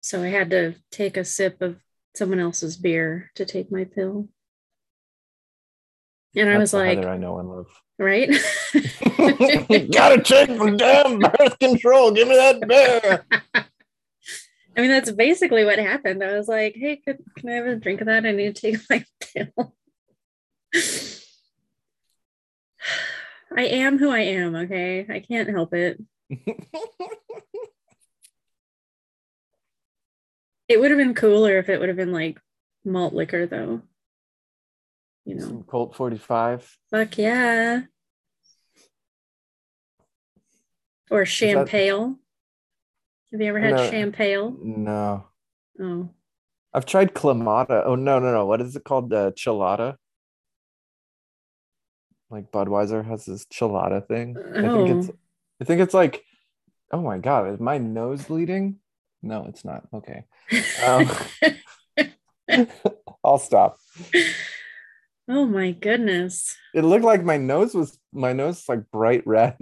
so 0.01 0.23
i 0.23 0.27
had 0.27 0.51
to 0.51 0.75
take 0.91 1.17
a 1.17 1.25
sip 1.25 1.63
of 1.63 1.81
someone 2.15 2.41
else's 2.41 2.77
beer 2.77 3.31
to 3.37 3.45
take 3.45 3.71
my 3.71 3.85
pill 3.85 4.29
and 6.37 6.51
i 6.51 6.59
was 6.59 6.75
like 6.75 6.99
I 6.99 7.17
know 7.17 7.39
and 7.39 7.49
love. 7.49 7.69
right 7.99 8.29
Gotta 9.93 10.21
check 10.23 10.49
for 10.49 10.71
damn 10.73 11.19
birth 11.19 11.59
control. 11.59 12.11
Give 12.11 12.27
me 12.27 12.37
that 12.37 12.67
bear. 12.67 13.65
I 14.77 14.81
mean, 14.81 14.91
that's 14.91 15.11
basically 15.11 15.65
what 15.65 15.79
happened. 15.79 16.25
I 16.25 16.37
was 16.37 16.49
like, 16.49 16.75
hey, 16.77 16.97
could, 16.97 17.19
can 17.37 17.51
I 17.51 17.53
have 17.55 17.67
a 17.67 17.77
drink 17.77 18.01
of 18.01 18.07
that? 18.07 18.25
I 18.25 18.33
need 18.33 18.57
to 18.57 18.61
take 18.61 18.81
my 18.89 19.05
pill. 19.21 19.75
I 23.55 23.65
am 23.65 23.99
who 23.99 24.11
I 24.11 24.21
am, 24.21 24.55
okay? 24.57 25.07
I 25.09 25.21
can't 25.21 25.51
help 25.51 25.75
it. 25.75 26.01
It 30.69 30.81
would 30.81 30.91
have 30.91 30.99
been 30.99 31.15
cooler 31.15 31.59
if 31.59 31.69
it 31.69 31.79
would 31.79 31.91
have 31.91 31.99
been 31.99 32.13
like 32.13 32.41
malt 32.83 33.13
liquor, 33.13 33.45
though. 33.47 33.83
You 35.27 35.35
know, 35.35 35.47
Some 35.47 35.63
Colt 35.65 35.95
45. 35.95 36.79
fuck 36.91 37.19
yeah. 37.19 37.83
Or 41.11 41.27
champagne. 41.27 42.17
Have 43.33 43.41
you 43.41 43.47
ever 43.49 43.61
had 43.61 43.73
No. 43.73 43.91
champagne? 43.91 44.59
No. 44.85 45.25
Oh, 45.81 46.11
I've 46.75 46.87
tried 46.87 47.15
Clamato. 47.15 47.83
Oh 47.85 47.95
no, 47.95 48.19
no, 48.19 48.33
no. 48.33 48.47
What 48.47 48.61
is 48.61 48.77
it 48.77 48.85
called? 48.85 49.13
Uh, 49.13 49.31
Chelada. 49.33 49.97
Like 52.31 52.51
Budweiser 52.51 53.05
has 53.05 53.25
this 53.25 53.45
Chelada 53.47 54.07
thing. 54.07 54.37
I 54.39 54.63
think 54.63 54.89
it's 54.91 55.09
Oh. 55.11 55.15
I 55.61 55.65
think 55.65 55.81
it's 55.81 55.95
like 55.95 56.25
oh 56.93 57.01
my 57.01 57.19
god, 57.19 57.53
is 57.53 57.61
my 57.61 57.79
nose 57.79 58.25
bleeding? 58.25 58.77
No, 59.23 59.47
it's 59.47 59.65
not. 59.65 59.87
Okay. 59.95 60.25
Um, 60.85 61.09
I'll 63.25 63.39
stop. 63.39 63.79
oh 65.29 65.47
my 65.47 65.71
goodness. 65.73 66.57
It 66.75 66.83
looked 66.83 67.05
like 67.05 67.25
my 67.25 67.37
nose 67.39 67.75
was 67.75 67.99
my 68.13 68.33
nose 68.33 68.65
like 68.69 68.91
bright 68.91 69.23
red 69.27 69.57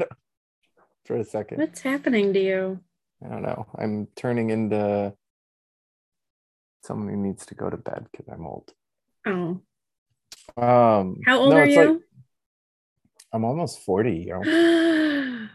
for 1.04 1.16
a 1.16 1.24
second. 1.24 1.58
What's 1.58 1.82
happening 1.82 2.32
to 2.32 2.40
you? 2.40 2.80
I 3.24 3.28
don't 3.28 3.42
know. 3.42 3.66
I'm 3.76 4.08
turning 4.16 4.50
into 4.50 5.14
someone 6.82 7.08
who 7.08 7.16
needs 7.16 7.44
to 7.46 7.54
go 7.54 7.68
to 7.68 7.76
bed 7.76 8.06
because 8.10 8.26
I'm 8.32 8.46
old. 8.46 8.72
Oh, 9.26 9.60
Um 10.56 11.16
how 11.26 11.38
old 11.38 11.50
no, 11.50 11.58
are 11.58 11.66
you? 11.66 11.76
like 11.76 12.02
I'm 13.32 13.44
almost 13.44 13.80
40, 13.80 14.10
yo. 14.28 14.40
oh 14.42 15.48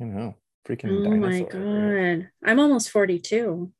You 0.00 0.06
know, 0.06 0.34
freaking 0.66 1.02
my 1.02 1.10
dinosaur. 1.10 1.50
my 1.52 2.18
god. 2.18 2.30
I'm 2.44 2.60
almost 2.60 2.90
42. 2.90 3.72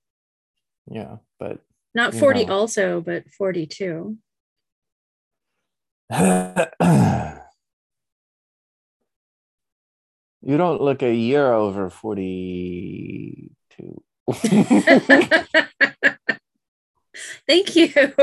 Yeah, 0.90 1.16
but 1.38 1.60
Not 1.94 2.14
40 2.14 2.46
know. 2.46 2.52
also, 2.52 3.00
but 3.00 3.28
42. 3.30 4.16
you 10.49 10.57
don't 10.57 10.80
look 10.80 11.03
a 11.03 11.14
year 11.14 11.53
over 11.53 11.90
42. 11.90 13.51
Thank 17.46 17.76
you. 17.76 17.92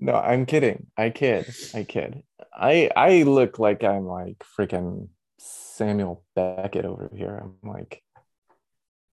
no, 0.00 0.14
I'm 0.14 0.46
kidding. 0.46 0.86
I 0.96 1.10
kid. 1.10 1.54
I 1.74 1.84
kid. 1.84 2.22
I 2.50 2.88
I 2.96 3.24
look 3.24 3.58
like 3.58 3.84
I'm 3.84 4.06
like 4.06 4.42
freaking 4.58 5.08
Samuel 5.38 6.24
Beckett 6.34 6.86
over 6.86 7.10
here. 7.14 7.42
I'm 7.42 7.56
like 7.70 8.02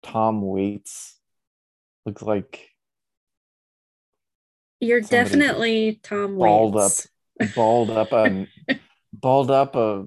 Tom 0.03 0.41
Waits. 0.41 1.17
Looks 2.05 2.21
like 2.21 2.69
You're 4.79 5.01
definitely 5.01 5.99
Tom 6.01 6.37
balled 6.37 6.75
Waits. 6.75 7.09
balled 7.55 7.89
up 7.89 8.11
bald 8.11 8.11
up, 8.13 8.13
a 8.13 8.47
balled 9.13 9.51
up 9.51 9.75
a 9.75 10.05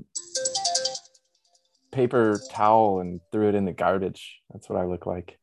paper 1.92 2.40
towel 2.50 3.00
and 3.00 3.20
threw 3.30 3.48
it 3.48 3.54
in 3.54 3.64
the 3.64 3.72
garbage. 3.72 4.40
That's 4.50 4.68
what 4.68 4.80
I 4.80 4.84
look 4.84 5.06
like. 5.06 5.38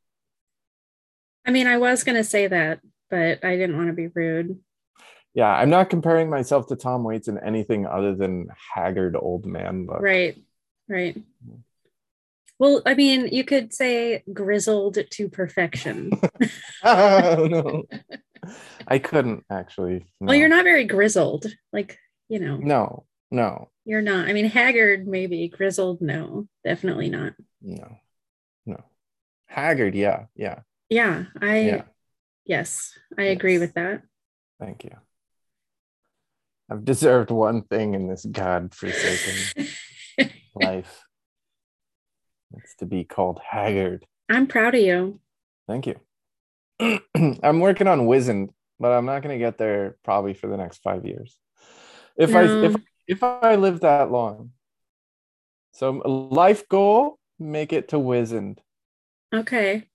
I 1.45 1.51
mean, 1.51 1.67
I 1.67 1.77
was 1.77 2.03
going 2.03 2.17
to 2.17 2.23
say 2.23 2.47
that, 2.47 2.79
but 3.09 3.43
I 3.43 3.55
didn't 3.55 3.77
want 3.77 3.87
to 3.87 3.93
be 3.93 4.07
rude. 4.07 4.59
Yeah, 5.33 5.49
I'm 5.49 5.69
not 5.69 5.89
comparing 5.89 6.29
myself 6.29 6.67
to 6.67 6.75
Tom 6.75 7.03
Waits 7.03 7.27
in 7.27 7.37
anything 7.37 7.85
other 7.85 8.15
than 8.15 8.47
haggard 8.75 9.15
old 9.15 9.45
man 9.45 9.85
look. 9.85 10.01
Right. 10.01 10.35
Right. 10.87 11.21
Well, 12.57 12.81
I 12.85 12.93
mean, 12.93 13.29
you 13.31 13.45
could 13.45 13.73
say 13.73 14.23
grizzled 14.33 14.97
to 15.09 15.29
perfection. 15.29 16.11
oh 16.83 17.47
no. 17.49 17.83
I 18.87 18.99
couldn't 18.99 19.45
actually. 19.49 20.05
Well, 20.19 20.35
you're 20.35 20.49
not 20.49 20.65
very 20.65 20.85
grizzled. 20.85 21.45
Like, 21.71 21.97
you 22.27 22.39
know, 22.39 22.57
No, 22.57 23.05
no, 23.31 23.69
you're 23.89 24.01
not. 24.03 24.27
I 24.27 24.33
mean, 24.33 24.45
haggard, 24.45 25.07
maybe. 25.07 25.47
Grizzled, 25.47 25.99
no, 25.99 26.47
definitely 26.63 27.09
not. 27.09 27.33
no, 27.59 27.97
no. 28.67 28.83
Haggard, 29.47 29.95
yeah, 29.95 30.25
yeah, 30.35 30.59
Yeah. 30.89 31.23
I, 31.41 31.59
yeah. 31.61 31.81
yes, 32.45 32.93
I 33.17 33.23
agree 33.23 33.57
with 33.57 33.73
that. 33.73 34.03
Thank 34.59 34.83
you. 34.83 34.91
I've 36.69 36.85
deserved 36.85 37.31
one 37.31 37.63
thing 37.63 37.95
in 37.95 38.07
this 38.07 38.25
god-forsaken 38.25 39.65
life. 40.55 41.03
It's 42.57 42.75
to 42.75 42.85
be 42.85 43.05
called 43.05 43.39
haggard. 43.43 44.05
I'm 44.29 44.45
proud 44.45 44.75
of 44.75 44.81
you. 44.81 45.19
Thank 45.67 45.87
you. 45.87 45.99
I'm 47.41 47.59
working 47.59 47.87
on 47.87 48.05
wizened, 48.05 48.51
but 48.79 48.91
I'm 48.91 49.07
not 49.07 49.23
going 49.23 49.33
to 49.33 49.43
get 49.43 49.57
there 49.57 49.97
probably 50.03 50.35
for 50.35 50.45
the 50.45 50.57
next 50.57 50.83
five 50.83 51.07
years. 51.07 51.35
If 52.17 52.35
I 52.35 52.43
if 52.43 52.73
No. 52.73 52.77
If 53.09 53.23
I 53.23 53.55
live 53.55 53.81
that 53.81 54.11
long. 54.11 54.51
So 55.71 55.91
life 55.91 56.67
goal, 56.69 57.17
make 57.39 57.73
it 57.73 57.89
to 57.89 57.99
wizened. 57.99 58.61
Okay. 59.33 59.87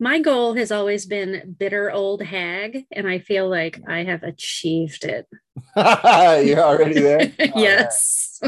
My 0.00 0.20
goal 0.20 0.54
has 0.54 0.70
always 0.72 1.06
been 1.06 1.56
bitter 1.58 1.90
old 1.90 2.22
hag, 2.22 2.84
and 2.92 3.08
I 3.08 3.20
feel 3.20 3.48
like 3.48 3.80
I 3.86 4.04
have 4.04 4.22
achieved 4.24 5.04
it. 5.04 5.26
You're 5.76 6.60
already 6.62 7.00
there. 7.00 7.32
yes. 7.38 8.40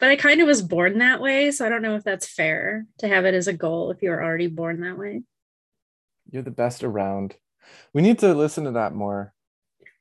But 0.00 0.10
I 0.10 0.16
kind 0.16 0.40
of 0.40 0.46
was 0.46 0.62
born 0.62 0.98
that 0.98 1.20
way, 1.20 1.50
so 1.50 1.66
I 1.66 1.68
don't 1.68 1.82
know 1.82 1.96
if 1.96 2.04
that's 2.04 2.26
fair 2.26 2.86
to 2.98 3.08
have 3.08 3.24
it 3.24 3.34
as 3.34 3.48
a 3.48 3.52
goal 3.52 3.90
if 3.90 4.00
you 4.02 4.10
were 4.10 4.22
already 4.22 4.46
born 4.46 4.80
that 4.80 4.96
way. 4.98 5.22
You're 6.30 6.42
the 6.42 6.50
best 6.50 6.82
around. 6.84 7.36
We 7.92 8.02
need 8.02 8.18
to 8.20 8.32
listen 8.34 8.64
to 8.64 8.72
that 8.72 8.94
more 8.94 9.32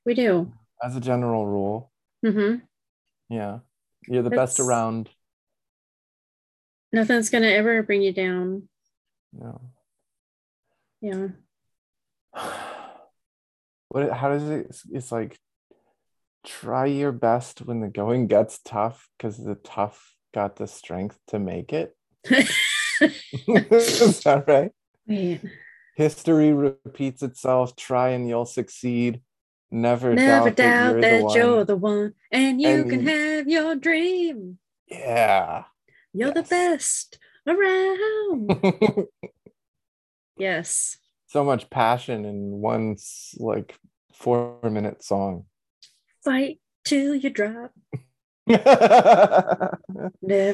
We 0.05 0.13
do. 0.13 0.53
as 0.83 0.95
a 0.95 1.01
general 1.01 1.45
rule. 1.45 1.91
Hmm 2.23 2.55
Yeah. 3.29 3.59
You're 4.07 4.23
the 4.23 4.29
best 4.29 4.59
around. 4.59 5.09
Nothing's 6.93 7.29
gonna 7.29 7.47
ever 7.47 7.83
bring 7.83 8.01
you 8.01 8.13
down. 8.13 8.69
No. 9.33 9.61
Yeah. 11.01 11.27
what 13.89 14.11
how 14.11 14.29
does 14.29 14.49
it 14.49 14.77
it's 14.91 15.11
like 15.11 15.37
try 16.45 16.85
your 16.85 17.11
best 17.11 17.59
when 17.61 17.81
the 17.81 17.87
going 17.87 18.27
gets 18.27 18.59
tough 18.59 19.09
because 19.17 19.37
the 19.37 19.55
tough 19.55 20.15
got 20.33 20.55
the 20.55 20.67
strength 20.67 21.17
to 21.27 21.39
make 21.39 21.73
it 21.73 21.95
is 23.01 24.21
that 24.21 24.45
right 24.47 24.71
Wait. 25.07 25.41
history 25.95 26.53
repeats 26.53 27.21
itself 27.21 27.75
try 27.75 28.09
and 28.09 28.27
you'll 28.27 28.45
succeed 28.45 29.21
never, 29.71 30.13
Never 30.13 30.49
doubt, 30.49 30.55
doubt 30.55 30.93
that, 30.95 31.01
that 31.01 31.21
you're, 31.35 31.45
you're 31.45 31.57
the 31.59 31.65
the 31.65 31.75
one, 31.77 32.13
and 32.31 32.61
you 32.61 32.67
And 32.69 32.89
can 32.89 33.01
you- 33.01 33.07
have 33.09 33.47
your 33.47 33.75
dream. 33.75 34.57
yeah 34.87 35.63
You're 36.13 36.31
the 36.33 36.43
best 36.43 37.17
around. 37.47 39.07
yes. 40.37 40.97
so 41.27 41.43
much 41.43 41.69
passion 41.69 42.25
in 42.25 42.51
one 42.61 42.95
like 43.37 43.75
four 44.13 44.59
minute 44.63 45.03
song 45.03 45.45
Fight 46.23 46.59
till 46.83 47.15
you 47.15 47.29
drop. 47.29 47.71
Never 48.47 49.77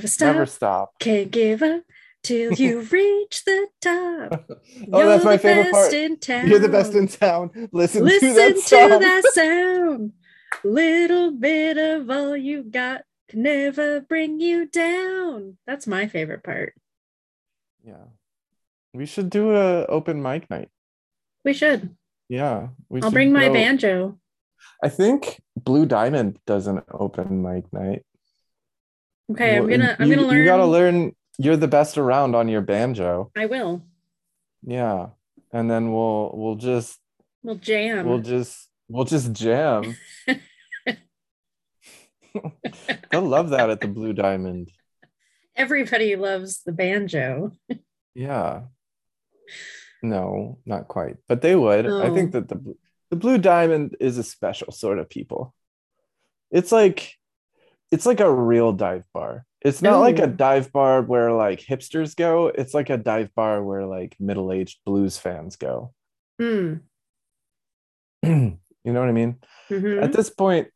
stop. 0.08 0.34
never 0.34 0.46
stop 0.46 0.94
Can't 1.00 1.32
give 1.32 1.62
up 1.62 1.84
till 2.24 2.54
you 2.54 2.82
reach 2.92 3.44
the 3.46 3.68
top. 3.82 4.46
oh 4.94 5.08
that's 5.08 5.26
my 5.26 5.34
the 5.34 5.40
favorite 5.40 5.64
best 5.64 5.74
part 5.74 5.94
in 5.94 6.20
town. 6.20 6.48
You're 6.48 6.60
the 6.60 6.70
best 6.70 6.94
in 6.94 7.08
town. 7.08 7.52
Listen, 7.72 8.04
Listen 8.06 8.30
to 8.30 8.36
that 8.36 8.56
to 8.56 8.62
song. 8.62 9.00
that 9.00 9.24
sound. 9.34 10.14
Little 10.64 11.32
bit 11.32 11.78
of 11.78 12.10
all 12.10 12.38
you 12.38 12.64
got 12.64 13.02
can 13.30 13.44
never 13.44 14.02
bring 14.02 14.40
you 14.40 14.68
down. 14.68 15.58
That's 15.68 15.88
my 15.88 16.08
favorite 16.08 16.44
part. 16.44 16.74
Yeah. 17.84 18.06
We 18.94 19.06
should 19.06 19.30
do 19.30 19.52
a 19.56 19.86
open 19.88 20.22
mic 20.22 20.50
night. 20.50 20.70
We 21.44 21.54
should. 21.54 21.96
Yeah. 22.30 22.68
We 22.90 23.02
I'll 23.02 23.10
should 23.10 23.14
bring 23.14 23.34
my 23.34 23.48
go- 23.48 23.54
banjo. 23.54 24.20
I 24.82 24.90
think 24.90 25.42
Blue 25.58 25.86
Diamond 25.86 26.40
does 26.46 26.68
an 26.68 26.82
open 26.92 27.42
mic 27.42 27.72
night. 27.74 28.04
Okay, 29.32 29.58
I'm 29.58 29.70
gonna 29.70 29.96
I'm 30.00 30.08
you, 30.10 30.16
gonna 30.16 30.28
learn. 30.28 30.38
You 30.38 30.46
gotta 30.46 30.66
learn 30.66 31.16
you're 31.38 31.58
the 31.58 31.68
best 31.68 31.98
around 31.98 32.36
on 32.36 32.48
your 32.48 32.62
banjo. 32.62 33.32
I 33.36 33.46
will. 33.48 33.84
Yeah. 34.66 35.08
And 35.52 35.70
then 35.70 35.92
we'll 35.92 36.32
we'll 36.34 36.56
just 36.56 37.00
We'll 37.44 37.56
jam. 37.56 38.06
we'll 38.08 38.20
just 38.20 38.70
we'll 38.88 39.06
just 39.06 39.34
jam. 39.34 39.96
They'll 43.12 43.22
love 43.22 43.50
that 43.52 43.70
at 43.70 43.80
the 43.80 43.88
Blue 43.88 44.14
Diamond. 44.14 44.72
Everybody 45.56 46.16
loves 46.16 46.64
the 46.64 46.72
banjo. 46.72 47.52
Yeah. 48.16 48.62
No, 50.02 50.58
not 50.66 50.88
quite. 50.88 51.18
But 51.28 51.42
they 51.42 51.56
would. 51.56 51.86
I 51.86 52.10
think 52.14 52.32
that 52.32 52.48
the 52.50 52.76
the 53.12 53.16
Blue 53.16 53.38
Diamond 53.38 53.96
is 54.00 54.18
a 54.18 54.24
special 54.24 54.72
sort 54.72 54.98
of 54.98 55.10
people. 55.10 55.54
It's 56.50 56.72
like 56.72 57.16
it's 57.94 58.08
like 58.08 58.22
a 58.22 58.34
real 58.34 58.74
dive 58.74 59.06
bar. 59.14 59.46
It's 59.62 59.84
not 59.84 60.00
like 60.00 60.18
a 60.18 60.26
dive 60.26 60.74
bar 60.74 61.04
where 61.04 61.32
like 61.32 61.60
hipsters 61.60 62.16
go. 62.16 62.48
It's 62.48 62.74
like 62.74 62.90
a 62.90 62.98
dive 62.98 63.34
bar 63.36 63.64
where 63.64 63.86
like 63.86 64.16
middle-aged 64.20 64.80
blues 64.84 65.20
fans 65.20 65.58
go. 65.58 65.94
Hmm. 66.42 66.78
you 68.24 68.58
know 68.84 69.00
what 69.00 69.10
I 69.10 69.12
mean? 69.12 69.38
mhm. 69.70 70.02
At 70.02 70.12
this 70.12 70.32
point, 70.32 70.70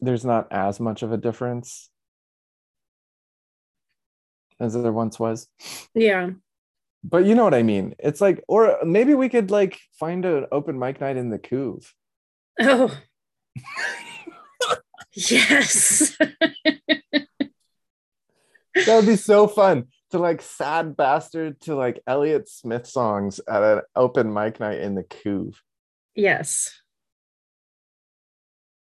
there's 0.00 0.24
not 0.24 0.48
as 0.50 0.80
much 0.80 1.02
of 1.02 1.12
a 1.12 1.18
difference 1.18 1.90
as 4.58 4.72
there 4.72 4.92
once 4.92 5.20
was. 5.20 5.46
Yeah. 5.94 6.30
But 7.04 7.26
you 7.26 7.34
know 7.34 7.44
what 7.44 7.52
I 7.52 7.62
mean. 7.62 7.94
It's 7.98 8.22
like, 8.22 8.42
or 8.48 8.78
maybe 8.86 9.12
we 9.12 9.28
could 9.28 9.50
like 9.50 9.78
find 10.00 10.24
an 10.24 10.46
open 10.50 10.78
mic 10.78 10.98
night 10.98 11.18
in 11.18 11.28
the 11.28 11.38
Couve. 11.38 11.92
Oh. 12.58 12.90
yes. 15.16 16.16
That 16.18 17.26
would 18.88 19.06
be 19.06 19.16
so 19.16 19.46
fun 19.48 19.86
to 20.10 20.18
like 20.18 20.42
sad 20.42 20.96
bastard 20.96 21.60
to 21.62 21.74
like 21.74 22.00
Elliott 22.06 22.48
Smith 22.48 22.86
songs 22.86 23.40
at 23.48 23.62
an 23.62 23.80
open 23.96 24.32
mic 24.32 24.60
night 24.60 24.78
in 24.80 24.94
the 24.94 25.02
Couve. 25.02 25.60
yes. 26.14 26.80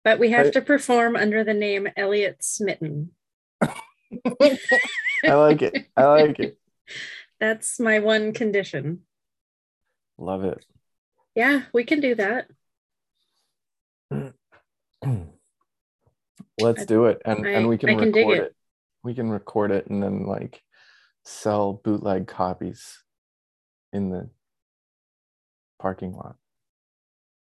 But 0.03 0.17
we 0.17 0.31
have 0.31 0.45
Right. 0.45 0.53
to 0.53 0.61
perform 0.63 1.15
under 1.15 1.43
the 1.43 1.53
name 1.53 1.87
Elliot 1.95 2.43
Smitten. 2.43 3.11
I 3.61 3.69
like 5.23 5.61
it. 5.61 5.85
I 5.95 6.05
like 6.05 6.39
it. 6.39 6.57
That's 7.39 7.79
my 7.79 7.99
one 7.99 8.33
condition. 8.33 9.01
Love 10.17 10.43
it. 10.43 10.65
Yeah, 11.35 11.63
we 11.73 11.83
can 11.83 11.99
do 11.99 12.15
that. 12.15 12.47
Let's 16.59 16.85
do 16.85 17.05
it. 17.05 17.21
And 17.25 17.45
I- 17.45 17.51
and 17.51 17.67
we 17.69 17.77
can, 17.77 17.89
can 17.97 18.11
record 18.11 18.37
it. 18.37 18.43
it. 18.43 18.55
We 19.03 19.13
can 19.13 19.29
record 19.29 19.71
it 19.71 19.87
and 19.87 20.01
then 20.03 20.25
like 20.25 20.61
sell 21.25 21.73
bootleg 21.73 22.27
copies 22.27 23.03
in 23.93 24.09
the 24.09 24.29
parking 25.79 26.13
lot. 26.13 26.35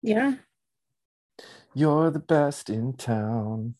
Yeah. 0.01 0.35
You're 1.73 2.11
the 2.11 2.19
best 2.19 2.69
in 2.69 2.93
town. 2.93 3.75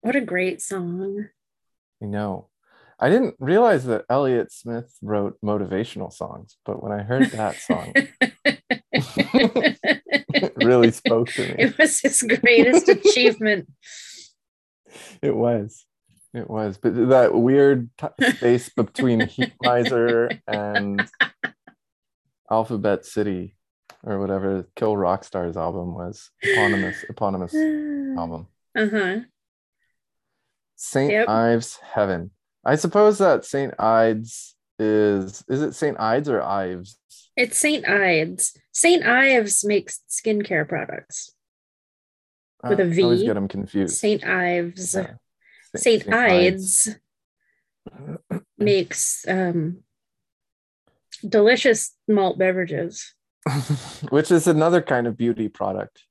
What 0.00 0.16
a 0.16 0.20
great 0.20 0.60
song. 0.60 1.28
I 2.02 2.06
know. 2.06 2.48
I 3.00 3.08
didn't 3.10 3.34
realize 3.38 3.84
that 3.86 4.04
Elliott 4.08 4.52
Smith 4.52 4.96
wrote 5.02 5.38
motivational 5.42 6.12
songs, 6.12 6.56
but 6.64 6.82
when 6.82 6.92
I 6.92 7.02
heard 7.02 7.26
that 7.30 7.56
song, 7.56 7.92
really 10.64 10.90
spoke 11.02 11.28
to 11.30 11.42
me. 11.42 11.54
It 11.58 11.78
was 11.78 12.00
his 12.00 12.22
greatest 12.22 12.88
achievement. 12.88 13.68
It 15.22 15.34
was. 15.34 15.86
It 16.34 16.48
was. 16.48 16.78
But 16.78 17.08
that 17.08 17.34
weird 17.34 17.90
t- 17.98 18.30
space 18.36 18.68
between 18.68 19.22
Heatmiser 19.22 20.38
and 20.46 21.08
Alphabet 22.48 23.04
City 23.04 23.56
or 24.04 24.20
whatever 24.20 24.68
Kill 24.76 24.96
Rock 24.96 25.24
Stars 25.24 25.56
album 25.56 25.94
was. 25.94 26.30
Eponymous 26.42 27.04
eponymous 27.08 27.54
album. 28.18 28.46
Uh-huh. 28.76 29.20
St. 30.76 31.10
Yep. 31.10 31.28
Ives 31.28 31.78
Heaven. 31.82 32.30
I 32.64 32.76
suppose 32.76 33.18
that 33.18 33.44
St. 33.44 33.74
Ides 33.80 34.53
is 34.78 35.44
is 35.48 35.62
it 35.62 35.74
St. 35.74 35.98
Ides 35.98 36.28
or 36.28 36.42
Ives? 36.42 36.98
It's 37.36 37.58
St. 37.58 37.86
Ives. 37.88 38.56
St. 38.72 39.04
Ives 39.04 39.64
makes 39.64 40.00
skincare 40.08 40.68
products. 40.68 41.32
With 42.62 42.80
a 42.80 42.84
I 42.84 43.02
always 43.02 43.22
get 43.22 43.34
them 43.34 43.48
confused. 43.48 43.96
St. 43.96 44.24
Ives. 44.24 44.94
Yeah. 44.94 45.14
St. 45.76 46.08
Ides. 46.12 46.88
Ides 46.88 48.40
makes 48.56 49.26
um, 49.28 49.82
delicious 51.26 51.94
malt 52.08 52.38
beverages. 52.38 53.14
Which 54.08 54.30
is 54.30 54.46
another 54.46 54.80
kind 54.80 55.06
of 55.06 55.16
beauty 55.16 55.48
product. 55.48 56.04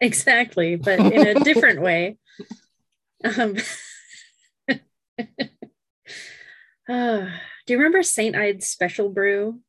Exactly, 0.00 0.76
but 0.76 0.98
in 1.12 1.36
a 1.36 1.40
different 1.40 1.80
way. 1.80 2.18
Um, 3.24 3.56
ah, 6.88 7.28
do 7.66 7.72
you 7.72 7.78
remember 7.78 8.02
St. 8.02 8.36
Ides 8.36 8.66
Special 8.66 9.08
Brew? 9.08 9.60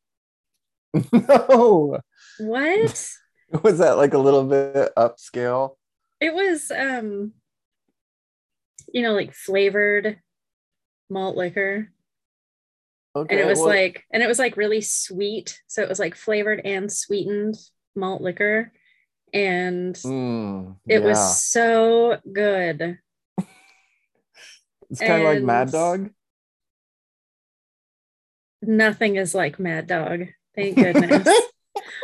no. 1.11 1.99
What? 2.39 3.09
Was 3.63 3.77
that 3.79 3.97
like 3.97 4.13
a 4.13 4.19
little 4.19 4.45
bit 4.45 4.91
upscale? 4.97 5.75
It 6.19 6.33
was, 6.33 6.71
um, 6.71 7.33
you 8.93 9.01
know, 9.01 9.13
like 9.13 9.33
flavored 9.33 10.19
malt 11.09 11.35
liquor. 11.35 11.89
Okay. 13.15 13.35
and 13.35 13.39
it 13.39 13.45
was 13.45 13.59
well, 13.59 13.67
like 13.67 14.03
and 14.11 14.23
it 14.23 14.27
was 14.27 14.39
like 14.39 14.57
really 14.57 14.81
sweet 14.81 15.61
so 15.67 15.83
it 15.83 15.87
was 15.87 15.99
like 15.99 16.15
flavored 16.15 16.59
and 16.65 16.91
sweetened 16.91 17.53
malt 17.95 18.23
liquor 18.23 18.71
and 19.31 19.93
mm, 19.97 20.75
it 20.87 20.99
yeah. 20.99 21.07
was 21.07 21.43
so 21.43 22.17
good 22.33 22.97
It's 24.93 24.99
kind 24.99 25.23
of 25.23 25.33
like 25.33 25.43
Mad 25.43 25.71
Dog. 25.71 26.11
Nothing 28.67 29.15
is 29.15 29.33
like 29.35 29.59
mad 29.59 29.87
dog. 29.87 30.27
Thank 30.55 30.75
goodness. 30.77 31.27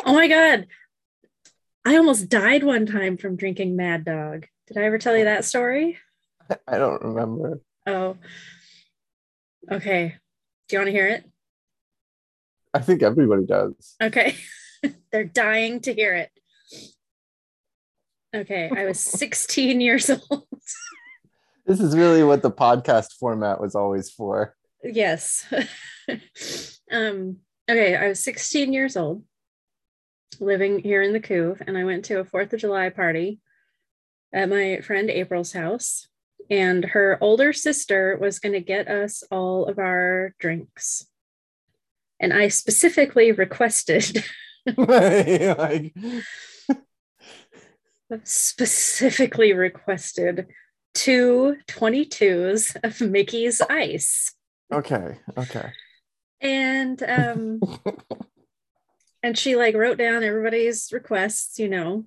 Oh 0.06 0.14
my 0.14 0.28
god. 0.28 0.68
I 1.86 1.98
almost 1.98 2.30
died 2.30 2.64
one 2.64 2.86
time 2.86 3.18
from 3.18 3.36
drinking 3.36 3.76
mad 3.76 4.06
dog. 4.06 4.46
Did 4.68 4.78
i 4.78 4.82
ever 4.84 4.98
tell 4.98 5.18
you 5.18 5.26
that 5.26 5.46
story? 5.46 5.98
I 6.68 6.78
don't 6.78 7.02
remember. 7.02 7.62
oh. 7.88 8.18
Okay. 9.72 10.16
Do 10.68 10.76
you 10.76 10.80
want 10.80 10.88
to 10.88 10.92
hear 10.92 11.08
it? 11.08 11.26
I 12.74 12.80
think 12.80 13.02
everybody 13.04 13.46
does. 13.46 13.96
okay. 14.02 14.36
They're 15.12 15.24
dying 15.26 15.80
to 15.82 15.94
hear 15.94 16.16
it. 16.16 16.30
Okay 18.36 18.70
i 18.76 18.86
was 18.86 19.00
16 19.20 19.82
years 19.82 20.10
old. 20.10 20.46
This 21.66 21.80
is 21.80 21.96
really 21.98 22.24
what 22.24 22.42
the 22.42 22.52
podcast 22.52 23.14
format 23.20 23.60
was 23.60 23.76
always 23.76 24.10
for. 24.12 24.56
Yes. 24.84 25.46
Um 26.92 27.38
okay 27.70 27.96
i 27.96 28.08
was 28.08 28.24
16 28.24 28.74
years 28.74 28.98
old 28.98 29.24
living 30.40 30.80
here 30.80 31.04
in 31.04 31.14
the 31.14 31.20
couve 31.20 31.62
and 31.68 31.78
i 31.78 31.84
went 31.84 32.06
to 32.06 32.20
a 32.20 32.26
fourth 32.26 32.52
of 32.52 32.60
july 32.60 32.90
party 32.90 33.40
at 34.34 34.50
my 34.50 34.80
friend 34.82 35.10
april's 35.12 35.52
house 35.52 36.08
and 36.50 36.84
her 36.84 37.18
older 37.22 37.54
sister 37.54 38.18
was 38.20 38.40
going 38.40 38.54
to 38.54 38.60
get 38.60 38.88
us 38.88 39.24
all 39.30 39.66
of 39.66 39.78
our 39.78 40.34
drinks. 40.40 41.06
And 42.20 42.34
i 42.34 42.48
specifically 42.48 43.32
requested 43.32 44.26
like, 44.78 45.94
specifically 48.24 49.54
requested 49.54 50.48
two 50.96 51.56
22s 51.68 52.76
of 52.84 53.00
mickey's 53.00 53.62
ice 53.62 54.34
okay, 54.72 55.18
okay. 55.38 55.72
and 56.42 57.02
um 57.04 57.60
and 59.24 59.38
she 59.38 59.56
like 59.56 59.76
wrote 59.76 59.98
down 59.98 60.24
everybody's 60.24 60.92
requests 60.92 61.60
you 61.60 61.68
know 61.70 62.06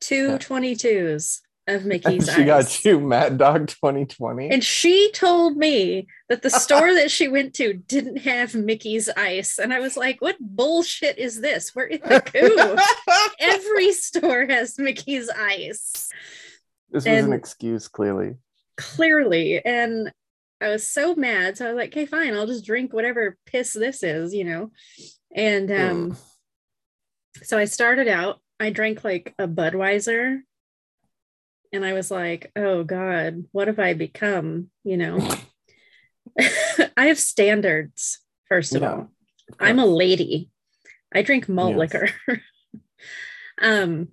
two 0.00 0.38
22s 0.38 1.40
of 1.68 1.82
And 1.82 1.84
mickey's 1.84 2.32
she 2.34 2.44
got 2.44 2.60
ice 2.64 2.84
you 2.84 2.98
Mad 3.00 3.38
Dog 3.38 3.68
2020. 3.68 4.50
and 4.50 4.64
she 4.64 5.12
told 5.12 5.56
me 5.56 6.06
that 6.28 6.42
the 6.42 6.50
store 6.64 6.94
that 6.94 7.10
she 7.10 7.28
went 7.28 7.54
to 7.54 7.74
didn't 7.74 8.18
have 8.18 8.54
mickey's 8.54 9.08
ice. 9.10 9.58
And 9.58 9.72
i 9.72 9.78
was 9.80 9.96
like 9.96 10.20
what 10.20 10.36
bullshit 10.40 11.18
is 11.18 11.40
this? 11.40 11.74
We're 11.74 11.84
in 11.84 12.00
the 12.00 12.20
couve 12.20 12.80
every 13.38 13.92
store 13.92 14.46
has 14.48 14.78
mickey's 14.78 15.28
ice. 15.28 16.08
This 16.90 17.04
was 17.04 17.06
an 17.06 17.32
excuse, 17.32 17.86
clearly. 17.86 18.36
clearly. 18.76 19.64
And 19.64 20.12
i 20.60 20.68
was 20.68 20.86
so 20.86 21.14
mad 21.14 21.56
so 21.56 21.64
i 21.66 21.68
was 21.68 21.76
like 21.76 21.90
okay 21.90 22.06
fine 22.06 22.34
i'll 22.34 22.46
just 22.46 22.64
drink 22.64 22.92
whatever 22.92 23.36
piss 23.46 23.72
this 23.72 24.02
is 24.02 24.34
you 24.34 24.44
know? 24.44 24.70
And 25.34 25.70
um 25.70 26.16
so 27.42 27.56
i 27.58 27.64
started 27.64 28.08
out 28.08 28.40
i 28.58 28.70
drank 28.70 29.04
like 29.04 29.34
a 29.38 29.46
budweiser. 29.48 30.40
And 31.72 31.84
i 31.84 31.92
was 31.92 32.10
like 32.10 32.50
oh 32.56 32.82
god 32.84 33.44
what 33.52 33.68
have 33.68 33.78
i 33.78 33.94
become? 33.94 34.70
You 34.84 34.96
know? 34.96 35.28
I 36.96 37.06
have 37.06 37.18
standards 37.18 38.18
first 38.48 38.74
of 38.74 38.82
Yeah, 38.82 38.90
all. 38.90 39.10
I'm 39.58 39.78
a 39.78 39.86
lady. 39.86 40.50
I 41.14 41.22
drink 41.22 41.48
malt 41.48 41.76
Yes. 41.76 41.78
liquor. 41.78 42.08
Um 43.62 44.08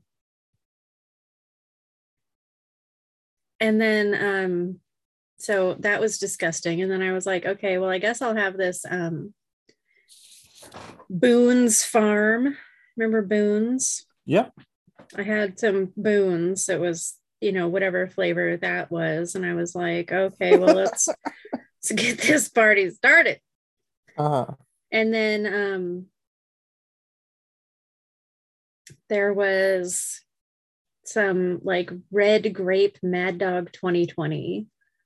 and 3.59 3.79
then 3.79 4.13
um 4.13 4.79
so 5.37 5.75
that 5.79 6.01
was 6.01 6.17
disgusting. 6.17 6.81
And 6.81 6.91
then 6.91 7.01
i 7.01 7.11
was 7.11 7.25
like 7.25 7.45
okay 7.45 7.77
well 7.77 7.89
i 7.89 7.97
guess 7.99 8.21
i'll 8.21 8.35
have 8.35 8.57
this 8.57 8.85
um 8.89 9.33
boone's 11.09 11.83
farm. 11.83 12.57
Remember 12.95 13.21
boone's? 13.21 14.05
Yeah. 14.25 14.49
i 15.15 15.23
had 15.23 15.59
some 15.59 15.93
boone's. 15.95 16.67
It 16.69 16.79
was 16.79 17.15
you 17.39 17.51
know 17.51 17.67
whatever 17.67 18.07
flavor 18.07 18.57
that 18.57 18.91
was. 18.91 19.35
And 19.35 19.45
i 19.45 19.53
was 19.53 19.75
like 19.75 20.11
okay 20.11 20.57
well 20.57 20.75
let's 20.75 21.07
let's 21.53 21.91
get 21.93 22.19
this 22.19 22.49
party 22.49 22.89
started. 22.89 23.39
Uh-huh. 24.17 24.47
and 24.91 25.13
then 25.13 25.45
um 25.45 26.05
there 29.09 29.31
was 29.31 30.21
some 31.05 31.59
like 31.63 31.91
red 32.11 32.53
grape 32.53 32.97
mad 33.03 33.37
dog 33.37 33.71
2020 33.71 34.65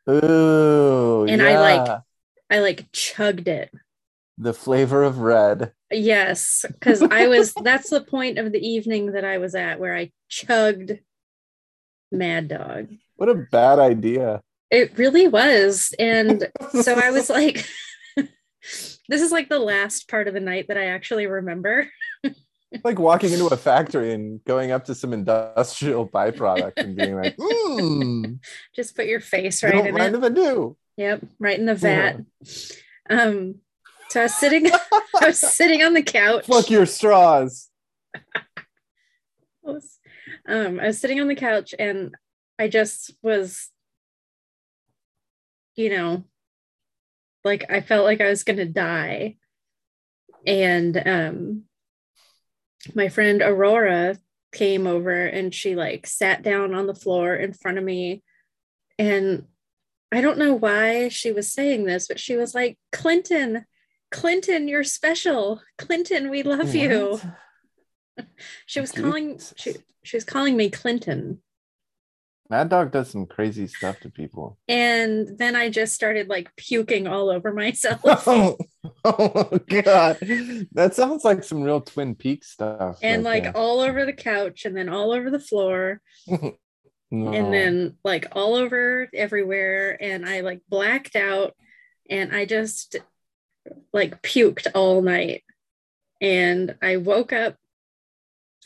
ooh. 0.09 1.25
And 1.27 1.41
I 1.41 1.59
like- 1.59 2.01
i 2.49 2.59
like 2.59 2.91
chugged 2.91 3.47
it 3.47 3.71
the 4.37 4.53
flavor 4.53 5.03
of 5.03 5.19
red. 5.19 5.71
yes 5.91 6.65
because 6.67 7.01
i 7.01 7.27
was 7.27 7.53
that's 7.63 7.89
the 7.89 8.01
point 8.01 8.37
of 8.37 8.51
the 8.51 8.59
evening 8.59 9.13
that 9.13 9.23
i 9.23 9.37
was 9.37 9.55
at 9.55 9.79
where 9.79 9.95
i 9.95 10.11
chugged 10.29 10.99
mad 12.11 12.47
dog 12.49 12.87
What 13.15 13.29
a 13.29 13.35
bad 13.51 13.79
idea. 13.79 14.41
it 14.69 14.97
really 14.97 15.27
was 15.29 15.93
and 15.97 16.45
so 16.81 16.95
i 16.95 17.11
was 17.11 17.29
like 17.29 17.65
this 18.17 19.21
is 19.21 19.31
like 19.31 19.47
the 19.47 19.59
last 19.59 20.09
part 20.09 20.27
of 20.27 20.33
the 20.33 20.39
night 20.41 20.67
that 20.67 20.77
i 20.77 20.87
actually 20.87 21.27
remember 21.27 21.87
like 22.83 22.99
walking 22.99 23.31
into 23.31 23.47
a 23.47 23.57
factory 23.57 24.13
and 24.13 24.43
going 24.45 24.71
up 24.71 24.85
to 24.85 24.95
some 24.95 25.13
industrial 25.13 26.07
byproduct 26.07 26.73
and 26.77 26.95
being 26.95 27.15
like, 27.15 27.35
hmm, 27.39 28.33
just 28.75 28.95
put 28.95 29.07
your 29.07 29.19
face 29.19 29.63
right 29.63 29.85
in 29.85 29.93
mind 29.93 30.15
it 30.15 30.17
if 30.17 30.23
I 30.23 30.29
do. 30.29 30.77
Yep, 30.97 31.25
right 31.39 31.59
in 31.59 31.65
the 31.65 31.75
vat. 31.75 32.17
Um, 33.09 33.55
so 34.09 34.21
I 34.21 34.23
was 34.23 34.35
sitting, 34.35 34.71
I 35.21 35.27
was 35.27 35.39
sitting 35.39 35.83
on 35.83 35.93
the 35.93 36.03
couch. 36.03 36.45
Fuck 36.45 36.69
your 36.69 36.85
straws. 36.85 37.69
Um, 40.47 40.79
I 40.79 40.87
was 40.87 40.99
sitting 40.99 41.19
on 41.21 41.27
the 41.27 41.35
couch 41.35 41.73
and 41.77 42.15
I 42.57 42.67
just 42.67 43.13
was, 43.21 43.69
you 45.75 45.89
know, 45.89 46.23
like 47.43 47.65
I 47.69 47.81
felt 47.81 48.05
like 48.05 48.21
I 48.21 48.29
was 48.29 48.43
gonna 48.43 48.65
die. 48.65 49.37
And 50.45 51.01
um 51.05 51.63
my 52.95 53.09
friend 53.09 53.41
Aurora 53.41 54.17
came 54.51 54.87
over 54.87 55.11
and 55.11 55.53
she 55.53 55.75
like 55.75 56.05
sat 56.07 56.43
down 56.43 56.73
on 56.73 56.87
the 56.87 56.95
floor 56.95 57.35
in 57.35 57.53
front 57.53 57.77
of 57.77 57.83
me. 57.83 58.23
And 58.97 59.45
I 60.11 60.21
don't 60.21 60.37
know 60.37 60.53
why 60.53 61.09
she 61.09 61.31
was 61.31 61.51
saying 61.51 61.85
this, 61.85 62.07
but 62.07 62.19
she 62.19 62.35
was 62.35 62.53
like, 62.53 62.77
Clinton, 62.91 63.65
Clinton, 64.11 64.67
you're 64.67 64.83
special. 64.83 65.61
Clinton, 65.77 66.29
we 66.29 66.43
love 66.43 66.75
you. 66.75 67.19
She 68.65 68.79
was 68.79 68.91
calling 68.91 69.39
she 69.55 69.75
she 70.03 70.17
was 70.17 70.25
calling 70.25 70.55
me 70.57 70.69
Clinton. 70.69 71.41
Mad 72.51 72.67
Dog 72.67 72.91
does 72.91 73.09
some 73.09 73.25
crazy 73.25 73.65
stuff 73.65 74.01
to 74.01 74.09
people. 74.09 74.57
And 74.67 75.37
then 75.37 75.55
I 75.55 75.69
just 75.69 75.95
started 75.95 76.27
like 76.27 76.53
puking 76.57 77.07
all 77.07 77.29
over 77.29 77.53
myself. 77.63 78.01
Oh, 78.03 78.57
oh 79.05 79.57
god. 79.69 80.17
That 80.73 80.91
sounds 80.93 81.23
like 81.23 81.45
some 81.45 81.63
real 81.63 81.79
Twin 81.79 82.13
Peaks 82.13 82.51
stuff. 82.51 82.99
and 83.01 83.23
right 83.23 83.45
like 83.45 83.55
all 83.55 83.79
over 83.79 84.05
the 84.05 84.11
couch 84.11 84.65
and 84.65 84.75
then 84.75 84.89
all 84.89 85.11
over 85.13 85.31
the 85.31 85.39
floor. 85.39 86.01
No. 87.13 87.33
and 87.33 87.53
then 87.53 87.97
like 88.05 88.27
all 88.31 88.55
over 88.55 89.09
everywhere 89.13 90.01
and 90.01 90.25
I 90.25 90.39
like 90.39 90.61
blacked 90.69 91.17
out 91.17 91.57
and 92.09 92.33
I 92.33 92.45
just 92.45 92.95
like 93.91 94.21
puked 94.21 94.67
all 94.73 95.01
night 95.01 95.43
and 96.21 96.73
I 96.81 96.95
woke 96.95 97.33
up 97.33 97.57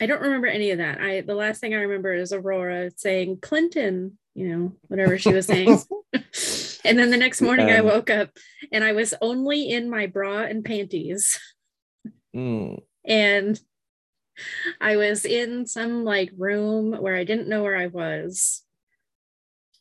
I 0.00 0.06
don't 0.06 0.22
remember 0.22 0.46
any 0.46 0.70
of 0.70 0.78
that. 0.78 1.00
I 1.00 1.22
the 1.22 1.34
last 1.34 1.60
thing 1.60 1.74
I 1.74 1.78
remember 1.78 2.12
is 2.12 2.32
Aurora 2.32 2.90
saying 2.96 3.38
Clinton, 3.40 4.18
you 4.34 4.48
know, 4.48 4.72
whatever 4.88 5.18
she 5.18 5.32
was 5.32 5.46
saying. 5.46 5.68
and 6.84 6.98
then 6.98 7.10
the 7.10 7.16
next 7.16 7.40
morning 7.40 7.70
I 7.70 7.78
Um, 7.78 7.86
woke 7.86 8.10
up 8.10 8.30
and 8.72 8.84
I 8.84 8.92
was 8.92 9.14
only 9.22 9.70
in 9.70 9.88
my 9.90 10.06
bra 10.06 10.42
and 10.42 10.64
panties 10.64 11.38
Mm. 12.34 12.82
and 13.06 13.58
I 14.78 14.96
was 14.96 15.24
in 15.24 15.64
some 15.66 16.04
like 16.04 16.30
room 16.36 16.92
where 16.92 17.16
I 17.16 17.24
didn't 17.24 17.48
know 17.48 17.62
where 17.62 17.76
I 17.76 17.86
was, 17.86 18.62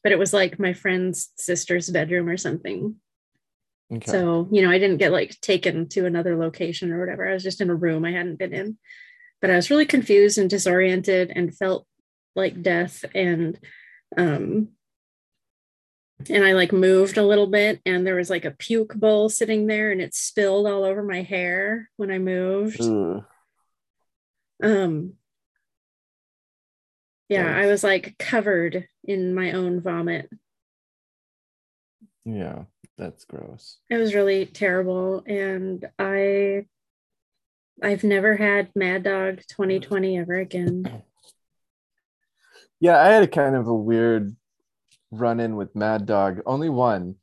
but 0.01 0.13
it 0.13 0.19
was 0.19 0.31
like 0.31 0.57
my 0.57 0.71
friend's 0.71 1.33
sister's 1.35 1.89
bedroom 1.89 2.29
or 2.29 2.37
something. 2.37 2.95
Okay. 3.93 4.09
So, 4.09 4.47
you 4.51 4.61
know, 4.61 4.71
I 4.71 4.79
didn't 4.79 4.97
get 4.97 5.11
like 5.11 5.39
taken 5.41 5.89
to 5.89 6.05
another 6.05 6.37
location 6.37 6.93
or 6.93 6.99
whatever. 7.01 7.27
I 7.27 7.33
was 7.33 7.43
just 7.43 7.59
in 7.59 7.69
a 7.69 7.75
room 7.75 8.05
I 8.05 8.13
hadn't 8.13 8.39
been 8.39 8.53
in, 8.53 8.77
but 9.41 9.49
I 9.49 9.55
was 9.55 9.69
really 9.69 9.85
confused 9.85 10.37
and 10.37 10.49
disoriented 10.49 11.31
and 11.35 11.55
felt 11.55 11.85
like 12.35 12.61
death. 12.61 13.05
And, 13.13 13.59
um, 14.17 14.69
and 16.29 16.43
I 16.45 16.53
like 16.53 16.71
moved 16.71 17.17
a 17.17 17.25
little 17.25 17.47
bit 17.47 17.81
and 17.85 18.05
there 18.05 18.15
was 18.15 18.29
like 18.29 18.45
a 18.45 18.51
puke 18.51 18.95
bowl 18.95 19.29
sitting 19.29 19.67
there 19.67 19.91
and 19.91 20.01
it 20.01 20.13
spilled 20.13 20.65
all 20.65 20.83
over 20.83 21.03
my 21.03 21.21
hair 21.21 21.89
when 21.97 22.11
I 22.11 22.19
moved. 22.19 22.81
Ugh. 22.81 23.23
Um, 24.63 25.13
yeah, 27.27 27.57
I 27.57 27.65
was 27.65 27.83
like 27.83 28.17
covered 28.17 28.87
in 29.03 29.33
my 29.35 29.51
own 29.51 29.81
vomit. 29.81 30.29
Yeah, 32.23 32.63
that's 32.97 33.25
gross. 33.25 33.77
It 33.89 33.97
was 33.97 34.15
really 34.15 34.45
terrible. 34.45 35.23
And 35.27 35.85
I, 35.99 36.65
I've 37.81 38.03
never 38.03 38.35
had 38.35 38.69
Mad 38.75 39.03
Dog 39.03 39.41
2020 39.49 40.17
ever 40.17 40.35
again. 40.35 41.03
Yeah, 42.79 43.01
I 43.01 43.09
had 43.09 43.23
a 43.23 43.27
kind 43.27 43.55
of 43.55 43.67
a 43.67 43.73
weird 43.73 44.35
run 45.11 45.39
in 45.39 45.55
with 45.55 45.75
Mad 45.75 46.05
Dog. 46.05 46.41
Only 46.45 46.69
one, 46.69 47.15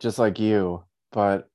just 0.00 0.18
like 0.18 0.38
you. 0.38 0.84
But 1.12 1.48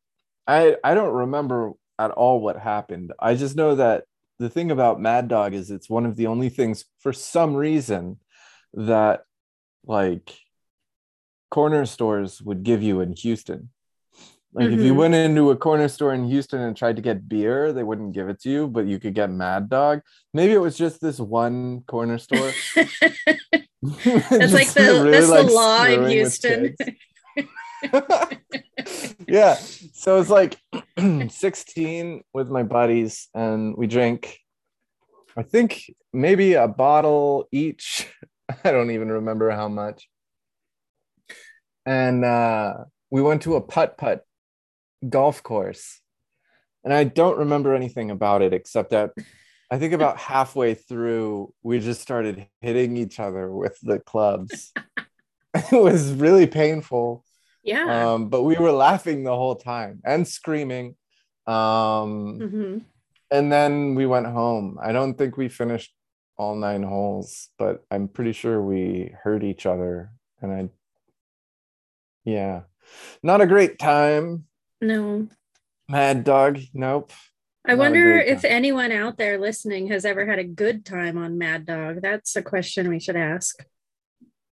I 0.48 0.78
I 0.84 0.94
don't 0.94 1.14
remember 1.14 1.74
at 2.00 2.12
all 2.12 2.42
what 2.42 2.58
happened. 2.58 3.14
I 3.20 3.36
just 3.36 3.56
know 3.56 3.76
that 3.76 4.06
the 4.40 4.50
thing 4.50 4.72
about 4.72 5.00
Mad 5.00 5.28
Dog 5.28 5.54
is 5.54 5.70
it's 5.70 5.90
one 5.90 6.06
of 6.06 6.16
the 6.16 6.28
only 6.28 6.50
things 6.50 6.86
for 7.00 7.14
some 7.14 7.54
reason 7.56 8.18
that 8.74 9.24
like 9.86 10.36
corner 11.50 11.86
stores 11.86 12.42
would 12.42 12.64
give 12.64 12.82
you 12.82 13.02
in 13.02 13.14
Houston. 13.14 13.70
Like 14.54 14.70
if 14.70 14.82
you 14.82 14.94
Mhm. 14.94 14.98
went 14.98 15.16
into 15.16 15.50
a 15.52 15.56
corner 15.56 15.88
store 15.88 16.14
in 16.14 16.26
Houston 16.26 16.60
and 16.60 16.76
tried 16.76 16.98
to 16.98 17.02
get 17.02 17.30
beer, 17.30 17.72
they 17.72 17.84
wouldn't 17.84 18.12
give 18.14 18.28
it 18.28 18.42
to 18.42 18.50
you, 18.50 18.68
but 18.68 18.86
you 18.86 19.00
could 19.00 19.14
get 19.14 19.30
Mad 19.30 19.70
Dog. 19.70 20.02
Maybe 20.34 20.52
it 20.54 20.58
was 20.58 20.78
just 20.78 21.00
this 21.00 21.20
one 21.20 21.82
corner 21.88 22.18
store. 22.18 22.52
That's 22.76 24.54
like 24.54 24.74
the 24.74 25.10
that's 25.10 25.28
the 25.28 25.44
law 25.52 25.86
in 25.86 26.08
Houston. 26.10 26.76
yeah. 29.28 29.56
So 29.94 30.20
it's 30.20 30.30
like 30.30 30.58
16 31.30 32.24
with 32.34 32.50
my 32.50 32.64
buddies, 32.64 33.30
and 33.34 33.76
we 33.76 33.88
drank, 33.88 34.38
I 35.36 35.44
think 35.44 35.92
maybe 36.14 36.54
a 36.54 36.68
bottle 36.68 37.48
each. 37.52 38.08
I 38.66 38.72
don't 38.72 38.92
even 38.92 39.10
remember 39.10 39.50
how 39.52 39.68
much. 39.70 40.10
And 41.86 42.24
uh, 42.26 42.84
we 43.10 43.22
went 43.22 43.42
to 43.44 43.56
a 43.56 43.62
putt 43.62 43.98
putt 43.98 44.26
golf 45.08 45.44
course. 45.44 46.00
And 46.84 46.94
I 46.94 47.04
don't 47.04 47.38
remember 47.40 47.76
anything 47.76 48.10
about 48.12 48.42
it 48.42 48.54
except 48.54 48.92
that 48.92 49.12
I 49.72 49.78
think 49.78 49.94
about 49.94 50.18
halfway 50.32 50.74
through, 50.74 51.54
we 51.64 51.80
just 51.80 52.02
started 52.02 52.48
hitting 52.60 52.98
each 52.98 53.20
other 53.20 53.52
with 53.52 53.78
the 53.82 54.00
clubs. 54.00 54.74
it 55.54 55.72
was 55.82 56.14
really 56.14 56.48
painful, 56.48 57.24
yeah. 57.64 58.14
um, 58.14 58.30
but 58.30 58.44
we 58.44 58.56
were 58.56 58.72
laughing 58.72 59.24
the 59.24 59.36
whole 59.36 59.56
time 59.56 60.02
and 60.06 60.28
screaming. 60.28 60.96
Um, 61.48 62.40
Mhm. 62.40 62.82
and 63.32 63.52
then 63.52 63.96
we 63.96 64.06
went 64.06 64.28
home. 64.28 64.78
I 64.82 64.92
don't 64.92 65.18
think 65.18 65.38
we 65.38 65.50
finished 65.50 65.94
all 66.38 66.56
nine 66.56 66.84
holes, 66.84 67.50
but 67.58 67.84
I'm 67.92 68.08
pretty 68.08 68.32
sure 68.34 68.62
we 68.62 69.14
hurt 69.24 69.44
each 69.44 69.66
other. 69.66 70.12
And 70.42 70.52
I, 70.54 70.70
yeah, 72.26 72.62
not 73.24 73.42
a 73.42 73.48
great 73.48 73.80
time. 73.80 74.46
No. 74.82 75.28
Mad 75.88 76.24
dog, 76.24 76.60
nope. 76.74 77.12
I 77.66 77.74
Not 77.74 77.80
wonder 77.80 78.18
if 78.18 78.44
anyone 78.44 78.92
out 78.92 79.18
there 79.18 79.38
listening 79.38 79.88
has 79.90 80.04
ever 80.04 80.26
had 80.26 80.40
a 80.40 80.44
good 80.44 80.84
time 80.84 81.18
on 81.18 81.38
Mad 81.38 81.66
Dog. 81.68 82.02
That's 82.02 82.36
a 82.36 82.42
question 82.42 82.90
we 82.90 83.00
should 83.00 83.16
ask. 83.16 83.64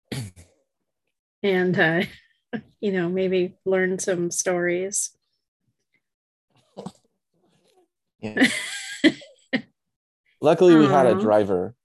and 1.43 1.77
uh, 1.77 2.03
you 2.79 2.93
know, 2.93 3.09
maybe 3.09 3.55
learn 3.65 3.99
some 3.99 4.31
stories. 4.31 5.11
Yeah. 8.21 8.47
Luckily, 10.41 10.75
we 10.75 10.85
had 10.85 11.07
a 11.07 11.15
driver 11.15 11.75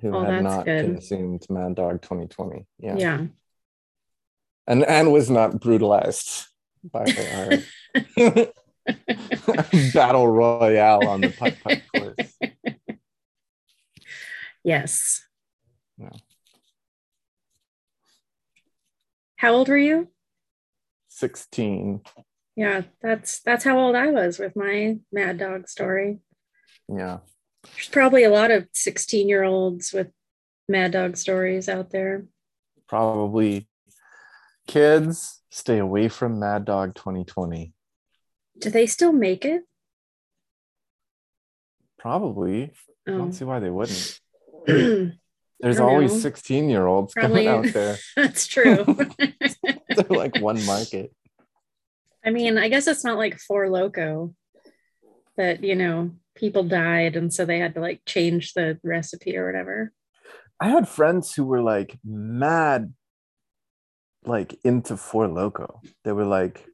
who 0.00 0.14
Oh, 0.16 0.24
had 0.24 0.42
not 0.42 0.64
good. 0.64 0.84
consumed 0.84 1.44
Mad 1.48 1.76
Dog 1.76 2.02
2020. 2.02 2.66
Yeah. 2.80 2.96
Yeah. 2.96 3.26
And 4.66 4.84
and 4.84 5.12
was 5.12 5.30
not 5.30 5.60
brutalized 5.60 6.46
by 6.84 7.04
our 7.34 7.50
battle 9.92 10.28
royale 10.28 11.06
on 11.06 11.20
the 11.20 11.30
putt 11.30 11.56
putt 11.62 11.82
course. 11.94 12.38
Yes. 14.64 15.24
No. 15.96 16.10
How 19.36 19.52
old 19.52 19.68
were 19.68 19.78
you? 19.78 20.08
16. 21.08 22.00
Yeah, 22.56 22.82
that's 23.00 23.40
that's 23.40 23.64
how 23.64 23.78
old 23.78 23.94
I 23.94 24.08
was 24.08 24.38
with 24.38 24.56
my 24.56 24.98
Mad 25.12 25.38
Dog 25.38 25.68
story. 25.68 26.18
Yeah. 26.88 27.18
There's 27.62 27.88
probably 27.88 28.24
a 28.24 28.30
lot 28.30 28.50
of 28.50 28.68
16 28.72 29.28
year 29.28 29.44
olds 29.44 29.92
with 29.92 30.08
Mad 30.68 30.92
Dog 30.92 31.16
stories 31.16 31.68
out 31.68 31.90
there. 31.90 32.24
Probably 32.88 33.68
kids 34.66 35.37
stay 35.50 35.78
away 35.78 36.08
from 36.08 36.38
Mad 36.38 36.64
Dog 36.64 36.94
2020. 36.94 37.72
Do 38.58 38.70
they 38.70 38.86
still 38.86 39.12
make 39.12 39.44
it? 39.44 39.62
Probably. 41.98 42.64
I 43.06 43.10
Oh. 43.12 43.18
don't 43.18 43.32
see 43.32 43.44
why 43.44 43.58
they 43.60 43.70
wouldn't. 43.70 44.20
There's 44.66 45.80
always 45.80 46.12
know. 46.12 46.18
16 46.20 46.68
year 46.68 46.86
olds 46.86 47.14
Probably 47.14 47.46
coming 47.46 47.66
out 47.68 47.72
there. 47.74 47.96
that's 48.16 48.46
true. 48.46 48.84
They're 48.86 50.04
like 50.10 50.38
one 50.40 50.64
market. 50.66 51.12
I 52.24 52.30
mean, 52.30 52.58
I 52.58 52.68
guess 52.68 52.86
it's 52.86 53.04
not 53.04 53.16
like 53.18 53.38
Four 53.38 53.70
Loco 53.70 54.34
that, 55.36 55.64
you 55.64 55.74
know, 55.74 56.10
people 56.36 56.64
died 56.64 57.16
and 57.16 57.32
so 57.32 57.44
they 57.44 57.58
had 57.58 57.74
to 57.74 57.80
like 57.80 58.02
change 58.06 58.52
the 58.54 58.78
recipe 58.84 59.36
or 59.36 59.46
whatever. 59.46 59.92
I 60.60 60.68
had 60.68 60.88
friends 60.88 61.34
who 61.34 61.44
were 61.44 61.62
like 61.62 61.98
mad, 62.04 62.92
like 64.28 64.58
into 64.64 64.96
Four 64.96 65.28
Loco. 65.28 65.80
They 66.04 66.12
were 66.12 66.24
like 66.26 66.66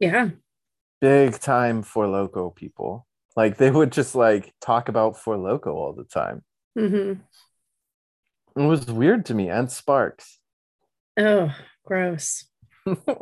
Yeah. 0.00 0.30
big 1.00 1.38
time 1.38 1.82
Four 1.82 2.06
Loco 2.08 2.50
people. 2.50 3.06
Like 3.36 3.58
they 3.58 3.70
would 3.70 3.92
just 3.92 4.14
like 4.14 4.54
talk 4.60 4.88
about 4.88 5.18
Four 5.18 5.36
Loco 5.36 5.72
all 5.74 5.92
the 5.92 6.04
time. 6.04 6.42
hmm 6.76 7.20
It 8.56 8.62
was 8.62 8.86
weird 8.86 9.26
to 9.26 9.34
me, 9.34 9.50
and 9.50 9.70
Sparks. 9.70 10.38
Oh, 11.18 11.54
gross. 11.84 12.44
it 12.86 13.18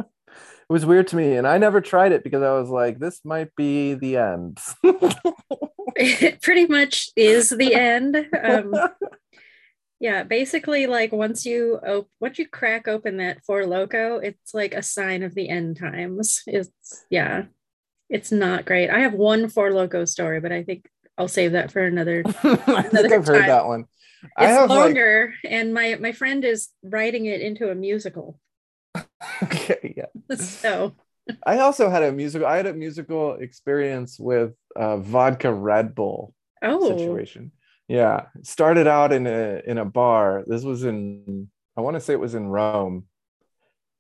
was 0.69 0.87
weird 0.87 1.09
to 1.09 1.17
me, 1.17 1.37
and 1.37 1.47
I 1.47 1.59
never 1.59 1.81
tried 1.81 2.13
it 2.13 2.23
because 2.25 2.43
I 2.43 2.53
was 2.53 2.71
like, 2.71 2.99
this 2.99 3.21
might 3.25 3.55
be 3.57 3.95
the 3.95 4.17
end. 4.17 4.59
It 5.97 6.43
pretty 6.43 6.67
much 6.67 7.11
is 7.17 7.51
the 7.51 7.75
end. 7.75 8.17
Um, 8.43 8.75
yeah, 10.05 10.23
basically, 10.23 10.87
like 10.87 11.13
once 11.13 11.47
you 11.47 11.81
op- 11.83 12.11
once 12.21 12.39
you 12.39 12.47
crack 12.47 12.87
open 12.87 13.17
that 13.17 13.43
Four 13.47 13.65
Loco, 13.65 14.19
it's 14.19 14.53
like 14.53 14.75
a 14.75 14.83
sign 14.83 15.23
of 15.23 15.35
the 15.35 15.49
end 15.49 15.79
times. 15.79 16.43
It's 16.47 17.07
yeah, 17.09 17.45
it's 18.11 18.31
not 18.31 18.67
great. 18.67 18.91
I 18.91 18.99
have 18.99 19.15
one 19.15 19.49
Four 19.49 19.73
Loco 19.73 20.05
story, 20.05 20.41
but 20.41 20.53
I 20.53 20.63
think 20.63 20.91
I'll 21.17 21.27
save 21.27 21.53
that 21.53 21.73
for 21.73 21.81
another. 21.81 22.23
I 22.27 22.83
think 22.83 23.15
I've 23.15 23.27
heard 23.27 23.49
that 23.49 23.65
one. 23.65 23.87
I 24.37 24.45
It's 24.45 24.59
have 24.59 24.69
like 24.69 24.79
longer, 24.79 25.33
and 25.43 25.73
my 25.73 25.97
my 25.99 26.13
friend 26.13 26.45
is 26.45 26.69
writing 26.83 27.25
it 27.25 27.41
into 27.41 27.71
a 27.71 27.75
musical. 27.75 28.39
okay, 29.43 29.95
yeah. 29.97 30.37
So 30.37 30.97
I 31.47 31.61
also 31.61 31.89
had 31.89 32.03
a 32.03 32.13
musical. 32.13 32.47
I 32.47 32.59
had 32.59 32.67
a 32.67 32.75
musical 32.75 33.37
experience 33.37 34.21
with 34.21 34.53
uh, 34.77 34.99
vodka 34.99 35.51
Red 35.51 35.95
Bull 35.95 36.35
oh, 36.61 36.95
situation. 36.95 37.53
Yeah, 37.89 38.27
started 38.43 38.87
out 38.87 39.13
in 39.13 39.27
a 39.27 39.61
in 39.67 39.79
a 39.79 39.85
bar. 39.85 40.45
This 40.47 40.63
was 40.65 40.85
in 40.85 41.51
I 41.77 41.81
want 41.81 41.95
to 41.95 42.01
say 42.01 42.15
it 42.15 42.21
was 42.21 42.35
in 42.35 42.47
Rome. 42.47 43.07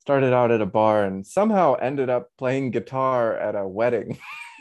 Started 0.01 0.33
out 0.35 0.51
at 0.51 0.61
a 0.61 0.67
bar 0.67 1.05
and 1.05 1.27
somehow 1.27 1.75
ended 1.75 2.11
up 2.11 2.31
playing 2.39 2.71
guitar 2.71 3.37
at 3.37 3.55
a 3.55 3.67
wedding. 3.67 4.19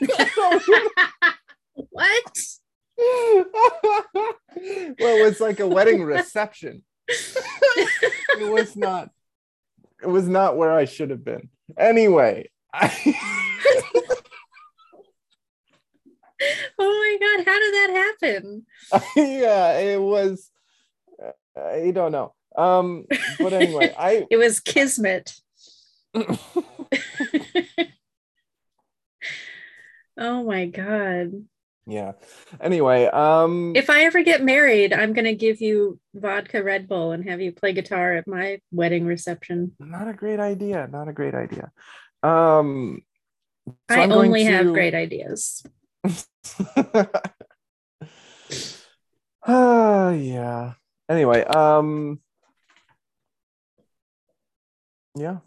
what? 1.74 2.38
well, 2.96 3.46
it 4.98 5.24
was 5.24 5.40
like 5.40 5.60
a 5.60 5.68
wedding 5.68 6.02
reception. 6.02 6.82
it 7.08 8.50
was 8.50 8.76
not. 8.76 9.10
It 10.02 10.08
was 10.08 10.28
not 10.28 10.56
where 10.56 10.72
I 10.72 10.86
should 10.86 11.10
have 11.10 11.24
been. 11.24 11.48
Anyway, 11.78 12.50
I, 12.72 12.88
Oh 16.78 16.88
my 16.88 17.18
god, 17.20 17.44
how 17.46 17.58
did 17.58 17.74
that 17.74 18.14
happen? 18.20 18.66
yeah, 19.16 19.78
it 19.78 20.00
was. 20.00 20.50
I 21.56 21.90
don't 21.92 22.12
know. 22.12 22.34
Um, 22.56 23.06
but 23.38 23.52
anyway, 23.52 23.94
I 23.98 24.26
It 24.30 24.36
was 24.36 24.60
kismet. 24.60 25.34
oh 30.18 30.44
my 30.44 30.66
god. 30.66 31.32
yeah. 31.86 32.12
Anyway, 32.60 33.06
um, 33.06 33.72
If 33.74 33.90
I 33.90 34.04
ever 34.04 34.22
get 34.22 34.42
married, 34.42 34.92
I'm 34.92 35.12
going 35.12 35.24
to 35.24 35.34
give 35.34 35.60
you 35.60 35.98
vodka 36.14 36.62
Red 36.62 36.88
Bull 36.88 37.12
and 37.12 37.28
have 37.28 37.40
you 37.40 37.52
play 37.52 37.72
guitar 37.72 38.14
at 38.14 38.26
my 38.26 38.60
wedding 38.72 39.06
reception. 39.06 39.72
not 39.78 40.08
a 40.08 40.12
great 40.14 40.40
idea. 40.40 40.88
Not 40.90 41.08
a 41.08 41.12
great 41.12 41.34
idea. 41.34 41.70
Um, 42.22 43.02
so 43.90 43.96
I 44.00 44.08
only 44.08 44.44
have 44.44 44.66
great 44.72 44.94
ideas. 44.94 45.64
Ah, 49.46 50.10
yeah. 50.12 50.72
Anyway, 51.08 51.44
um, 51.44 52.18
yeah. 55.14 55.38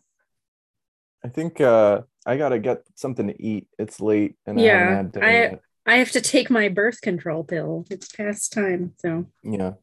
I 1.26 1.30
think 1.30 1.60
uh 1.60 2.02
I 2.26 2.38
gotta 2.38 2.60
get 2.60 2.84
something 2.96 3.28
to 3.28 3.42
eat. 3.42 3.68
It's 3.80 4.00
late 4.00 4.36
and 4.46 4.60
Yeah, 4.60 5.02
dinner 5.04 5.60
I- 5.86 5.94
I 5.94 5.98
have 5.98 6.12
to 6.12 6.22
take 6.22 6.50
my 6.50 6.68
birth 6.70 7.02
control 7.02 7.44
pill. 7.44 7.86
It's 7.90 8.10
past 8.14 8.52
time. 8.54 8.94
So, 9.00 9.26
Yeah. 9.42 9.74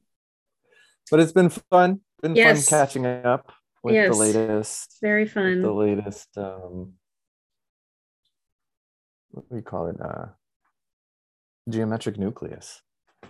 But 1.11 1.21
it's 1.21 1.33
been 1.33 1.49
fun. 1.49 2.03
Been 2.23 2.37
Yes. 2.37 2.69
fun 2.69 2.79
catching 2.79 3.07
up 3.07 3.51
with 3.83 3.95
Yes. 3.95 4.09
the 4.13 4.17
latest 4.17 4.99
very 5.01 5.27
fun. 5.27 5.61
the 5.63 5.73
latest 5.73 6.37
um 6.39 6.95
what 9.33 9.49
do 9.49 9.55
we 9.57 9.63
call 9.63 9.89
it? 9.89 10.01
Uh 10.01 10.27
geometric 11.69 12.19
nucleus. 12.19 12.83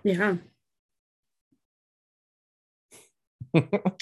Yeah. 0.02 0.36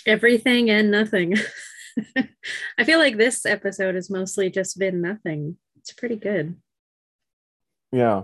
Everything 0.06 0.70
and 0.70 0.90
nothing. 0.90 1.36
I 2.78 2.84
feel 2.84 2.98
like 2.98 3.16
this 3.18 3.44
episode 3.44 3.94
has 3.94 4.08
mostly 4.10 4.50
just 4.50 4.78
been 4.78 5.00
nothing. 5.02 5.56
It's 5.76 5.92
pretty 5.92 6.16
good. 6.16 6.56
Yeah, 7.90 8.22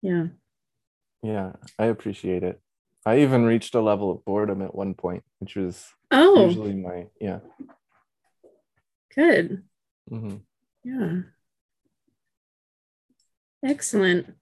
Yeah. 0.00 0.28
yeah. 1.22 1.52
I 1.78 1.86
appreciate 1.86 2.42
it. 2.42 2.60
I 3.04 3.18
even 3.18 3.44
reached 3.44 3.74
a 3.74 3.80
level 3.82 4.10
of 4.10 4.24
boredom 4.24 4.62
at 4.62 4.74
one 4.74 4.94
point, 4.94 5.22
which 5.38 5.54
was 5.56 5.84
Oh, 6.10 6.46
usually 6.46 6.74
my 6.74 7.06
yeah. 7.20 7.40
good. 9.14 9.62
Mm-hmm. 10.10 10.36
Yeah. 10.84 11.20
Excellent. 13.62 14.34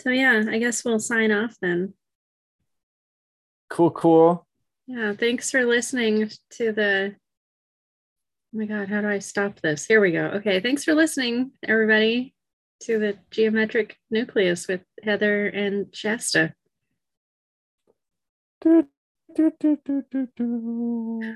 So, 0.00 0.10
yeah, 0.10 0.42
I 0.48 0.58
guess 0.58 0.84
we'll 0.84 0.98
sign 0.98 1.32
off 1.32 1.56
then. 1.60 1.94
Cool, 3.70 3.90
cool. 3.90 4.46
Yeah, 4.86 5.14
thanks 5.14 5.50
for 5.50 5.64
listening 5.64 6.30
to 6.50 6.72
the. 6.72 7.14
Oh 7.16 8.58
my 8.58 8.66
God, 8.66 8.88
how 8.88 9.00
do 9.00 9.08
I 9.08 9.18
stop 9.18 9.60
this? 9.60 9.86
Here 9.86 10.00
we 10.00 10.12
go. 10.12 10.26
Okay, 10.26 10.60
thanks 10.60 10.84
for 10.84 10.94
listening, 10.94 11.52
everybody, 11.66 12.34
to 12.82 12.98
the 12.98 13.18
geometric 13.30 13.96
nucleus 14.10 14.68
with 14.68 14.82
Heather 15.02 15.46
and 15.48 15.86
Shasta. 15.94 16.54
Do, 18.60 18.86
do, 19.34 19.52
do, 19.58 19.78
do, 19.84 20.04
do, 20.10 20.28
do. 20.36 21.34